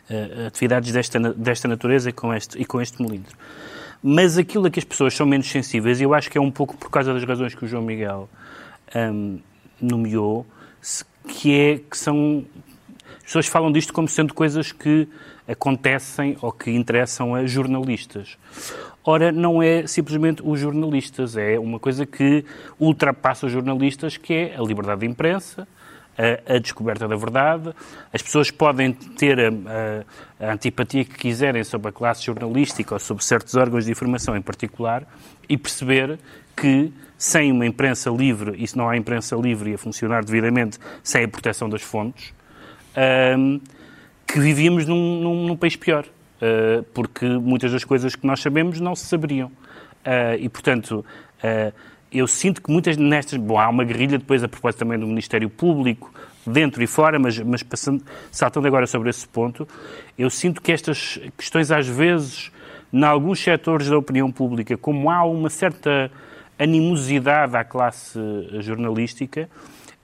eh, 0.10 0.48
atividades 0.48 0.92
desta, 0.92 1.20
desta 1.34 1.68
natureza 1.68 2.10
e 2.10 2.14
com 2.14 2.34
este, 2.34 2.60
e 2.60 2.66
com 2.66 2.82
este 2.82 3.02
melindre. 3.02 3.36
Mas 4.02 4.38
aquilo 4.38 4.66
a 4.66 4.70
que 4.70 4.80
as 4.80 4.86
pessoas 4.86 5.14
são 5.14 5.26
menos 5.26 5.50
sensíveis, 5.50 6.02
e 6.02 6.04
eu 6.04 6.14
acho 6.14 6.30
que 6.30 6.38
é 6.38 6.42
um 6.42 6.52
pouco 6.52 6.76
por 6.76 6.90
causa 6.90 7.14
das 7.14 7.24
razões 7.24 7.54
que 7.54 7.64
o 7.64 7.68
João 7.68 7.84
Miguel 7.84 8.28
hum, 8.96 9.40
nomeou, 9.80 10.46
que 11.28 11.58
é 11.58 11.78
que 11.78 11.98
são. 11.98 12.46
As 13.18 13.24
pessoas 13.24 13.48
falam 13.48 13.72
disto 13.72 13.94
como 13.94 14.10
sendo 14.10 14.34
coisas 14.34 14.74
que 14.74 15.08
acontecem 15.48 16.38
ou 16.42 16.52
que 16.52 16.72
interessam 16.72 17.34
a 17.34 17.46
jornalistas. 17.46 18.38
Ora, 19.06 19.32
não 19.32 19.62
é 19.62 19.86
simplesmente 19.86 20.42
os 20.46 20.60
jornalistas, 20.60 21.36
é 21.36 21.60
uma 21.60 21.78
coisa 21.78 22.06
que 22.06 22.46
ultrapassa 22.80 23.46
os 23.48 23.52
jornalistas, 23.52 24.16
que 24.16 24.34
é 24.34 24.56
a 24.58 24.62
liberdade 24.62 25.02
de 25.02 25.08
imprensa, 25.08 25.68
a, 26.48 26.56
a 26.56 26.58
descoberta 26.58 27.06
da 27.08 27.16
verdade. 27.18 27.74
As 28.14 28.22
pessoas 28.22 28.50
podem 28.50 28.94
ter 28.94 29.38
a, 29.40 29.50
a- 30.40 30.48
a 30.48 30.54
antipatia 30.54 31.04
que 31.04 31.16
quiserem 31.18 31.64
sobre 31.66 31.90
a 31.90 31.92
classe 31.92 32.24
jornalística 32.26 32.94
ou 32.96 33.00
sobre 33.00 33.24
certos 33.26 33.56
órgãos 33.56 33.86
de 33.86 33.92
informação 33.92 34.38
em 34.38 34.42
particular 34.42 35.06
e 35.50 35.58
perceber 35.58 36.18
que 36.56 36.92
sem 37.18 37.52
uma 37.52 37.66
imprensa 37.66 38.10
livre, 38.10 38.54
e 38.58 38.66
se 38.68 38.78
não 38.78 38.88
há 38.90 38.96
imprensa 38.98 39.36
livre 39.36 39.74
a 39.74 39.78
funcionar 39.78 40.24
devidamente 40.24 40.78
sem 41.04 41.24
a 41.26 41.28
proteção 41.28 41.68
das 41.70 41.82
fontes, 41.82 42.34
hum, 43.38 43.60
que 44.28 44.40
vivíamos 44.40 44.86
num, 44.86 45.22
num- 45.22 45.48
num 45.48 45.58
país 45.58 45.76
pior. 45.76 46.06
Uh, 46.44 46.84
porque 46.94 47.26
muitas 47.26 47.72
das 47.72 47.86
coisas 47.86 48.18
que 48.18 48.28
nós 48.28 48.42
sabemos 48.42 48.82
não 48.82 48.96
se 48.98 49.06
saberiam. 49.06 49.48
Uh, 49.48 50.36
e, 50.40 50.50
portanto, 50.50 51.06
uh, 51.42 51.74
eu 52.12 52.28
sinto 52.28 52.62
que 52.62 52.70
muitas 52.70 52.98
nestas. 52.98 53.40
Bom, 53.40 53.58
há 53.58 53.70
uma 53.70 53.86
guerrilha 53.86 54.18
depois 54.18 54.44
a 54.44 54.48
propósito 54.50 54.80
também 54.80 55.00
do 55.00 55.08
Ministério 55.08 55.50
Público, 55.50 56.14
dentro 56.46 56.84
e 56.84 56.88
fora, 56.88 57.18
mas, 57.18 57.40
mas 57.40 57.64
passando, 57.64 58.04
saltando 58.30 58.68
agora 58.68 58.86
sobre 58.86 59.10
esse 59.10 59.26
ponto, 59.26 59.66
eu 60.18 60.30
sinto 60.30 60.62
que 60.62 60.74
estas 60.74 61.18
questões, 61.38 61.72
às 61.72 61.88
vezes, 61.88 62.52
em 62.92 63.04
alguns 63.06 63.40
setores 63.40 63.88
da 63.88 63.98
opinião 63.98 64.30
pública, 64.30 64.76
como 64.76 65.10
há 65.10 65.24
uma 65.24 65.50
certa 65.50 66.12
animosidade 66.60 67.56
à 67.56 67.64
classe 67.64 68.20
jornalística, 68.60 69.50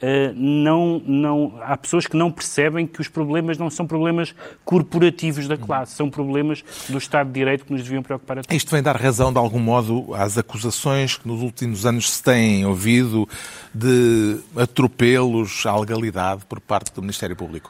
Uh, 0.02 0.34
não, 0.34 1.02
não, 1.06 1.60
há 1.62 1.76
pessoas 1.76 2.08
que 2.08 2.16
não 2.16 2.32
percebem 2.32 2.88
que 2.88 3.02
os 3.02 3.10
problemas 3.10 3.58
não 3.58 3.70
são 3.70 3.86
problemas 3.86 4.34
corporativos 4.64 5.46
da 5.46 5.58
classe, 5.58 5.94
são 5.94 6.10
problemas 6.10 6.64
do 6.88 6.98
Estado 6.98 7.28
de 7.28 7.34
Direito 7.34 7.66
que 7.66 7.74
nos 7.74 7.84
deviam 7.84 8.02
preocupar 8.02 8.40
a 8.40 8.42
todos. 8.44 8.56
Isto 8.56 8.72
vem 8.72 8.82
dar 8.82 8.96
razão, 8.96 9.34
de 9.34 9.38
algum 9.38 9.60
modo, 9.60 10.14
às 10.14 10.38
acusações 10.38 11.18
que 11.18 11.28
nos 11.28 11.42
últimos 11.42 11.86
anos 11.86 12.12
se 12.12 12.24
têm 12.24 12.66
ouvido 12.66 13.28
de 13.76 14.40
atropelos 14.56 15.66
à 15.66 15.78
legalidade 15.78 16.46
por 16.46 16.62
parte 16.62 16.94
do 16.94 17.02
Ministério 17.02 17.36
Público. 17.36 17.70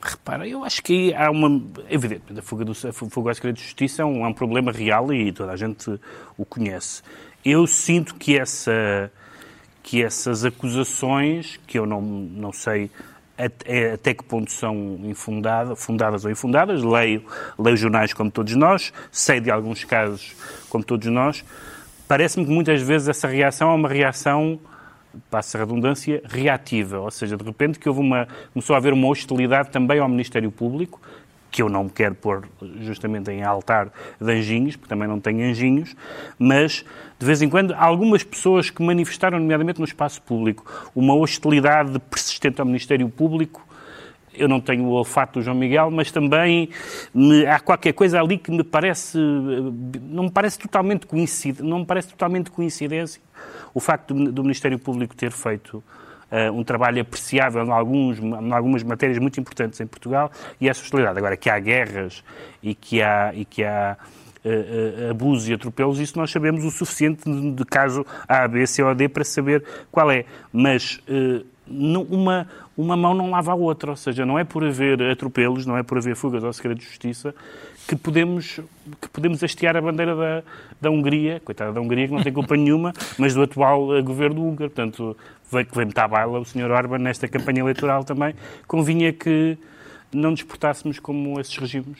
Repara, 0.00 0.46
eu 0.46 0.64
acho 0.64 0.82
que 0.82 1.12
há 1.14 1.30
uma. 1.30 1.60
Evidentemente, 1.88 2.38
a 2.38 2.42
fuga, 2.42 2.64
do, 2.64 2.70
a 2.72 2.92
fuga 2.92 3.30
ao 3.30 3.34
segredo 3.34 3.56
de 3.56 3.62
justiça 3.62 4.02
é 4.02 4.04
um, 4.04 4.24
é 4.24 4.28
um 4.28 4.32
problema 4.32 4.70
real 4.70 5.12
e 5.12 5.32
toda 5.32 5.50
a 5.50 5.56
gente 5.56 5.98
o 6.38 6.44
conhece. 6.44 7.02
Eu 7.44 7.66
sinto 7.66 8.14
que 8.14 8.38
essa 8.38 9.10
que 9.82 10.02
essas 10.02 10.44
acusações, 10.44 11.58
que 11.66 11.78
eu 11.78 11.86
não, 11.86 12.00
não 12.00 12.52
sei 12.52 12.90
até, 13.36 13.92
até 13.92 14.14
que 14.14 14.22
ponto 14.22 14.52
são 14.52 15.00
infundadas, 15.04 15.82
fundadas 15.82 16.24
ou 16.24 16.30
infundadas, 16.30 16.82
leio, 16.82 17.24
leio 17.58 17.76
jornais 17.76 18.12
como 18.12 18.30
todos 18.30 18.54
nós, 18.54 18.92
sei 19.10 19.40
de 19.40 19.50
alguns 19.50 19.84
casos 19.84 20.34
como 20.68 20.84
todos 20.84 21.06
nós, 21.08 21.44
parece-me 22.06 22.44
que 22.44 22.52
muitas 22.52 22.82
vezes 22.82 23.08
essa 23.08 23.26
reação 23.26 23.70
é 23.70 23.74
uma 23.74 23.88
reação, 23.88 24.60
passa 25.30 25.56
a 25.56 25.60
redundância, 25.60 26.22
reativa, 26.26 27.00
ou 27.00 27.10
seja, 27.10 27.36
de 27.36 27.44
repente 27.44 27.78
que 27.78 27.88
houve 27.88 28.00
uma, 28.00 28.28
começou 28.52 28.74
a 28.74 28.78
haver 28.78 28.92
uma 28.92 29.08
hostilidade 29.08 29.70
também 29.70 29.98
ao 29.98 30.08
Ministério 30.08 30.50
Público, 30.50 31.00
que 31.50 31.62
eu 31.62 31.68
não 31.68 31.84
me 31.84 31.90
quero 31.90 32.14
pôr 32.14 32.48
justamente 32.80 33.30
em 33.30 33.42
altar 33.42 33.92
de 34.20 34.32
anjinhos, 34.32 34.76
porque 34.76 34.88
também 34.88 35.08
não 35.08 35.20
tenho 35.20 35.42
anjinhos, 35.50 35.96
mas 36.38 36.84
de 37.18 37.26
vez 37.26 37.42
em 37.42 37.48
quando 37.48 37.74
algumas 37.74 38.22
pessoas 38.22 38.70
que 38.70 38.82
manifestaram, 38.82 39.38
nomeadamente 39.38 39.78
no 39.78 39.84
espaço 39.84 40.22
público, 40.22 40.64
uma 40.94 41.14
hostilidade 41.14 41.98
persistente 42.10 42.60
ao 42.60 42.66
Ministério 42.66 43.08
Público. 43.08 43.66
Eu 44.32 44.48
não 44.48 44.60
tenho 44.60 44.84
o 44.84 44.90
olfato 44.90 45.40
do 45.40 45.42
João 45.42 45.56
Miguel, 45.56 45.90
mas 45.90 46.12
também 46.12 46.70
me, 47.12 47.44
há 47.46 47.58
qualquer 47.58 47.92
coisa 47.92 48.20
ali 48.20 48.38
que 48.38 48.50
me 48.50 48.62
parece 48.62 49.18
não 49.18 50.24
me 50.24 50.30
parece 50.30 50.56
totalmente 50.58 51.04
coincidência, 51.04 51.64
não 51.64 51.80
me 51.80 51.84
parece 51.84 52.08
totalmente 52.08 52.48
coincidência 52.50 53.20
o 53.74 53.80
facto 53.80 54.14
do, 54.14 54.30
do 54.30 54.42
Ministério 54.42 54.78
Público 54.78 55.16
ter 55.16 55.32
feito 55.32 55.82
um 56.52 56.62
trabalho 56.62 57.00
apreciável 57.00 57.64
em, 57.64 57.70
alguns, 57.70 58.18
em 58.18 58.52
algumas 58.52 58.82
matérias 58.82 59.18
muito 59.18 59.40
importantes 59.40 59.80
em 59.80 59.86
Portugal 59.86 60.30
e 60.60 60.68
essa 60.68 60.82
hostilidade. 60.82 61.18
Agora, 61.18 61.36
que 61.36 61.50
há 61.50 61.58
guerras 61.58 62.22
e 62.62 62.74
que 62.74 63.02
há, 63.02 63.32
e 63.34 63.44
que 63.44 63.64
há 63.64 63.96
uh, 64.44 64.48
uh, 64.48 65.10
abusos 65.10 65.48
e 65.48 65.54
atropelos, 65.54 65.98
isso 65.98 66.16
nós 66.18 66.30
sabemos 66.30 66.64
o 66.64 66.70
suficiente 66.70 67.24
de, 67.24 67.52
de 67.52 67.64
caso 67.64 68.06
A, 68.28 68.46
B, 68.46 68.66
C 68.66 68.82
ou 68.82 68.94
D 68.94 69.08
para 69.08 69.24
saber 69.24 69.64
qual 69.90 70.10
é. 70.10 70.24
Mas 70.52 71.00
uma, 72.10 72.48
uma 72.76 72.96
mão 72.96 73.14
não 73.14 73.30
lava 73.30 73.52
a 73.52 73.54
outra, 73.54 73.90
ou 73.90 73.96
seja, 73.96 74.26
não 74.26 74.38
é 74.38 74.44
por 74.44 74.64
haver 74.64 75.02
atropelos, 75.02 75.66
não 75.66 75.76
é 75.76 75.82
por 75.82 75.98
haver 75.98 76.16
fugas 76.16 76.42
ao 76.42 76.52
segredo 76.52 76.78
de 76.78 76.84
justiça 76.84 77.34
que 77.90 77.96
podemos, 77.96 78.60
que 79.00 79.08
podemos 79.08 79.42
hastear 79.42 79.76
a 79.76 79.80
bandeira 79.80 80.14
da, 80.14 80.42
da 80.80 80.90
Hungria, 80.92 81.40
coitada 81.44 81.72
da 81.72 81.80
Hungria 81.80 82.06
que 82.06 82.14
não 82.14 82.22
tem 82.22 82.32
culpa 82.32 82.54
nenhuma, 82.56 82.92
mas 83.18 83.34
do 83.34 83.42
atual 83.42 83.88
uh, 83.88 84.00
governo 84.00 84.46
húngaro. 84.46 84.70
Portanto, 84.70 85.16
veio 85.50 85.66
que 85.66 85.76
vem-me 85.76 85.92
à 85.96 86.06
baila 86.06 86.38
o 86.38 86.44
Sr. 86.44 86.70
Orban 86.70 86.98
nesta 86.98 87.26
campanha 87.26 87.62
eleitoral 87.62 88.04
também, 88.04 88.32
convinha 88.68 89.12
que 89.12 89.58
não 90.12 90.30
nos 90.30 90.44
portássemos 90.44 91.00
como 91.00 91.40
esses 91.40 91.56
regimes. 91.56 91.98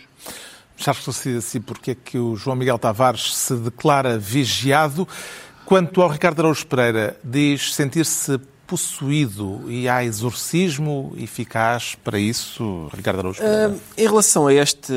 Já 0.77 0.93
esclarecido 0.93 1.39
assim 1.39 1.61
porque 1.61 1.91
é 1.91 1.95
que 1.97 2.17
o 2.17 2.37
João 2.37 2.55
Miguel 2.55 2.79
Tavares 2.79 3.35
se 3.35 3.57
declara 3.57 4.17
vigiado. 4.17 5.09
Quanto 5.65 6.03
ao 6.03 6.09
Ricardo 6.09 6.39
Araújo 6.39 6.67
Pereira, 6.69 7.17
diz 7.25 7.75
sentir-se 7.75 8.41
possuído 8.71 9.65
e 9.67 9.89
há 9.89 10.05
exorcismo 10.05 11.13
eficaz 11.17 11.97
para 12.05 12.21
isso, 12.21 12.89
Ricardo 12.95 13.19
Araújo? 13.19 13.43
Uh, 13.43 13.81
em 13.99 14.07
relação 14.07 14.47
a 14.47 14.55
este, 14.55 14.93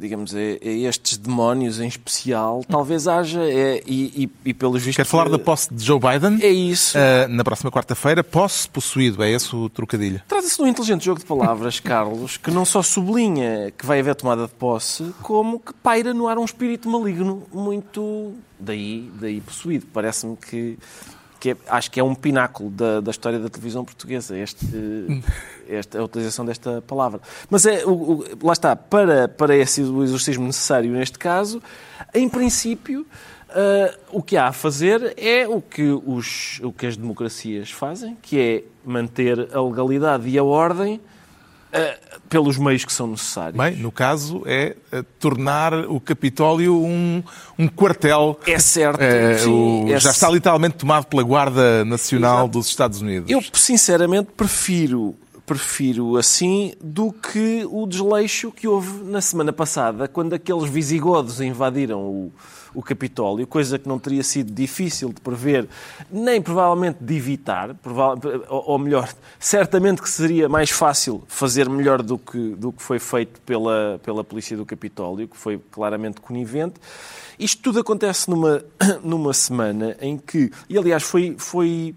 digamos, 0.00 0.34
a, 0.34 0.38
a, 0.38 0.42
estes 0.62 1.18
demónios 1.18 1.78
em 1.78 1.86
especial, 1.86 2.64
talvez 2.66 3.06
haja, 3.06 3.42
é, 3.42 3.82
e, 3.86 4.24
e, 4.24 4.48
e 4.48 4.54
pelos 4.54 4.82
vistos... 4.82 4.96
Quer 4.96 5.04
falar 5.04 5.28
da 5.28 5.38
posse 5.38 5.74
de 5.74 5.84
Joe 5.84 6.00
Biden? 6.00 6.38
É 6.40 6.48
isso. 6.48 6.96
Uh, 6.96 7.28
na 7.28 7.44
próxima 7.44 7.70
quarta-feira, 7.70 8.24
posse 8.24 8.66
possuído, 8.66 9.22
é 9.22 9.30
esse 9.30 9.54
o 9.54 9.68
trocadilho? 9.68 10.22
Trata-se 10.26 10.56
de 10.56 10.62
um 10.62 10.66
inteligente 10.66 11.04
jogo 11.04 11.20
de 11.20 11.26
palavras, 11.26 11.80
Carlos, 11.84 12.38
que 12.38 12.50
não 12.50 12.64
só 12.64 12.82
sublinha 12.82 13.70
que 13.76 13.84
vai 13.84 14.00
haver 14.00 14.14
tomada 14.14 14.46
de 14.46 14.54
posse, 14.54 15.04
como 15.20 15.60
que 15.60 15.74
paira 15.74 16.14
no 16.14 16.28
ar 16.28 16.38
um 16.38 16.46
espírito 16.46 16.88
maligno 16.88 17.42
muito... 17.52 18.32
Daí, 18.58 19.08
daí 19.20 19.40
possuído. 19.40 19.86
Parece-me 19.92 20.36
que 20.36 20.76
que 21.38 21.50
é, 21.50 21.56
acho 21.68 21.90
que 21.90 22.00
é 22.00 22.04
um 22.04 22.14
pináculo 22.14 22.70
da, 22.70 23.00
da 23.00 23.10
história 23.10 23.38
da 23.38 23.48
televisão 23.48 23.84
portuguesa, 23.84 24.36
este, 24.36 24.66
esta, 25.68 25.98
a 25.98 26.04
utilização 26.04 26.44
desta 26.44 26.82
palavra. 26.82 27.20
Mas 27.48 27.66
é, 27.66 27.84
o, 27.84 27.90
o, 27.90 28.24
lá 28.42 28.52
está, 28.52 28.74
para, 28.74 29.28
para 29.28 29.56
esse 29.56 29.82
o 29.82 30.02
exorcismo 30.02 30.44
necessário 30.44 30.90
neste 30.90 31.18
caso, 31.18 31.62
em 32.14 32.28
princípio, 32.28 33.06
uh, 33.50 33.98
o 34.10 34.22
que 34.22 34.36
há 34.36 34.48
a 34.48 34.52
fazer 34.52 35.14
é 35.16 35.46
o 35.46 35.60
que, 35.60 35.82
os, 35.82 36.60
o 36.62 36.72
que 36.72 36.86
as 36.86 36.96
democracias 36.96 37.70
fazem, 37.70 38.16
que 38.20 38.40
é 38.40 38.64
manter 38.84 39.48
a 39.54 39.62
legalidade 39.62 40.28
e 40.28 40.38
a 40.38 40.44
ordem 40.44 41.00
pelos 42.28 42.58
meios 42.58 42.84
que 42.84 42.92
são 42.92 43.06
necessários. 43.06 43.56
Bem, 43.56 43.76
no 43.76 43.90
caso 43.90 44.42
é 44.46 44.76
uh, 44.92 45.02
tornar 45.18 45.74
o 45.74 46.00
Capitólio 46.00 46.74
um, 46.76 47.22
um 47.58 47.68
quartel. 47.68 48.38
É 48.46 48.58
certo. 48.58 49.00
Uh, 49.00 49.38
sim, 49.38 49.50
o, 49.50 49.94
é 49.94 50.00
já 50.00 50.10
está 50.10 50.30
literalmente 50.30 50.76
tomado 50.76 51.06
pela 51.06 51.22
Guarda 51.22 51.84
Nacional 51.84 52.40
Exato. 52.40 52.52
dos 52.52 52.66
Estados 52.66 53.00
Unidos. 53.00 53.30
Eu, 53.30 53.42
sinceramente, 53.52 54.30
prefiro 54.36 55.14
prefiro 55.46 56.18
assim 56.18 56.74
do 56.78 57.10
que 57.10 57.66
o 57.70 57.86
desleixo 57.86 58.52
que 58.52 58.68
houve 58.68 59.02
na 59.04 59.22
semana 59.22 59.50
passada, 59.50 60.06
quando 60.06 60.34
aqueles 60.34 60.68
visigodos 60.68 61.40
invadiram 61.40 62.00
o, 62.02 62.32
o 62.78 62.82
Capitólio, 62.82 63.44
coisa 63.44 63.76
que 63.76 63.88
não 63.88 63.98
teria 63.98 64.22
sido 64.22 64.52
difícil 64.52 65.08
de 65.08 65.20
prever, 65.20 65.68
nem 66.08 66.40
provavelmente 66.40 66.98
de 67.00 67.16
evitar, 67.16 67.74
ou 68.48 68.78
melhor, 68.78 69.12
certamente 69.36 70.00
que 70.00 70.08
seria 70.08 70.48
mais 70.48 70.70
fácil 70.70 71.24
fazer 71.26 71.68
melhor 71.68 72.02
do 72.04 72.16
que, 72.16 72.54
do 72.54 72.70
que 72.70 72.80
foi 72.80 73.00
feito 73.00 73.40
pela, 73.40 74.00
pela 74.04 74.22
Polícia 74.22 74.56
do 74.56 74.64
Capitólio, 74.64 75.26
que 75.26 75.36
foi 75.36 75.60
claramente 75.72 76.20
conivente. 76.20 76.76
Isto 77.36 77.62
tudo 77.62 77.80
acontece 77.80 78.30
numa, 78.30 78.62
numa 79.02 79.34
semana 79.34 79.96
em 80.00 80.16
que, 80.16 80.48
e 80.68 80.78
aliás 80.78 81.02
foi, 81.02 81.34
foi 81.36 81.96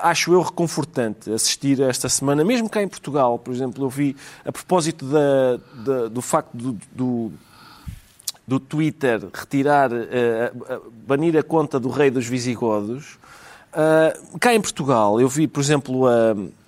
acho 0.00 0.32
eu 0.32 0.40
reconfortante 0.40 1.30
assistir 1.30 1.82
a 1.82 1.88
esta 1.88 2.08
semana, 2.08 2.42
mesmo 2.42 2.70
cá 2.70 2.82
em 2.82 2.88
Portugal, 2.88 3.38
por 3.38 3.52
exemplo, 3.52 3.84
eu 3.84 3.90
vi, 3.90 4.16
a 4.46 4.50
propósito 4.50 5.04
da, 5.04 5.58
da, 5.84 6.08
do 6.08 6.22
facto 6.22 6.56
do, 6.56 6.78
do, 6.90 7.32
do 8.46 8.58
Twitter 8.58 9.20
retirar, 9.32 9.90
uh, 9.92 10.92
banir 11.06 11.36
a 11.36 11.42
conta 11.42 11.78
do 11.78 11.88
rei 11.88 12.10
dos 12.10 12.26
visigodos, 12.26 13.18
uh, 13.72 14.38
cá 14.38 14.54
em 14.54 14.60
Portugal 14.60 15.20
eu 15.20 15.28
vi, 15.28 15.46
por 15.46 15.60
exemplo, 15.60 16.06
a. 16.06 16.34
Uh, 16.34 16.61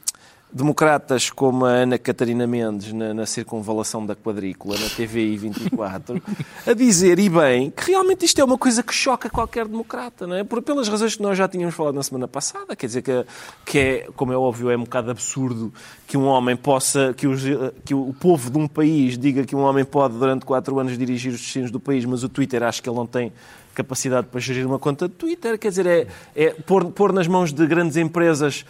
democratas 0.54 1.30
como 1.30 1.64
a 1.64 1.70
Ana 1.70 1.98
Catarina 1.98 2.46
Mendes 2.46 2.92
na, 2.92 3.12
na 3.12 3.26
circunvalação 3.26 4.06
da 4.06 4.14
quadrícula, 4.14 4.78
na 4.78 4.88
TVI 4.88 5.36
24, 5.36 6.22
a 6.64 6.72
dizer, 6.72 7.18
e 7.18 7.28
bem, 7.28 7.70
que 7.72 7.90
realmente 7.90 8.24
isto 8.24 8.40
é 8.40 8.44
uma 8.44 8.56
coisa 8.56 8.80
que 8.80 8.94
choca 8.94 9.28
qualquer 9.28 9.66
democrata, 9.66 10.28
não 10.28 10.36
é? 10.36 10.44
Por, 10.44 10.62
pelas 10.62 10.86
razões 10.86 11.16
que 11.16 11.22
nós 11.22 11.36
já 11.36 11.48
tínhamos 11.48 11.74
falado 11.74 11.96
na 11.96 12.04
semana 12.04 12.28
passada, 12.28 12.76
quer 12.76 12.86
dizer 12.86 13.02
que, 13.02 13.26
que 13.66 13.78
é, 13.78 14.08
como 14.14 14.32
é 14.32 14.36
óbvio, 14.36 14.70
é 14.70 14.76
um 14.76 14.84
bocado 14.84 15.10
absurdo 15.10 15.74
que 16.06 16.16
um 16.16 16.26
homem 16.26 16.54
possa, 16.54 17.12
que, 17.14 17.26
os, 17.26 17.42
que 17.84 17.92
o 17.92 18.14
povo 18.20 18.48
de 18.48 18.56
um 18.56 18.68
país 18.68 19.18
diga 19.18 19.42
que 19.42 19.56
um 19.56 19.62
homem 19.62 19.84
pode 19.84 20.16
durante 20.16 20.44
quatro 20.44 20.78
anos 20.78 20.96
dirigir 20.96 21.32
os 21.32 21.40
destinos 21.40 21.72
do 21.72 21.80
país, 21.80 22.04
mas 22.04 22.22
o 22.22 22.28
Twitter 22.28 22.62
acha 22.62 22.80
que 22.80 22.88
ele 22.88 22.96
não 22.96 23.06
tem 23.06 23.32
capacidade 23.74 24.28
para 24.28 24.38
gerir 24.38 24.64
uma 24.64 24.78
conta 24.78 25.08
de 25.08 25.14
Twitter, 25.14 25.58
quer 25.58 25.70
dizer, 25.70 25.86
é, 25.86 26.06
é 26.36 26.50
pôr, 26.50 26.92
pôr 26.92 27.12
nas 27.12 27.26
mãos 27.26 27.52
de 27.52 27.66
grandes 27.66 27.96
empresas 27.96 28.64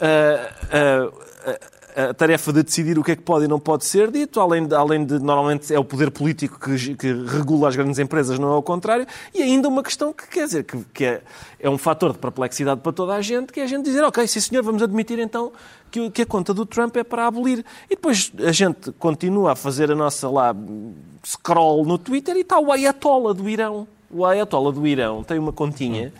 uh, 0.00 1.08
uh, 1.08 1.29
a, 1.96 2.14
tarefa 2.14 2.52
de 2.52 2.62
decidir 2.62 2.98
o 2.98 3.04
que 3.04 3.12
é 3.12 3.16
que 3.16 3.22
pode 3.22 3.44
e 3.44 3.48
não 3.48 3.58
pode 3.58 3.84
ser 3.84 4.10
dito, 4.10 4.40
além 4.40 4.66
de, 4.66 4.74
além 4.74 5.04
de 5.04 5.18
normalmente 5.18 5.72
é 5.74 5.78
o 5.78 5.84
poder 5.84 6.10
político 6.10 6.58
que, 6.58 6.94
que 6.94 7.12
regula 7.12 7.68
as 7.68 7.76
grandes 7.76 7.98
empresas, 7.98 8.38
não 8.38 8.52
é 8.52 8.56
o 8.56 8.62
contrário, 8.62 9.06
e 9.34 9.42
ainda 9.42 9.68
uma 9.68 9.82
questão 9.82 10.12
que 10.12 10.28
quer 10.28 10.46
dizer 10.46 10.64
que, 10.64 10.78
que 10.94 11.04
é, 11.04 11.22
é, 11.58 11.68
um 11.68 11.76
fator 11.76 12.12
de 12.12 12.18
perplexidade 12.18 12.80
para 12.80 12.92
toda 12.92 13.14
a 13.14 13.20
gente, 13.20 13.52
que 13.52 13.60
é 13.60 13.64
a 13.64 13.66
gente 13.66 13.84
dizer, 13.84 14.04
ok, 14.04 14.26
sim 14.26 14.40
senhor, 14.40 14.62
vamos 14.62 14.82
admitir 14.82 15.18
então 15.18 15.52
que, 15.90 16.10
que 16.10 16.22
a 16.22 16.26
conta 16.26 16.54
do 16.54 16.64
Trump 16.64 16.96
é 16.96 17.04
para 17.04 17.26
abolir. 17.26 17.64
E 17.86 17.96
depois 17.96 18.32
a 18.38 18.52
gente 18.52 18.92
continua 18.92 19.52
a 19.52 19.56
fazer 19.56 19.90
a 19.90 19.94
nossa 19.94 20.28
lá 20.30 20.54
scroll 21.24 21.84
no 21.84 21.98
Twitter 21.98 22.36
e 22.36 22.40
está 22.40 22.58
o 22.58 22.70
Ayatollah 22.70 23.34
do 23.34 23.48
Irão. 23.48 23.86
O 24.10 24.24
Ayatollah 24.24 24.72
do 24.72 24.86
Irão 24.86 25.22
tem 25.22 25.38
uma 25.38 25.52
continha 25.52 26.12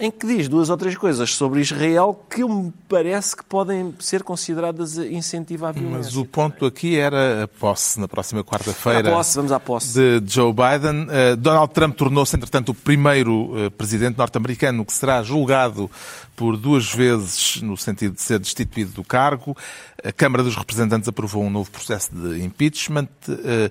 em 0.00 0.10
que 0.10 0.26
diz 0.26 0.48
duas 0.48 0.70
ou 0.70 0.76
três 0.76 0.96
coisas 0.96 1.34
sobre 1.34 1.60
Israel 1.60 2.24
que 2.30 2.44
me 2.44 2.72
parece 2.88 3.36
que 3.36 3.44
podem 3.44 3.92
ser 3.98 4.22
consideradas 4.22 4.96
incentivo 4.96 5.66
à 5.66 5.72
violência. 5.72 5.98
Mas 5.98 6.16
o 6.16 6.24
ponto 6.24 6.64
aqui 6.66 6.96
era 6.96 7.44
a 7.44 7.48
posse, 7.48 7.98
na 7.98 8.06
próxima 8.06 8.44
quarta-feira. 8.44 9.10
Posse, 9.10 9.36
vamos 9.36 9.50
à 9.50 9.58
posse. 9.58 9.98
De 9.98 10.32
Joe 10.32 10.52
Biden. 10.52 11.04
Uh, 11.04 11.36
Donald 11.36 11.72
Trump 11.72 11.96
tornou-se, 11.96 12.36
entretanto, 12.36 12.70
o 12.70 12.74
primeiro 12.74 13.66
uh, 13.66 13.70
presidente 13.72 14.16
norte-americano 14.16 14.84
que 14.84 14.92
será 14.92 15.20
julgado 15.22 15.90
por 16.36 16.56
duas 16.56 16.92
vezes 16.92 17.60
no 17.60 17.76
sentido 17.76 18.14
de 18.14 18.22
ser 18.22 18.38
destituído 18.38 18.92
do 18.92 19.02
cargo. 19.02 19.56
A 20.04 20.12
Câmara 20.12 20.44
dos 20.44 20.54
Representantes 20.54 21.08
aprovou 21.08 21.42
um 21.42 21.50
novo 21.50 21.70
processo 21.70 22.14
de 22.14 22.42
impeachment. 22.42 23.08
Uh, 23.28 23.70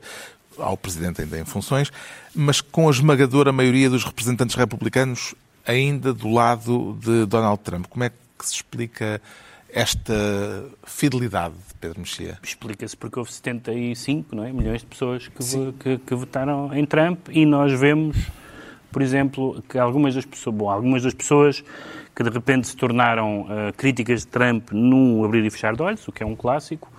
ao 0.59 0.75
presidente 0.75 1.21
ainda 1.21 1.39
em 1.39 1.45
funções, 1.45 1.91
mas 2.33 2.61
com 2.61 2.87
a 2.87 2.91
esmagadora 2.91 3.51
maioria 3.51 3.91
dos 3.91 4.03
representantes 4.03 4.55
republicanos 4.55 5.35
ainda 5.67 6.13
do 6.13 6.31
lado 6.31 6.97
de 6.99 7.25
Donald 7.25 7.61
Trump. 7.61 7.87
Como 7.87 8.03
é 8.03 8.09
que 8.09 8.45
se 8.45 8.55
explica 8.55 9.21
esta 9.69 10.65
fidelidade 10.85 11.55
de 11.55 11.73
Pedro 11.79 11.99
Mexia? 11.99 12.39
Explica-se 12.41 12.95
porque 12.95 13.19
houve 13.19 13.31
75 13.31 14.35
não 14.35 14.45
é, 14.45 14.51
milhões 14.51 14.81
de 14.81 14.87
pessoas 14.87 15.27
que, 15.27 15.73
que, 15.79 15.97
que, 15.97 16.15
votaram 16.15 16.73
em 16.73 16.85
Trump 16.85 17.27
e 17.29 17.45
nós 17.45 17.77
vemos, 17.77 18.17
por 18.91 19.01
exemplo, 19.01 19.61
que 19.67 19.77
algumas 19.77 20.15
das 20.15 20.25
pessoas, 20.25 20.55
bom, 20.55 20.69
algumas 20.69 21.03
das 21.03 21.13
pessoas 21.13 21.63
que 22.15 22.23
de 22.23 22.29
repente 22.29 22.67
se 22.67 22.75
tornaram 22.75 23.41
uh, 23.41 23.73
críticas 23.75 24.21
de 24.21 24.27
Trump 24.27 24.71
num 24.71 25.23
abrir 25.23 25.45
e 25.45 25.51
fechar 25.51 25.75
de 25.75 25.83
olhos, 25.83 26.07
o 26.07 26.11
que 26.11 26.23
é 26.23 26.25
um 26.25 26.35
clássico, 26.35 26.91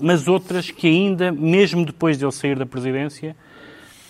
mas 0.00 0.26
outras 0.26 0.70
que 0.70 0.86
ainda, 0.86 1.30
mesmo 1.30 1.84
depois 1.84 2.16
de 2.16 2.24
ele 2.24 2.32
sair 2.32 2.58
da 2.58 2.64
presidência, 2.64 3.36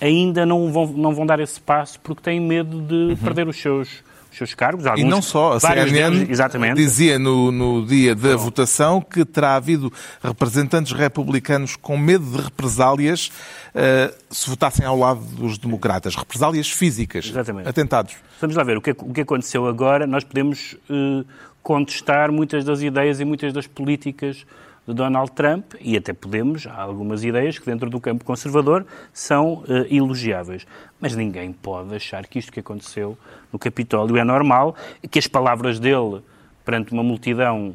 ainda 0.00 0.46
não 0.46 0.72
vão, 0.72 0.86
não 0.86 1.14
vão 1.14 1.26
dar 1.26 1.40
esse 1.40 1.60
passo 1.60 2.00
porque 2.00 2.22
têm 2.22 2.40
medo 2.40 2.80
de 2.80 2.94
uhum. 2.94 3.16
perder 3.16 3.46
os 3.46 3.60
seus, 3.60 4.02
os 4.30 4.38
seus 4.38 4.54
cargos. 4.54 4.86
Alguns, 4.86 5.02
e 5.02 5.04
não 5.04 5.20
só, 5.20 5.54
a 5.54 5.60
CNN 5.60 6.24
deles, 6.24 6.74
dizia 6.74 7.18
no, 7.18 7.52
no 7.52 7.86
dia 7.86 8.14
da 8.14 8.36
votação 8.36 9.00
que 9.00 9.24
terá 9.24 9.56
havido 9.56 9.92
representantes 10.22 10.92
republicanos 10.92 11.76
com 11.76 11.98
medo 11.98 12.24
de 12.24 12.42
represálias 12.42 13.30
uh, 13.74 14.14
se 14.30 14.48
votassem 14.48 14.86
ao 14.86 14.98
lado 14.98 15.20
dos 15.20 15.58
democratas. 15.58 16.16
Represálias 16.16 16.70
físicas, 16.70 17.26
exatamente. 17.26 17.68
atentados. 17.68 18.14
Vamos 18.40 18.56
lá 18.56 18.64
ver, 18.64 18.78
o 18.78 18.80
que, 18.80 18.90
o 18.90 19.12
que 19.12 19.20
aconteceu 19.20 19.66
agora, 19.66 20.06
nós 20.06 20.24
podemos 20.24 20.76
uh, 20.88 21.24
contestar 21.62 22.32
muitas 22.32 22.64
das 22.64 22.80
ideias 22.80 23.20
e 23.20 23.24
muitas 23.24 23.52
das 23.52 23.66
políticas 23.66 24.46
de 24.90 24.96
Donald 24.96 25.32
Trump 25.32 25.74
e 25.80 25.96
até 25.96 26.12
podemos, 26.12 26.66
há 26.66 26.82
algumas 26.82 27.24
ideias 27.24 27.58
que 27.58 27.66
dentro 27.66 27.88
do 27.88 28.00
campo 28.00 28.24
conservador 28.24 28.84
são 29.12 29.54
uh, 29.54 29.86
elogiáveis. 29.90 30.66
Mas 31.00 31.14
ninguém 31.14 31.52
pode 31.52 31.94
achar 31.94 32.26
que 32.26 32.38
isto 32.38 32.52
que 32.52 32.60
aconteceu 32.60 33.16
no 33.52 33.58
Capitólio 33.58 34.16
é 34.16 34.24
normal, 34.24 34.74
que 35.10 35.18
as 35.18 35.26
palavras 35.26 35.78
dele 35.78 36.22
perante 36.64 36.92
uma 36.92 37.02
multidão 37.02 37.74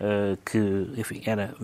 uh, 0.00 0.36
que, 0.44 0.90
enfim, 0.96 1.22
era 1.24 1.54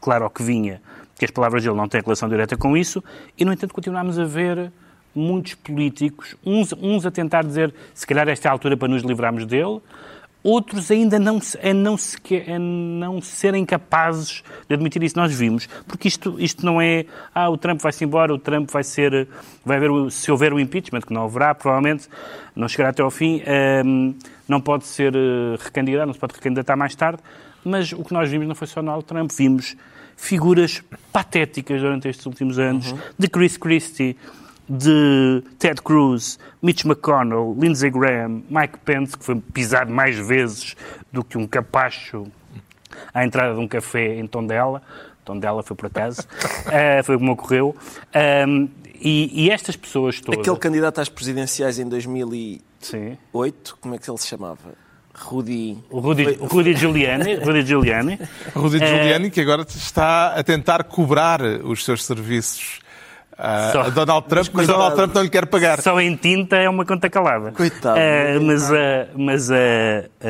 claro 0.00 0.28
que 0.30 0.42
vinha, 0.42 0.80
que 1.18 1.24
as 1.24 1.30
palavras 1.30 1.62
dele 1.62 1.76
não 1.76 1.88
têm 1.88 2.00
relação 2.00 2.28
direta 2.28 2.56
com 2.56 2.76
isso, 2.76 3.02
e 3.38 3.44
no 3.44 3.52
entanto 3.52 3.74
continuamos 3.74 4.18
a 4.18 4.24
ver 4.24 4.72
muitos 5.14 5.54
políticos, 5.54 6.36
uns, 6.44 6.72
uns 6.72 7.04
a 7.04 7.10
tentar 7.10 7.44
dizer 7.44 7.74
se 7.94 8.06
calhar 8.06 8.28
esta 8.28 8.48
é 8.48 8.50
a 8.50 8.52
altura 8.52 8.76
para 8.76 8.88
nos 8.88 9.02
livrarmos 9.02 9.44
dele, 9.44 9.80
outros 10.42 10.90
ainda 10.90 11.18
não, 11.18 11.40
a 11.62 11.74
não, 11.74 11.96
se, 11.96 12.16
a 12.48 12.58
não 12.58 13.20
serem 13.20 13.64
capazes 13.64 14.42
de 14.68 14.74
admitir 14.74 15.02
isso. 15.02 15.16
Nós 15.16 15.32
vimos, 15.32 15.68
porque 15.86 16.08
isto, 16.08 16.36
isto 16.38 16.64
não 16.64 16.80
é, 16.80 17.06
ah, 17.34 17.48
o 17.48 17.56
Trump 17.56 17.80
vai-se 17.80 18.04
embora, 18.04 18.34
o 18.34 18.38
Trump 18.38 18.70
vai 18.70 18.82
ser, 18.82 19.28
vai 19.64 19.76
haver, 19.76 19.90
se 20.10 20.30
houver 20.30 20.52
o 20.52 20.58
impeachment, 20.58 21.02
que 21.02 21.12
não 21.12 21.24
haverá, 21.24 21.54
provavelmente 21.54 22.08
não 22.54 22.68
chegará 22.68 22.90
até 22.90 23.02
ao 23.02 23.10
fim, 23.10 23.36
um, 23.36 23.42
ehm, 23.46 24.14
não 24.48 24.60
pode 24.60 24.84
ser 24.84 25.14
uh, 25.14 25.56
recandidato, 25.58 26.06
não 26.06 26.12
se 26.12 26.20
pode 26.20 26.34
recandidatar 26.34 26.76
mais 26.76 26.94
tarde, 26.94 27.22
mas 27.64 27.92
o 27.92 28.04
que 28.04 28.12
nós 28.12 28.28
vimos 28.28 28.46
não 28.46 28.54
foi 28.54 28.66
só 28.66 28.80
Donald 28.82 29.04
Trump, 29.04 29.30
vimos 29.32 29.76
figuras 30.16 30.82
patéticas 31.12 31.80
durante 31.80 32.08
estes 32.08 32.26
últimos 32.26 32.58
anos, 32.58 32.92
uhum. 32.92 32.98
de 33.18 33.28
Chris 33.28 33.56
Christie, 33.56 34.16
de 34.72 35.44
Ted 35.58 35.82
Cruz, 35.82 36.38
Mitch 36.62 36.84
McConnell, 36.86 37.54
Lindsey 37.58 37.90
Graham, 37.90 38.42
Mike 38.48 38.78
Pence, 38.84 39.16
que 39.16 39.22
foi 39.22 39.36
pisado 39.52 39.92
mais 39.92 40.16
vezes 40.16 40.74
do 41.12 41.22
que 41.22 41.36
um 41.36 41.46
capacho 41.46 42.26
à 43.12 43.24
entrada 43.24 43.54
de 43.54 43.60
um 43.60 43.68
café 43.68 44.18
em 44.18 44.26
Tondela. 44.26 44.82
Tondela 45.24 45.62
foi 45.62 45.76
por 45.76 45.86
acaso. 45.86 46.22
uh, 46.22 47.02
foi 47.04 47.18
como 47.18 47.32
ocorreu. 47.32 47.76
Um, 48.48 48.68
e, 48.98 49.44
e, 49.44 49.50
estas 49.50 49.76
pessoas 49.76 50.20
todas... 50.20 50.40
Aquele 50.40 50.56
candidato 50.56 51.00
às 51.00 51.08
presidenciais 51.08 51.78
em 51.78 51.88
2008, 51.88 52.62
Sim. 52.80 53.18
como 53.80 53.94
é 53.94 53.98
que 53.98 54.08
ele 54.08 54.18
se 54.18 54.28
chamava? 54.28 54.74
Rudy... 55.14 55.76
O 55.90 55.98
Rudy. 55.98 56.38
Rudy 56.40 56.74
Giuliani. 56.74 57.34
Rudy 57.34 57.66
Giuliani. 57.66 58.18
Rudy 58.54 58.78
Giuliani, 58.78 59.30
que 59.30 59.40
agora 59.40 59.62
está 59.62 60.34
a 60.34 60.42
tentar 60.42 60.84
cobrar 60.84 61.42
os 61.42 61.84
seus 61.84 62.04
serviços 62.04 62.81
Uh, 63.32 63.72
só, 63.72 63.90
Donald 63.90 64.28
Trump, 64.28 64.46
mas, 64.52 64.54
mas 64.54 64.66
Donald 64.66 64.94
Trump 64.94 65.14
não 65.14 65.22
lhe 65.22 65.30
quer 65.30 65.46
pagar. 65.46 65.80
Só 65.80 65.98
em 66.00 66.14
tinta 66.14 66.56
é 66.56 66.68
uma 66.68 66.84
conta 66.84 67.08
calada. 67.08 67.52
Coitado. 67.52 67.98
Uh, 67.98 68.42
mas 68.42 68.70
uh, 68.70 68.74
mas 69.16 69.50
uh, 69.50 69.58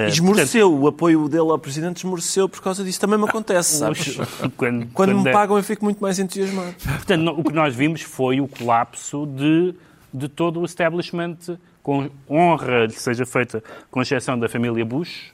esmoreceu, 0.08 0.68
portanto, 0.68 0.84
o 0.84 0.88
apoio 0.88 1.28
dele 1.28 1.50
ao 1.50 1.58
presidente 1.58 1.98
esmoreceu 1.98 2.48
por 2.48 2.62
causa 2.62 2.84
disso. 2.84 3.00
Também 3.00 3.18
me 3.18 3.28
acontece, 3.28 3.78
sabes? 3.78 4.16
Quando, 4.16 4.52
quando, 4.56 4.86
quando 4.92 5.18
me 5.18 5.28
é- 5.28 5.32
pagam 5.32 5.56
eu 5.56 5.62
fico 5.62 5.84
muito 5.84 6.00
mais 6.00 6.18
entusiasmado. 6.18 6.74
Portanto, 6.74 7.34
o 7.36 7.44
que 7.44 7.52
nós 7.52 7.74
vimos 7.74 8.02
foi 8.02 8.40
o 8.40 8.46
colapso 8.46 9.26
de, 9.26 9.74
de 10.14 10.28
todo 10.28 10.60
o 10.60 10.64
establishment, 10.64 11.36
com 11.82 12.08
honra 12.30 12.86
que 12.86 13.00
seja 13.00 13.26
feita, 13.26 13.62
com 13.90 14.00
exceção 14.00 14.38
da 14.38 14.48
família 14.48 14.84
Bush. 14.84 15.32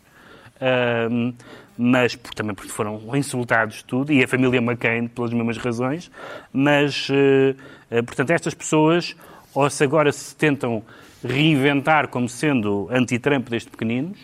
Uh, 0.57 1.35
mas 1.79 2.18
também 2.35 2.55
porque 2.55 2.72
foram 2.72 3.01
insultados 3.14 3.83
tudo, 3.83 4.12
e 4.12 4.22
a 4.22 4.29
família 4.29 4.59
McCain 4.59 5.07
pelas 5.07 5.33
mesmas 5.33 5.57
razões, 5.57 6.11
mas, 6.53 7.09
eh, 7.11 7.55
eh, 7.91 8.03
portanto, 8.03 8.31
estas 8.31 8.53
pessoas, 8.53 9.16
ou 9.55 9.70
se 9.70 9.85
agora 9.85 10.11
se 10.11 10.35
tentam 10.35 10.83
reinventar 11.24 12.09
como 12.09 12.29
sendo 12.29 12.89
anti-Trump 12.91 13.49
desde 13.49 13.70
pequeninos, 13.70 14.18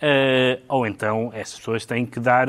eh, 0.00 0.60
ou 0.68 0.86
então 0.86 1.30
essas 1.34 1.58
pessoas 1.58 1.84
têm 1.84 2.06
que 2.06 2.20
dar 2.20 2.46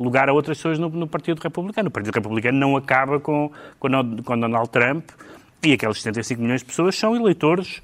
lugar 0.00 0.28
a 0.30 0.32
outras 0.32 0.56
pessoas 0.56 0.78
no, 0.78 0.88
no 0.88 1.06
Partido 1.06 1.40
Republicano. 1.40 1.88
O 1.88 1.90
Partido 1.90 2.14
Republicano 2.14 2.58
não 2.58 2.76
acaba 2.76 3.20
com, 3.20 3.52
com, 3.78 3.88
com 4.22 4.40
Donald 4.40 4.70
Trump, 4.70 5.10
e 5.62 5.72
aqueles 5.72 6.02
75 6.02 6.40
milhões 6.42 6.60
de 6.60 6.66
pessoas 6.66 6.96
são 6.96 7.14
eleitores 7.14 7.82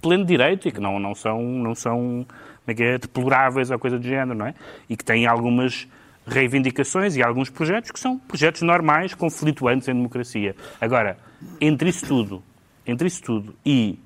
pleno 0.00 0.24
direito 0.24 0.68
e 0.68 0.72
que 0.72 0.80
não, 0.80 0.98
não 0.98 1.14
são, 1.14 1.42
não 1.42 1.74
são 1.74 2.26
é 2.66 2.72
é, 2.72 2.98
deploráveis 2.98 3.70
ou 3.70 3.78
coisa 3.78 3.98
do 3.98 4.06
género, 4.06 4.34
não 4.34 4.46
é? 4.46 4.54
E 4.88 4.96
que 4.96 5.04
têm 5.04 5.26
algumas 5.26 5.88
reivindicações 6.26 7.16
e 7.16 7.22
alguns 7.22 7.48
projetos 7.48 7.90
que 7.90 7.98
são 7.98 8.18
projetos 8.18 8.60
normais, 8.60 9.14
conflituantes 9.14 9.88
em 9.88 9.94
democracia. 9.94 10.54
Agora, 10.78 11.16
entre 11.60 11.88
isso 11.88 12.06
tudo, 12.06 12.42
entre 12.86 13.08
isso 13.08 13.22
tudo 13.22 13.54
e 13.64 13.98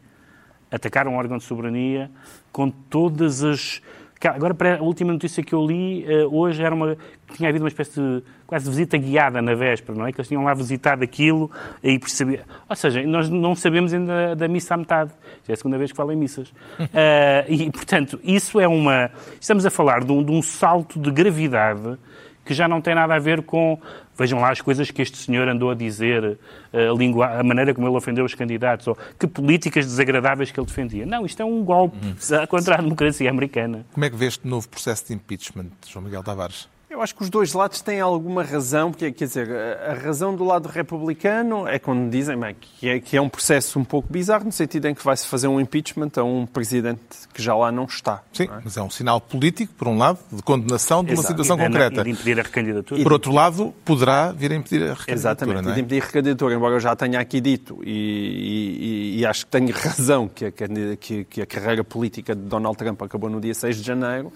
atacar 0.70 1.08
um 1.08 1.16
órgão 1.16 1.38
de 1.38 1.44
soberania 1.44 2.10
com 2.52 2.70
todas 2.70 3.42
as 3.42 3.82
Agora, 4.28 4.54
para 4.54 4.78
a 4.78 4.82
última 4.82 5.12
notícia 5.12 5.42
que 5.42 5.54
eu 5.54 5.64
li, 5.66 6.04
uh, 6.04 6.34
hoje 6.34 6.62
era 6.62 6.74
uma. 6.74 6.96
tinha 7.34 7.48
havido 7.48 7.64
uma 7.64 7.68
espécie 7.68 8.00
de 8.00 8.22
quase 8.46 8.68
visita 8.68 8.96
guiada 8.96 9.40
na 9.42 9.54
véspera, 9.54 9.98
não 9.98 10.06
é? 10.06 10.12
Que 10.12 10.20
eles 10.20 10.28
tinham 10.28 10.44
lá 10.44 10.54
visitado 10.54 11.02
aquilo 11.02 11.50
e 11.82 11.98
percebiam. 11.98 12.42
Ou 12.68 12.76
seja, 12.76 13.02
nós 13.02 13.28
não 13.28 13.54
sabemos 13.54 13.92
ainda 13.92 14.36
da 14.36 14.48
missa 14.48 14.74
à 14.74 14.76
metade. 14.76 15.10
Já 15.46 15.52
é 15.52 15.54
a 15.54 15.56
segunda 15.56 15.78
vez 15.78 15.90
que 15.90 15.96
falo 15.96 16.12
em 16.12 16.16
missas. 16.16 16.48
Uh, 16.48 17.46
e, 17.48 17.70
portanto, 17.70 18.20
isso 18.22 18.60
é 18.60 18.68
uma. 18.68 19.10
Estamos 19.40 19.66
a 19.66 19.70
falar 19.70 20.04
de 20.04 20.12
um, 20.12 20.22
de 20.22 20.30
um 20.30 20.42
salto 20.42 20.98
de 20.98 21.10
gravidade 21.10 21.98
que 22.44 22.54
já 22.54 22.66
não 22.66 22.80
tem 22.80 22.94
nada 22.94 23.14
a 23.14 23.18
ver 23.18 23.42
com. 23.42 23.78
Vejam 24.16 24.40
lá 24.40 24.50
as 24.50 24.60
coisas 24.60 24.90
que 24.90 25.00
este 25.00 25.16
senhor 25.16 25.48
andou 25.48 25.70
a 25.70 25.74
dizer, 25.74 26.38
a, 26.72 26.92
língua, 26.96 27.40
a 27.40 27.42
maneira 27.42 27.74
como 27.74 27.86
ele 27.86 27.96
ofendeu 27.96 28.24
os 28.24 28.34
candidatos, 28.34 28.86
ou 28.86 28.98
que 29.18 29.26
políticas 29.26 29.86
desagradáveis 29.86 30.50
que 30.50 30.60
ele 30.60 30.66
defendia. 30.66 31.06
Não, 31.06 31.24
isto 31.24 31.40
é 31.40 31.44
um 31.44 31.64
golpe 31.64 31.96
hum. 31.96 32.46
contra 32.48 32.74
a 32.74 32.78
democracia 32.78 33.30
americana. 33.30 33.86
Como 33.92 34.04
é 34.04 34.10
que 34.10 34.16
vê 34.16 34.26
este 34.26 34.46
novo 34.46 34.68
processo 34.68 35.06
de 35.06 35.14
impeachment, 35.14 35.70
João 35.88 36.04
Miguel 36.04 36.22
Tavares? 36.22 36.68
Eu 36.92 37.00
acho 37.00 37.14
que 37.14 37.22
os 37.22 37.30
dois 37.30 37.54
lados 37.54 37.80
têm 37.80 38.00
alguma 38.02 38.42
razão, 38.42 38.90
porque, 38.90 39.10
quer 39.10 39.24
dizer, 39.24 39.48
a 39.50 39.94
razão 39.94 40.36
do 40.36 40.44
lado 40.44 40.68
republicano 40.68 41.66
é 41.66 41.78
quando 41.78 42.10
dizem 42.10 42.38
bem, 42.38 42.54
que, 42.54 42.86
é, 42.86 43.00
que 43.00 43.16
é 43.16 43.20
um 43.20 43.30
processo 43.30 43.78
um 43.78 43.84
pouco 43.84 44.12
bizarro, 44.12 44.44
no 44.44 44.52
sentido 44.52 44.88
em 44.88 44.94
que 44.94 45.02
vai-se 45.02 45.26
fazer 45.26 45.48
um 45.48 45.58
impeachment 45.58 46.10
a 46.18 46.22
um 46.22 46.44
presidente 46.44 47.00
que 47.32 47.40
já 47.42 47.54
lá 47.56 47.72
não 47.72 47.84
está. 47.84 48.22
Sim, 48.30 48.46
não 48.46 48.56
é? 48.56 48.60
mas 48.62 48.76
é 48.76 48.82
um 48.82 48.90
sinal 48.90 49.22
político, 49.22 49.72
por 49.72 49.88
um 49.88 49.96
lado, 49.96 50.18
de 50.30 50.42
condenação 50.42 51.02
de 51.02 51.12
Exato. 51.12 51.28
uma 51.28 51.28
situação 51.30 51.56
e 51.56 51.60
de, 51.60 51.66
concreta. 51.66 52.00
E 52.02 52.04
de 52.04 52.10
impedir 52.10 52.38
a 52.38 52.42
recandidatura. 52.42 53.02
Por 53.02 53.12
outro 53.14 53.32
lado, 53.32 53.74
poderá 53.86 54.30
vir 54.30 54.52
a 54.52 54.54
impedir 54.54 54.82
a 54.82 54.92
recandidatura. 54.92 55.14
Exatamente, 55.14 55.62
não 55.62 55.70
é? 55.70 55.74
de 55.74 55.80
impedir 55.80 56.02
a 56.02 56.06
recandidatura, 56.06 56.54
embora 56.54 56.74
eu 56.74 56.80
já 56.80 56.94
tenha 56.94 57.18
aqui 57.18 57.40
dito, 57.40 57.80
e, 57.82 59.16
e, 59.16 59.20
e 59.20 59.24
acho 59.24 59.46
que 59.46 59.50
tenho 59.50 59.72
razão 59.72 60.28
que 60.28 60.44
a, 60.44 60.52
que, 61.00 61.24
que 61.24 61.40
a 61.40 61.46
carreira 61.46 61.82
política 61.82 62.34
de 62.34 62.42
Donald 62.42 62.76
Trump 62.76 63.00
acabou 63.00 63.30
no 63.30 63.40
dia 63.40 63.54
6 63.54 63.76
de 63.76 63.82
janeiro, 63.82 64.30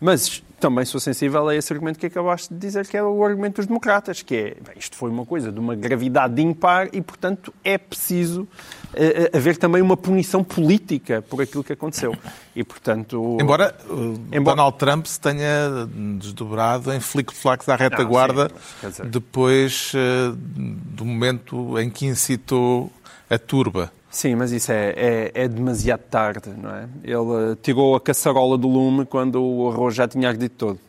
mas 0.00 0.42
também 0.60 0.84
sou 0.84 1.00
sensível 1.00 1.48
a 1.48 1.56
esse 1.56 1.72
argumento 1.72 1.98
que 1.98 2.06
acabaste 2.06 2.52
de 2.52 2.60
dizer, 2.60 2.86
que 2.86 2.96
é 2.96 3.02
o 3.02 3.24
argumento 3.24 3.56
dos 3.56 3.66
democratas, 3.66 4.20
que 4.22 4.36
é, 4.36 4.44
bem, 4.62 4.74
isto 4.76 4.94
foi 4.94 5.10
uma 5.10 5.24
coisa 5.24 5.50
de 5.50 5.58
uma 5.58 5.74
gravidade 5.74 6.40
impar 6.42 6.88
e, 6.92 7.00
portanto, 7.00 7.52
é 7.64 7.78
preciso 7.78 8.42
uh, 8.42 9.36
haver 9.36 9.56
também 9.56 9.80
uma 9.80 9.96
punição 9.96 10.44
política 10.44 11.22
por 11.22 11.40
aquilo 11.40 11.64
que 11.64 11.72
aconteceu. 11.72 12.14
E, 12.54 12.62
portanto... 12.62 13.38
Embora, 13.40 13.74
uh, 13.88 14.20
embora... 14.30 14.56
Donald 14.56 14.76
Trump 14.76 15.06
se 15.06 15.18
tenha 15.18 15.88
desdobrado 16.18 16.92
em 16.92 17.00
flic-flacs 17.00 17.68
à 17.68 17.76
retaguarda 17.76 18.50
ah, 18.84 18.88
depois 19.04 19.92
uh, 19.94 20.36
do 20.36 21.04
momento 21.04 21.78
em 21.78 21.88
que 21.88 22.04
incitou 22.04 22.92
a 23.30 23.38
turba. 23.38 23.90
Sim, 24.10 24.34
mas 24.34 24.50
isso 24.50 24.72
é, 24.72 24.90
é, 24.96 25.30
é, 25.34 25.48
demasiado 25.48 26.00
tarde, 26.00 26.50
não 26.50 26.74
é? 26.74 26.88
Ele 27.04 27.56
tirou 27.62 27.94
a 27.94 28.00
caçarola 28.00 28.58
do 28.58 28.66
lume 28.66 29.06
quando 29.06 29.40
o 29.40 29.70
arroz 29.70 29.94
já 29.94 30.08
tinha 30.08 30.28
ardido 30.28 30.54
todo. 30.56 30.80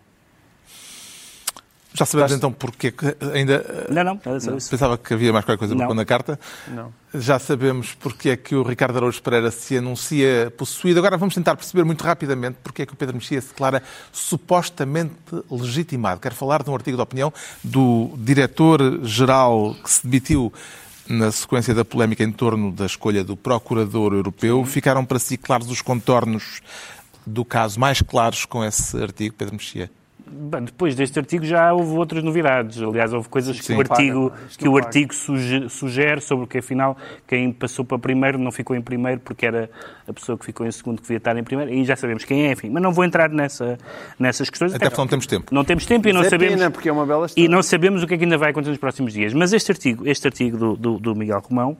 Já 1.93 2.05
sabemos 2.05 2.31
então 2.31 2.53
porque 2.53 2.93
ainda. 3.33 3.85
Não, 3.89 4.03
não, 4.03 4.13
não. 4.13 4.57
Pensava 4.69 4.97
que 4.97 5.13
havia 5.13 5.33
mais 5.33 5.43
qualquer 5.43 5.59
coisa 5.59 5.75
para 5.75 5.87
pôr 5.87 5.93
na 5.93 6.05
carta. 6.05 6.39
Não. 6.69 6.93
Já 7.13 7.37
sabemos 7.37 7.93
porque 7.93 8.29
é 8.29 8.37
que 8.37 8.55
o 8.55 8.63
Ricardo 8.63 8.95
Araújo 8.95 9.21
Pereira 9.21 9.51
se 9.51 9.77
anuncia 9.77 10.51
possuído. 10.57 10.99
Agora 10.99 11.17
vamos 11.17 11.35
tentar 11.35 11.55
perceber 11.57 11.83
muito 11.83 12.01
rapidamente 12.01 12.57
porque 12.63 12.83
é 12.83 12.85
que 12.85 12.93
o 12.93 12.95
Pedro 12.95 13.15
Mexia 13.15 13.41
se 13.41 13.49
declara 13.49 13.83
supostamente 14.11 15.13
legitimado. 15.49 16.21
Quero 16.21 16.33
falar 16.33 16.63
de 16.63 16.69
um 16.69 16.75
artigo 16.75 16.95
de 16.95 17.03
opinião 17.03 17.33
do 17.61 18.13
diretor-geral 18.17 19.75
que 19.83 19.91
se 19.91 20.07
demitiu 20.07 20.53
na 21.11 21.31
sequência 21.31 21.73
da 21.73 21.85
polémica 21.85 22.23
em 22.23 22.31
torno 22.31 22.71
da 22.71 22.85
escolha 22.85 23.23
do 23.23 23.35
Procurador 23.35 24.13
Europeu, 24.13 24.63
ficaram 24.65 25.05
para 25.05 25.19
si 25.19 25.37
claros 25.37 25.69
os 25.69 25.81
contornos 25.81 26.61
do 27.25 27.45
caso, 27.45 27.79
mais 27.79 28.01
claros 28.01 28.45
com 28.45 28.63
esse 28.63 28.97
artigo, 29.01 29.35
Pedro 29.37 29.55
Mexia? 29.55 29.91
Bem, 30.33 30.63
depois 30.63 30.95
deste 30.95 31.19
artigo 31.19 31.45
já 31.45 31.73
houve 31.73 31.91
outras 31.97 32.23
novidades. 32.23 32.81
Aliás, 32.81 33.11
houve 33.11 33.27
coisas 33.27 33.59
que 33.59 33.65
Sim, 33.65 33.75
o 33.75 33.79
artigo, 33.81 34.33
que 34.57 34.67
o 34.67 34.77
artigo 34.77 35.13
sugere 35.13 36.21
sobre 36.21 36.47
que, 36.47 36.59
afinal, 36.59 36.97
quem 37.27 37.51
passou 37.51 37.83
para 37.83 37.99
primeiro 37.99 38.37
não 38.37 38.51
ficou 38.51 38.75
em 38.75 38.81
primeiro 38.81 39.19
porque 39.19 39.45
era 39.45 39.69
a 40.07 40.13
pessoa 40.13 40.37
que 40.37 40.45
ficou 40.45 40.65
em 40.65 40.71
segundo 40.71 40.97
que 40.97 41.03
devia 41.03 41.17
estar 41.17 41.37
em 41.37 41.43
primeiro. 41.43 41.73
E 41.73 41.83
já 41.83 41.95
sabemos 41.95 42.23
quem 42.23 42.47
é, 42.47 42.53
enfim. 42.53 42.69
Mas 42.69 42.81
não 42.81 42.93
vou 42.93 43.03
entrar 43.03 43.29
nessa, 43.29 43.77
nessas 44.17 44.49
questões. 44.49 44.73
Até 44.73 44.89
porque 44.89 45.01
não 45.01 45.07
temos 45.07 45.27
tempo. 45.27 45.53
Não 45.53 45.63
temos 45.65 45.85
tempo 45.85 46.07
e 46.07 46.13
não 46.13 46.21
é 46.21 46.29
sabemos... 46.29 46.55
Pena, 46.55 46.71
porque 46.71 46.87
é 46.87 46.91
uma 46.91 47.05
bela 47.05 47.27
e 47.35 47.47
não 47.47 47.61
sabemos 47.61 48.01
o 48.03 48.07
que 48.07 48.13
é 48.13 48.17
que 48.17 48.23
ainda 48.23 48.37
vai 48.37 48.51
acontecer 48.51 48.71
nos 48.71 48.79
próximos 48.79 49.13
dias. 49.13 49.33
Mas 49.33 49.51
este 49.51 49.71
artigo, 49.71 50.07
este 50.07 50.27
artigo 50.27 50.57
do, 50.57 50.75
do, 50.75 50.99
do 50.99 51.15
Miguel 51.15 51.41
Romão, 51.47 51.77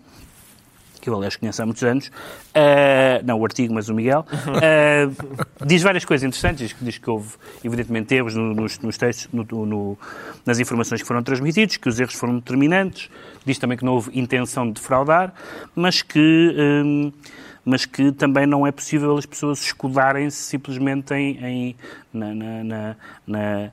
que 1.02 1.10
eu 1.10 1.16
aliás 1.16 1.36
conheço 1.36 1.62
há 1.62 1.66
muitos 1.66 1.84
anos, 1.84 2.08
uh, 2.08 3.26
não 3.26 3.40
o 3.40 3.44
artigo, 3.44 3.74
mas 3.74 3.90
o 3.90 3.94
Miguel, 3.94 4.26
uh, 4.32 5.36
diz 5.66 5.82
várias 5.82 6.06
coisas 6.06 6.24
interessantes, 6.24 6.70
diz, 6.70 6.78
diz 6.80 6.98
que 6.98 7.10
houve, 7.10 7.30
evidentemente, 7.64 8.14
erros 8.14 8.36
no, 8.36 8.54
nos, 8.54 8.80
nos, 8.80 8.98
textos, 8.98 9.28
no, 9.34 9.44
no, 9.66 9.98
nas 10.46 10.60
informações 10.60 11.02
que 11.02 11.08
foram 11.08 11.24
transmitidos, 11.24 11.78
que 11.78 11.90
os 11.90 12.00
erros 12.00 12.14
foram 12.14 12.36
determinantes, 12.36 13.10
diz 13.44 13.58
também 13.58 13.78
que 13.78 13.84
não 13.84 13.94
houve 13.94 14.18
intenção 14.18 14.68
de 14.68 14.74
defraudar, 14.74 15.34
mas 15.76 16.02
que... 16.02 16.56
Um, 16.58 17.08
eh, 17.08 17.42
mas 17.64 17.86
que 17.86 18.12
também 18.12 18.48
não 18.48 18.66
é 18.66 18.72
possível 18.72 19.16
as 19.16 19.26
pessoas 19.26 19.62
escudarem-se 19.62 20.38
simplesmente 20.38 21.14
em, 21.14 21.46
em 21.46 21.76
na, 22.12 22.34
na, 22.34 22.64
na, 22.64 22.96
na 23.28 23.72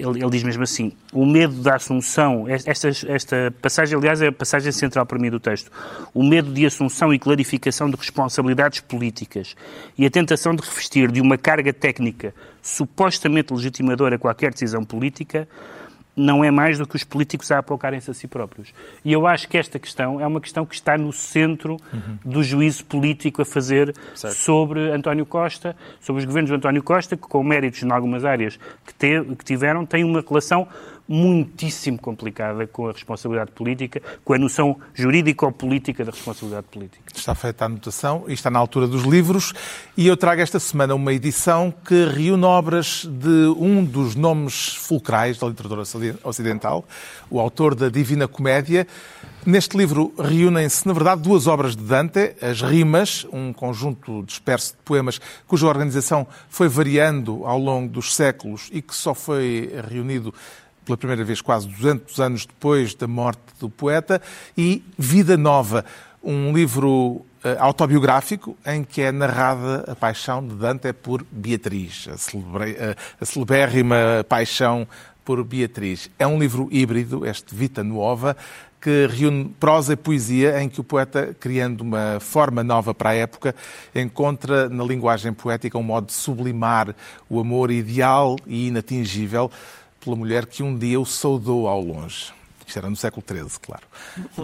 ele, 0.00 0.22
ele, 0.22 0.30
diz 0.30 0.42
mesmo 0.42 0.62
assim: 0.62 0.92
o 1.12 1.26
medo 1.26 1.54
da 1.62 1.76
assunção, 1.76 2.46
esta, 2.48 2.88
esta 2.88 3.54
passagem, 3.60 3.96
aliás, 3.96 4.20
é 4.22 4.28
a 4.28 4.32
passagem 4.32 4.72
central 4.72 5.06
para 5.06 5.18
mim 5.18 5.30
do 5.30 5.38
texto, 5.38 5.70
o 6.14 6.22
medo 6.22 6.52
de 6.52 6.66
assunção 6.66 7.12
e 7.12 7.18
clarificação 7.18 7.90
de 7.90 7.96
responsabilidades 7.96 8.80
políticas 8.80 9.54
e 9.96 10.06
a 10.06 10.10
tentação 10.10 10.54
de 10.54 10.62
revestir 10.62 11.10
de 11.10 11.20
uma 11.20 11.36
carga 11.36 11.72
técnica 11.72 12.34
supostamente 12.62 13.52
legitimadora 13.52 14.18
qualquer 14.18 14.52
decisão 14.52 14.84
política 14.84 15.48
não 16.20 16.44
é 16.44 16.50
mais 16.50 16.78
do 16.78 16.86
que 16.86 16.96
os 16.96 17.04
políticos 17.04 17.50
a 17.50 17.58
apocarem-se 17.58 18.10
a 18.10 18.14
si 18.14 18.28
próprios. 18.28 18.72
E 19.04 19.12
eu 19.12 19.26
acho 19.26 19.48
que 19.48 19.56
esta 19.56 19.78
questão 19.78 20.20
é 20.20 20.26
uma 20.26 20.40
questão 20.40 20.66
que 20.66 20.74
está 20.74 20.96
no 20.98 21.12
centro 21.12 21.76
uhum. 21.92 22.18
do 22.24 22.42
juízo 22.42 22.84
político 22.84 23.42
a 23.42 23.44
fazer 23.44 23.94
certo. 24.14 24.34
sobre 24.34 24.90
António 24.90 25.24
Costa, 25.24 25.74
sobre 26.00 26.20
os 26.20 26.26
governos 26.26 26.50
de 26.50 26.56
António 26.56 26.82
Costa, 26.82 27.16
que 27.16 27.22
com 27.22 27.42
méritos 27.42 27.82
em 27.82 27.90
algumas 27.90 28.24
áreas 28.24 28.58
que, 28.86 28.94
te, 28.94 29.24
que 29.36 29.44
tiveram, 29.44 29.86
têm 29.86 30.04
uma 30.04 30.22
relação 30.26 30.68
muitíssimo 31.10 31.98
complicada 31.98 32.68
com 32.68 32.86
a 32.86 32.92
responsabilidade 32.92 33.50
política, 33.50 34.00
com 34.24 34.32
a 34.32 34.38
noção 34.38 34.76
jurídica 34.94 35.44
ou 35.44 35.50
política 35.50 36.04
da 36.04 36.12
responsabilidade 36.12 36.68
política. 36.70 37.02
Está 37.12 37.34
feita 37.34 37.64
a 37.64 37.66
anotação 37.66 38.26
e 38.28 38.32
está 38.32 38.48
na 38.48 38.60
altura 38.60 38.86
dos 38.86 39.02
livros. 39.02 39.52
E 39.96 40.06
eu 40.06 40.16
trago 40.16 40.40
esta 40.40 40.60
semana 40.60 40.94
uma 40.94 41.12
edição 41.12 41.74
que 41.84 42.04
reúne 42.04 42.44
obras 42.44 43.08
de 43.10 43.52
um 43.58 43.84
dos 43.84 44.14
nomes 44.14 44.76
fulcrais 44.76 45.36
da 45.36 45.48
literatura 45.48 45.82
ocidental, 46.22 46.84
o 47.28 47.40
autor 47.40 47.74
da 47.74 47.88
Divina 47.88 48.28
Comédia. 48.28 48.86
Neste 49.44 49.76
livro 49.76 50.14
reúnem-se, 50.16 50.86
na 50.86 50.92
verdade, 50.92 51.22
duas 51.22 51.48
obras 51.48 51.74
de 51.74 51.82
Dante, 51.82 52.36
as 52.40 52.62
Rimas, 52.62 53.26
um 53.32 53.52
conjunto 53.52 54.22
disperso 54.22 54.74
de 54.74 54.78
poemas 54.84 55.20
cuja 55.48 55.66
organização 55.66 56.24
foi 56.48 56.68
variando 56.68 57.44
ao 57.44 57.58
longo 57.58 57.88
dos 57.88 58.14
séculos 58.14 58.68
e 58.70 58.80
que 58.80 58.94
só 58.94 59.12
foi 59.12 59.72
reunido 59.88 60.32
pela 60.90 60.96
primeira 60.96 61.24
vez 61.24 61.40
quase 61.40 61.68
200 61.68 62.20
anos 62.20 62.46
depois 62.46 62.94
da 62.94 63.06
morte 63.06 63.40
do 63.60 63.70
poeta, 63.70 64.20
e 64.56 64.82
Vida 64.98 65.36
Nova, 65.36 65.84
um 66.22 66.52
livro 66.52 67.24
eh, 67.44 67.56
autobiográfico 67.60 68.56
em 68.66 68.82
que 68.82 69.00
é 69.02 69.12
narrada 69.12 69.84
a 69.86 69.94
paixão 69.94 70.46
de 70.46 70.54
Dante 70.54 70.92
por 70.92 71.24
Beatriz, 71.30 72.08
a, 72.12 72.16
celebre... 72.18 72.76
Eh, 72.78 72.96
a 73.20 73.24
celebérrima 73.24 74.24
paixão 74.28 74.86
por 75.24 75.44
Beatriz. 75.44 76.10
É 76.18 76.26
um 76.26 76.38
livro 76.38 76.68
híbrido, 76.72 77.24
este 77.24 77.54
Vita 77.54 77.84
Nova, 77.84 78.36
que 78.80 79.06
reúne 79.06 79.54
prosa 79.60 79.92
e 79.92 79.96
poesia, 79.96 80.60
em 80.62 80.68
que 80.68 80.80
o 80.80 80.84
poeta, 80.84 81.36
criando 81.38 81.82
uma 81.82 82.18
forma 82.18 82.64
nova 82.64 82.94
para 82.94 83.10
a 83.10 83.14
época, 83.14 83.54
encontra 83.94 84.68
na 84.68 84.82
linguagem 84.82 85.32
poética 85.32 85.76
um 85.76 85.82
modo 85.82 86.06
de 86.06 86.14
sublimar 86.14 86.96
o 87.28 87.38
amor 87.38 87.70
ideal 87.70 88.36
e 88.46 88.68
inatingível 88.68 89.50
pela 90.00 90.16
mulher 90.16 90.46
que 90.46 90.62
um 90.62 90.76
dia 90.76 91.00
o 91.00 91.06
saudou 91.06 91.68
ao 91.68 91.80
longe. 91.80 92.32
Isto 92.66 92.78
era 92.78 92.88
no 92.88 92.96
século 92.96 93.24
XIII, 93.28 93.58
claro. 93.60 93.82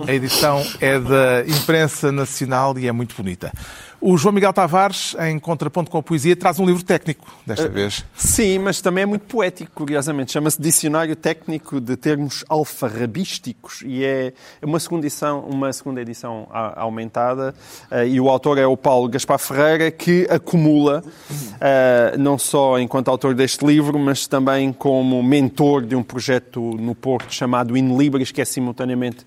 A 0.07 0.13
edição 0.13 0.61
é 0.81 0.99
da 0.99 1.47
imprensa 1.47 2.11
nacional 2.11 2.77
e 2.77 2.89
é 2.89 2.93
muito 2.93 3.15
bonita. 3.15 3.53
O 4.09 4.17
João 4.17 4.33
Miguel 4.33 4.53
Tavares, 4.53 5.17
em 5.19 5.37
contraponto 5.37 5.91
com 5.91 5.99
a 5.99 6.03
poesia, 6.03 6.37
traz 6.37 6.61
um 6.61 6.65
livro 6.65 6.85
técnico, 6.85 7.27
desta 7.45 7.67
uh, 7.67 7.73
vez. 7.73 8.05
Sim, 8.15 8.61
mas 8.61 8.81
também 8.81 9.03
é 9.03 9.07
muito 9.07 9.25
poético, 9.27 9.73
curiosamente. 9.75 10.31
Chama-se 10.31 10.63
Dicionário 10.63 11.17
Técnico 11.17 11.81
de 11.81 11.97
Termos 11.97 12.45
Alfarrabísticos 12.49 13.83
e 13.85 14.05
é 14.05 14.33
uma 14.63 14.79
segunda 14.79 15.07
edição, 15.07 15.41
uma 15.41 15.73
segunda 15.73 16.01
edição 16.01 16.47
aumentada. 16.77 17.53
Uh, 17.91 18.07
e 18.07 18.21
o 18.21 18.29
autor 18.29 18.59
é 18.59 18.67
o 18.67 18.77
Paulo 18.77 19.09
Gaspar 19.09 19.41
Ferreira, 19.41 19.91
que 19.91 20.25
acumula, 20.31 21.03
uh, 21.03 22.17
não 22.17 22.39
só 22.39 22.79
enquanto 22.79 23.09
autor 23.09 23.35
deste 23.35 23.67
livro, 23.67 23.99
mas 23.99 24.29
também 24.29 24.73
como 24.73 25.21
mentor 25.21 25.85
de 25.85 25.97
um 25.97 26.03
projeto 26.05 26.61
no 26.61 26.95
Porto 26.95 27.35
chamado 27.35 27.77
In 27.77 27.99
Libris, 27.99 28.31
que 28.31 28.41
é 28.41 28.45
simultaneamente 28.45 29.27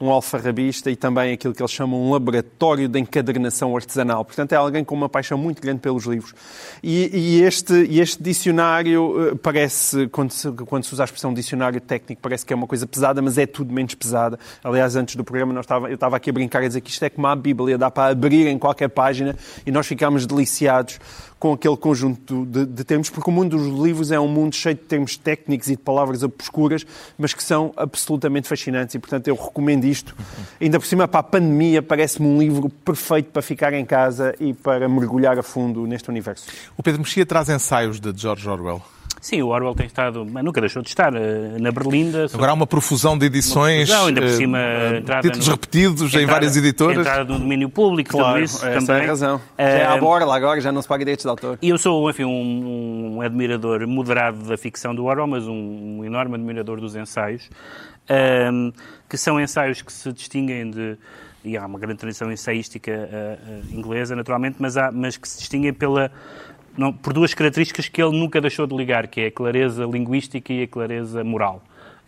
um 0.00 0.10
alfarrabista 0.10 0.90
e 0.90 0.96
também 0.96 1.32
aquilo 1.32 1.52
que 1.52 1.60
eles 1.60 1.70
chamam 1.70 2.00
um 2.00 2.10
laboratório 2.10 2.88
de 2.88 2.98
encadernação 2.98 3.76
artesanal. 3.76 4.24
Portanto, 4.24 4.52
é 4.52 4.56
alguém 4.56 4.82
com 4.82 4.94
uma 4.94 5.08
paixão 5.08 5.36
muito 5.36 5.60
grande 5.60 5.80
pelos 5.80 6.06
livros. 6.06 6.34
E, 6.82 7.10
e 7.12 7.42
este, 7.42 7.74
este 7.98 8.22
dicionário 8.22 9.28
eh, 9.28 9.34
parece, 9.34 10.08
quando 10.08 10.30
se, 10.30 10.50
quando 10.52 10.84
se 10.84 10.94
usa 10.94 11.02
a 11.02 11.04
expressão 11.04 11.34
dicionário 11.34 11.80
técnico, 11.80 12.22
parece 12.22 12.46
que 12.46 12.52
é 12.52 12.56
uma 12.56 12.66
coisa 12.66 12.86
pesada, 12.86 13.20
mas 13.20 13.36
é 13.36 13.46
tudo 13.46 13.74
menos 13.74 13.94
pesada. 13.94 14.38
Aliás, 14.64 14.96
antes 14.96 15.16
do 15.16 15.22
programa, 15.22 15.52
nós 15.52 15.64
estava, 15.64 15.88
eu 15.88 15.94
estava 15.94 16.16
aqui 16.16 16.30
a 16.30 16.32
brincar 16.32 16.62
e 16.62 16.68
dizer 16.68 16.80
que 16.80 16.90
isto 16.90 17.04
é 17.04 17.10
como 17.10 17.26
a 17.26 17.36
Bíblia, 17.36 17.76
dá 17.76 17.90
para 17.90 18.10
abrir 18.10 18.46
em 18.46 18.58
qualquer 18.58 18.88
página 18.88 19.36
e 19.66 19.70
nós 19.70 19.86
ficamos 19.86 20.26
deliciados 20.26 20.98
com 21.40 21.54
aquele 21.54 21.76
conjunto 21.76 22.44
de, 22.44 22.66
de, 22.66 22.84
termos, 22.84 23.08
porque 23.08 23.30
o 23.30 23.32
mundo 23.32 23.56
dos 23.56 23.82
livros 23.82 24.12
é 24.12 24.20
um 24.20 24.28
mundo 24.28 24.54
cheio 24.54 24.74
de 24.74 24.82
termos 24.82 25.16
técnicos 25.16 25.68
e 25.68 25.70
de 25.70 25.82
palavras 25.82 26.22
obscuras, 26.22 26.86
mas 27.16 27.32
que 27.32 27.42
são 27.42 27.72
absolutamente 27.78 28.46
fascinantes 28.46 28.94
e, 28.94 28.98
portanto, 28.98 29.26
eu 29.26 29.34
recomendo 29.34 29.86
isto. 29.86 30.14
Ainda 30.60 30.78
por 30.78 30.84
cima, 30.86 31.08
para 31.08 31.20
a 31.20 31.22
pandemia, 31.22 31.80
parece-me 31.80 32.28
um 32.28 32.38
livro 32.38 32.68
perfeito 32.68 33.30
para 33.30 33.40
ficar 33.40 33.72
em 33.72 33.86
casa 33.86 34.34
e 34.38 34.52
para 34.52 34.86
mergulhar 34.86 35.38
a 35.38 35.42
fundo 35.42 35.86
neste 35.86 36.10
universo. 36.10 36.46
O 36.76 36.82
Pedro 36.82 37.00
Mexia 37.00 37.24
traz 37.24 37.48
ensaios 37.48 37.98
de 37.98 38.12
George 38.14 38.46
Orwell. 38.46 38.82
Sim, 39.20 39.42
o 39.42 39.48
Orwell 39.48 39.74
tem 39.74 39.86
estado, 39.86 40.24
mas 40.24 40.42
nunca 40.42 40.60
deixou 40.60 40.80
de 40.82 40.88
estar 40.88 41.14
eh, 41.14 41.58
na 41.58 41.70
Berlinda. 41.70 42.26
Agora 42.32 42.52
há 42.52 42.54
uma 42.54 42.66
profusão 42.66 43.18
de 43.18 43.26
edições, 43.26 43.88
profusão, 43.88 44.08
ainda 44.08 44.20
por 44.22 44.30
eh, 44.30 44.32
cima, 44.32 44.58
uh, 44.58 45.20
títulos 45.20 45.46
no, 45.46 45.52
repetidos 45.52 46.02
entrada, 46.02 46.22
em 46.22 46.26
várias 46.26 46.56
editoras. 46.56 47.06
Entrada 47.06 47.32
no 47.32 47.38
domínio 47.38 47.68
público, 47.68 48.12
claro, 48.12 48.34
tudo 48.34 48.44
isso 48.44 48.66
essa 48.66 48.86
também. 48.86 49.02
É 49.02 49.04
a 49.04 49.08
razão. 49.08 49.36
Uh, 49.36 49.40
já 49.58 49.64
é 49.64 49.86
à 49.86 49.96
borla 49.98 50.34
agora, 50.34 50.60
já 50.62 50.72
não 50.72 50.80
se 50.80 50.88
paga 50.88 51.04
direitos 51.04 51.24
de 51.24 51.28
autor. 51.28 51.58
E 51.60 51.68
eu 51.68 51.76
sou, 51.76 52.08
enfim, 52.08 52.24
um, 52.24 53.16
um, 53.16 53.20
admirador 53.20 53.86
moderado 53.86 54.38
da 54.38 54.56
ficção 54.56 54.94
do 54.94 55.04
Orwell, 55.04 55.26
mas 55.26 55.46
um, 55.46 55.98
um 55.98 56.04
enorme 56.04 56.36
admirador 56.36 56.80
dos 56.80 56.96
ensaios, 56.96 57.50
um, 58.50 58.72
que 59.06 59.18
são 59.18 59.38
ensaios 59.38 59.82
que 59.82 59.92
se 59.92 60.10
distinguem 60.14 60.70
de 60.70 60.96
e 61.42 61.56
há 61.56 61.64
uma 61.64 61.78
grande 61.78 61.98
tradição 61.98 62.30
ensaística 62.30 62.92
uh, 62.92 63.74
uh, 63.74 63.74
inglesa, 63.74 64.14
naturalmente, 64.14 64.56
mas, 64.58 64.76
há, 64.76 64.92
mas 64.92 65.16
que 65.16 65.26
se 65.26 65.38
distinguem 65.38 65.72
pela 65.72 66.10
não, 66.76 66.92
por 66.92 67.12
duas 67.12 67.34
características 67.34 67.88
que 67.88 68.02
ele 68.02 68.18
nunca 68.18 68.40
deixou 68.40 68.66
de 68.66 68.76
ligar, 68.76 69.08
que 69.08 69.20
é 69.20 69.26
a 69.26 69.30
clareza 69.30 69.84
linguística 69.84 70.52
e 70.52 70.62
a 70.62 70.68
clareza 70.68 71.22
moral, 71.24 71.62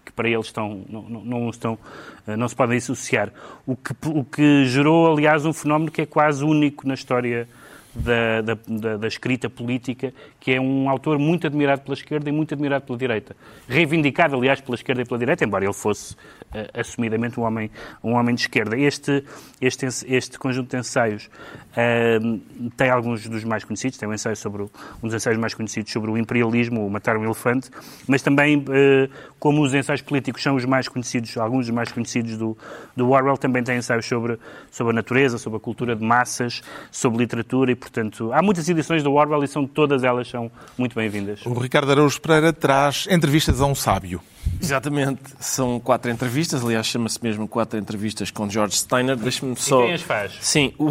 que 0.05 0.13
para 0.13 0.29
eles 0.29 0.47
estão, 0.47 0.85
não, 0.89 1.03
não, 1.03 1.25
não 1.25 1.51
estão, 1.51 1.79
eh, 2.27 2.37
não 2.37 2.49
se 2.49 2.57
podem 2.57 2.79
associar. 2.79 3.33
O 3.67 3.77
que, 3.77 3.93
o 4.07 4.25
que 4.25 4.65
gerou, 4.67 5.13
aliás, 5.13 5.45
um 5.45 5.53
fenómeno 5.53 5.91
que 5.91 6.03
é 6.03 6.07
quase 6.07 6.45
único 6.45 6.87
na 6.87 6.95
história 6.95 7.49
da, 7.95 8.41
da, 8.41 8.59
da, 8.67 8.97
da, 8.97 9.07
escrita 9.07 9.51
política, 9.51 10.13
que 10.41 10.53
é 10.53 10.61
um 10.61 10.89
autor 10.89 11.19
muito 11.19 11.47
admirado 11.47 11.83
pela 11.83 11.95
esquerda 11.95 12.29
e 12.29 12.33
muito 12.33 12.55
admirado 12.55 12.85
pela 12.85 12.99
direita. 12.99 13.37
Reivindicado, 13.69 14.35
aliás, 14.37 14.61
pela 14.61 14.75
esquerda 14.75 15.03
e 15.03 15.05
pela 15.05 15.19
direita, 15.19 15.45
embora 15.45 15.65
ele 15.65 15.75
fosse 15.75 16.15
uh, 16.15 16.81
assumidamente 16.81 17.39
um 17.39 17.43
homem, 17.43 17.71
um 18.03 18.15
homem 18.15 18.35
de 18.35 18.43
esquerda. 18.43 18.79
Este, 18.79 19.25
este, 19.61 19.87
este 20.07 20.39
conjunto 20.39 20.71
de 20.71 20.79
ensaios 20.79 21.27
uh, 21.27 22.71
tem 22.77 22.91
alguns 22.91 23.29
dos 23.29 23.45
mais 23.45 23.65
conhecidos, 23.65 23.99
tem 23.99 24.09
um 24.09 24.15
ensaio 24.15 24.37
sobre 24.37 24.63
o, 24.63 24.71
um 25.03 25.09
dos 25.09 25.15
ensaios 25.15 25.39
mais 25.39 25.53
conhecidos 25.53 25.93
sobre 25.93 26.11
o 26.11 26.17
imperialismo, 26.17 26.87
o 26.87 26.91
Matar 26.91 27.17
um 27.17 27.25
Elefante, 27.25 27.71
mas 28.09 28.23
também, 28.23 28.59
uh, 28.59 29.11
como 29.39 29.63
os 29.63 29.75
ensaios 29.75 30.01
políticos 30.01 30.43
são 30.43 30.57
os 30.57 30.65
mais 30.65 30.89
conhecidos, 30.89 31.37
alguns 31.37 31.67
dos 31.67 31.75
mais 31.75 31.93
conhecidos 31.93 32.39
do, 32.39 32.57
do 32.97 33.11
Orwell, 33.11 33.37
também 33.37 33.63
tem 33.63 33.77
ensaios 33.77 34.07
sobre, 34.07 34.39
sobre 34.71 34.93
a 34.93 34.95
natureza, 34.95 35.37
sobre 35.37 35.59
a 35.59 35.61
cultura 35.61 35.95
de 35.95 36.03
massas, 36.03 36.63
sobre 36.91 37.19
literatura 37.19 37.73
e 37.73 37.82
portanto, 37.83 38.33
há 38.33 38.41
muitas 38.41 38.69
edições 38.69 39.03
do 39.03 39.13
Orwell 39.13 39.43
e 39.43 39.49
são, 39.49 39.67
todas 39.67 40.05
elas 40.05 40.29
são 40.29 40.51
muito 40.79 40.95
bem-vindas. 40.95 41.45
O 41.45 41.53
Ricardo 41.55 41.91
Araújo 41.91 42.21
Pereira 42.21 42.53
traz 42.53 43.07
entrevistas 43.11 43.61
a 43.61 43.67
um 43.67 43.75
sábio. 43.75 44.21
Exatamente, 44.61 45.21
são 45.41 45.81
quatro 45.81 46.11
entrevistas, 46.11 46.65
aliás, 46.65 46.87
chama-se 46.87 47.19
mesmo 47.23 47.49
quatro 47.49 47.79
entrevistas 47.79 48.31
com 48.31 48.49
George 48.49 48.77
Steiner. 48.77 49.17
Deixa-me 49.17 49.57
só. 49.57 49.83
E 49.83 49.87
quem 49.87 49.95
as 49.95 50.03
faz? 50.03 50.33
Sim, 50.41 50.73
o... 50.79 50.91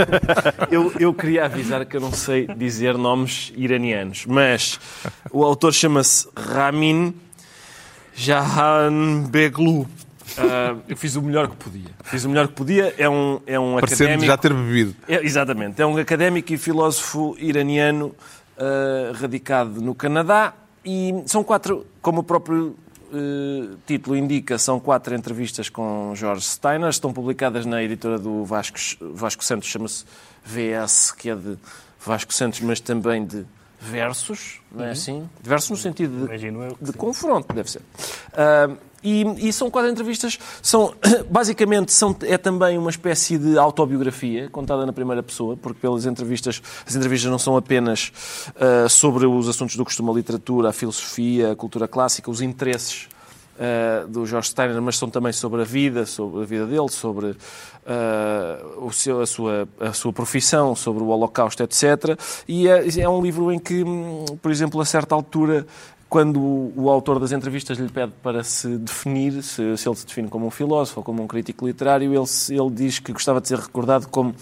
eu, 0.70 0.92
eu 0.98 1.14
queria 1.14 1.46
avisar 1.46 1.84
que 1.86 1.96
eu 1.96 2.00
não 2.00 2.12
sei 2.12 2.46
dizer 2.46 2.96
nomes 2.98 3.52
iranianos, 3.56 4.26
mas 4.26 4.78
o 5.30 5.42
autor 5.44 5.72
chama-se 5.72 6.28
Ramin 6.36 7.14
Jahanbeglu. 8.14 9.88
Uh, 10.38 10.82
eu 10.88 10.96
fiz 10.96 11.16
o 11.16 11.22
melhor 11.22 11.48
que 11.48 11.56
podia. 11.56 11.90
Fiz 12.04 12.24
o 12.24 12.28
melhor 12.28 12.48
que 12.48 12.54
podia. 12.54 12.94
É 12.98 13.08
um, 13.08 13.40
é 13.46 13.58
um 13.58 13.78
académico. 13.78 14.24
já 14.24 14.36
ter 14.36 14.52
bebido. 14.52 14.94
É, 15.08 15.24
exatamente. 15.24 15.80
É 15.80 15.86
um 15.86 15.96
académico 15.96 16.52
e 16.52 16.58
filósofo 16.58 17.36
iraniano 17.38 18.14
uh, 18.56 19.12
radicado 19.14 19.80
no 19.80 19.94
Canadá. 19.94 20.54
E 20.84 21.22
são 21.26 21.44
quatro, 21.44 21.86
como 22.00 22.20
o 22.20 22.24
próprio 22.24 22.76
uh, 23.12 23.76
título 23.86 24.16
indica, 24.16 24.58
são 24.58 24.80
quatro 24.80 25.14
entrevistas 25.14 25.68
com 25.68 26.12
George 26.14 26.42
Steiner. 26.42 26.88
Estão 26.88 27.12
publicadas 27.12 27.66
na 27.66 27.82
editora 27.82 28.18
do 28.18 28.44
Vasco, 28.44 28.78
Vasco 29.00 29.44
Santos, 29.44 29.68
chama-se 29.68 30.04
VS, 30.44 31.12
que 31.12 31.30
é 31.30 31.36
de 31.36 31.56
Vasco 32.04 32.32
Santos, 32.32 32.60
mas 32.60 32.80
também 32.80 33.24
de 33.24 33.44
versos, 33.80 34.60
não 34.70 34.84
é 34.84 34.86
uhum. 34.86 34.92
assim? 34.92 35.30
Versos 35.42 35.70
no 35.70 35.76
sentido 35.76 36.28
de, 36.28 36.84
de 36.84 36.92
confronto, 36.92 37.52
deve 37.52 37.70
ser. 37.70 37.82
Uh, 38.32 38.76
e, 39.02 39.48
e, 39.48 39.52
são 39.52 39.70
quatro 39.70 39.90
entrevistas, 39.90 40.38
são, 40.60 40.94
basicamente 41.28 41.92
são, 41.92 42.14
é 42.22 42.38
também 42.38 42.78
uma 42.78 42.90
espécie 42.90 43.38
de 43.38 43.58
autobiografia 43.58 44.48
contada 44.50 44.86
na 44.86 44.92
primeira 44.92 45.22
pessoa, 45.22 45.56
porque 45.56 45.80
pelas 45.80 46.06
entrevistas, 46.06 46.62
as 46.86 46.94
entrevistas 46.94 47.30
não 47.30 47.38
são 47.38 47.56
apenas 47.56 48.12
uh, 48.50 48.88
sobre 48.88 49.26
os 49.26 49.48
assuntos 49.48 49.76
do 49.76 49.84
costume, 49.84 50.10
a 50.10 50.12
literatura, 50.12 50.68
a 50.68 50.72
filosofia, 50.72 51.52
a 51.52 51.56
cultura 51.56 51.88
clássica, 51.88 52.30
os 52.30 52.40
interesses 52.40 53.08
uh, 53.56 54.08
do 54.08 54.26
George 54.26 54.48
Steiner, 54.48 54.80
mas 54.80 54.96
são 54.96 55.10
também 55.10 55.32
sobre 55.32 55.62
a 55.62 55.64
vida, 55.64 56.06
sobre 56.06 56.42
a 56.42 56.46
vida 56.46 56.66
dele, 56.66 56.88
sobre 56.88 57.26
uh, 57.26 58.86
o 58.86 58.92
seu, 58.92 59.20
a, 59.20 59.26
sua, 59.26 59.68
a 59.80 59.92
sua 59.92 60.12
profissão, 60.12 60.74
sobre 60.74 61.02
o 61.02 61.08
Holocausto, 61.08 61.62
etc. 61.62 62.18
E 62.46 62.68
é, 62.68 63.00
é 63.00 63.08
um 63.08 63.22
livro 63.22 63.52
em 63.52 63.58
que, 63.58 63.82
hum, 63.82 64.24
por 64.40 64.50
exemplo, 64.50 64.80
a 64.80 64.84
certa 64.84 65.14
altura 65.14 65.66
quando 66.12 66.38
o, 66.76 66.90
autor 66.90 67.18
das 67.18 67.32
entrevistas 67.32 67.78
lhe 67.78 67.88
pede 67.88 68.12
para 68.22 68.44
se 68.44 68.76
definir, 68.76 69.42
se, 69.42 69.78
se, 69.78 69.88
ele 69.88 69.96
se 69.96 70.06
define 70.06 70.28
como 70.28 70.46
um 70.46 70.50
filósofo 70.50 71.00
ou 71.00 71.04
como 71.04 71.22
um 71.22 71.26
crítico 71.26 71.66
literário, 71.66 72.12
ele, 72.12 72.22
ele 72.50 72.70
diz 72.70 72.98
que 72.98 73.14
gostava 73.14 73.40
de 73.40 73.48
ser 73.48 73.58
recordado 73.58 74.06
como 74.08 74.34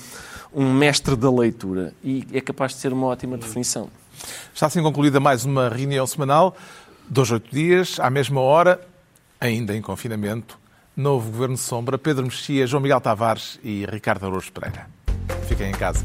um 0.53 0.75
mestre 0.75 1.15
da 1.15 1.31
leitura. 1.31 1.95
E 2.03 2.27
é 2.33 2.41
capaz 2.41 2.73
de 2.73 2.79
ser 2.79 2.93
uma 2.93 3.07
ótima 3.07 3.39
definição. 3.39 3.89
Está 4.53 4.67
assim 4.67 4.83
concluída 4.83 5.21
mais 5.21 5.45
uma 5.45 5.69
reunião 5.69 6.09
semanal. 6.09 6.57
Dois, 7.09 7.31
oito 7.31 7.55
dias, 7.55 8.01
à 8.01 8.11
mesma 8.11 8.41
hora, 8.41 8.81
ainda 9.41 9.73
em 9.77 9.81
confinamento, 9.81 10.59
novo 10.97 11.31
Governo 11.31 11.57
Sombra, 11.57 11.97
Pedro 11.97 12.25
Mexia, 12.25 12.67
João 12.67 12.83
Miguel 12.83 13.01
Tavares 13.01 13.61
e 13.63 13.87
Ricardo 13.87 14.27
Araújo 14.27 14.51
Pereira. 14.51 14.89
Fiquem 15.47 15.71
em 15.71 15.75
casa. 15.75 16.05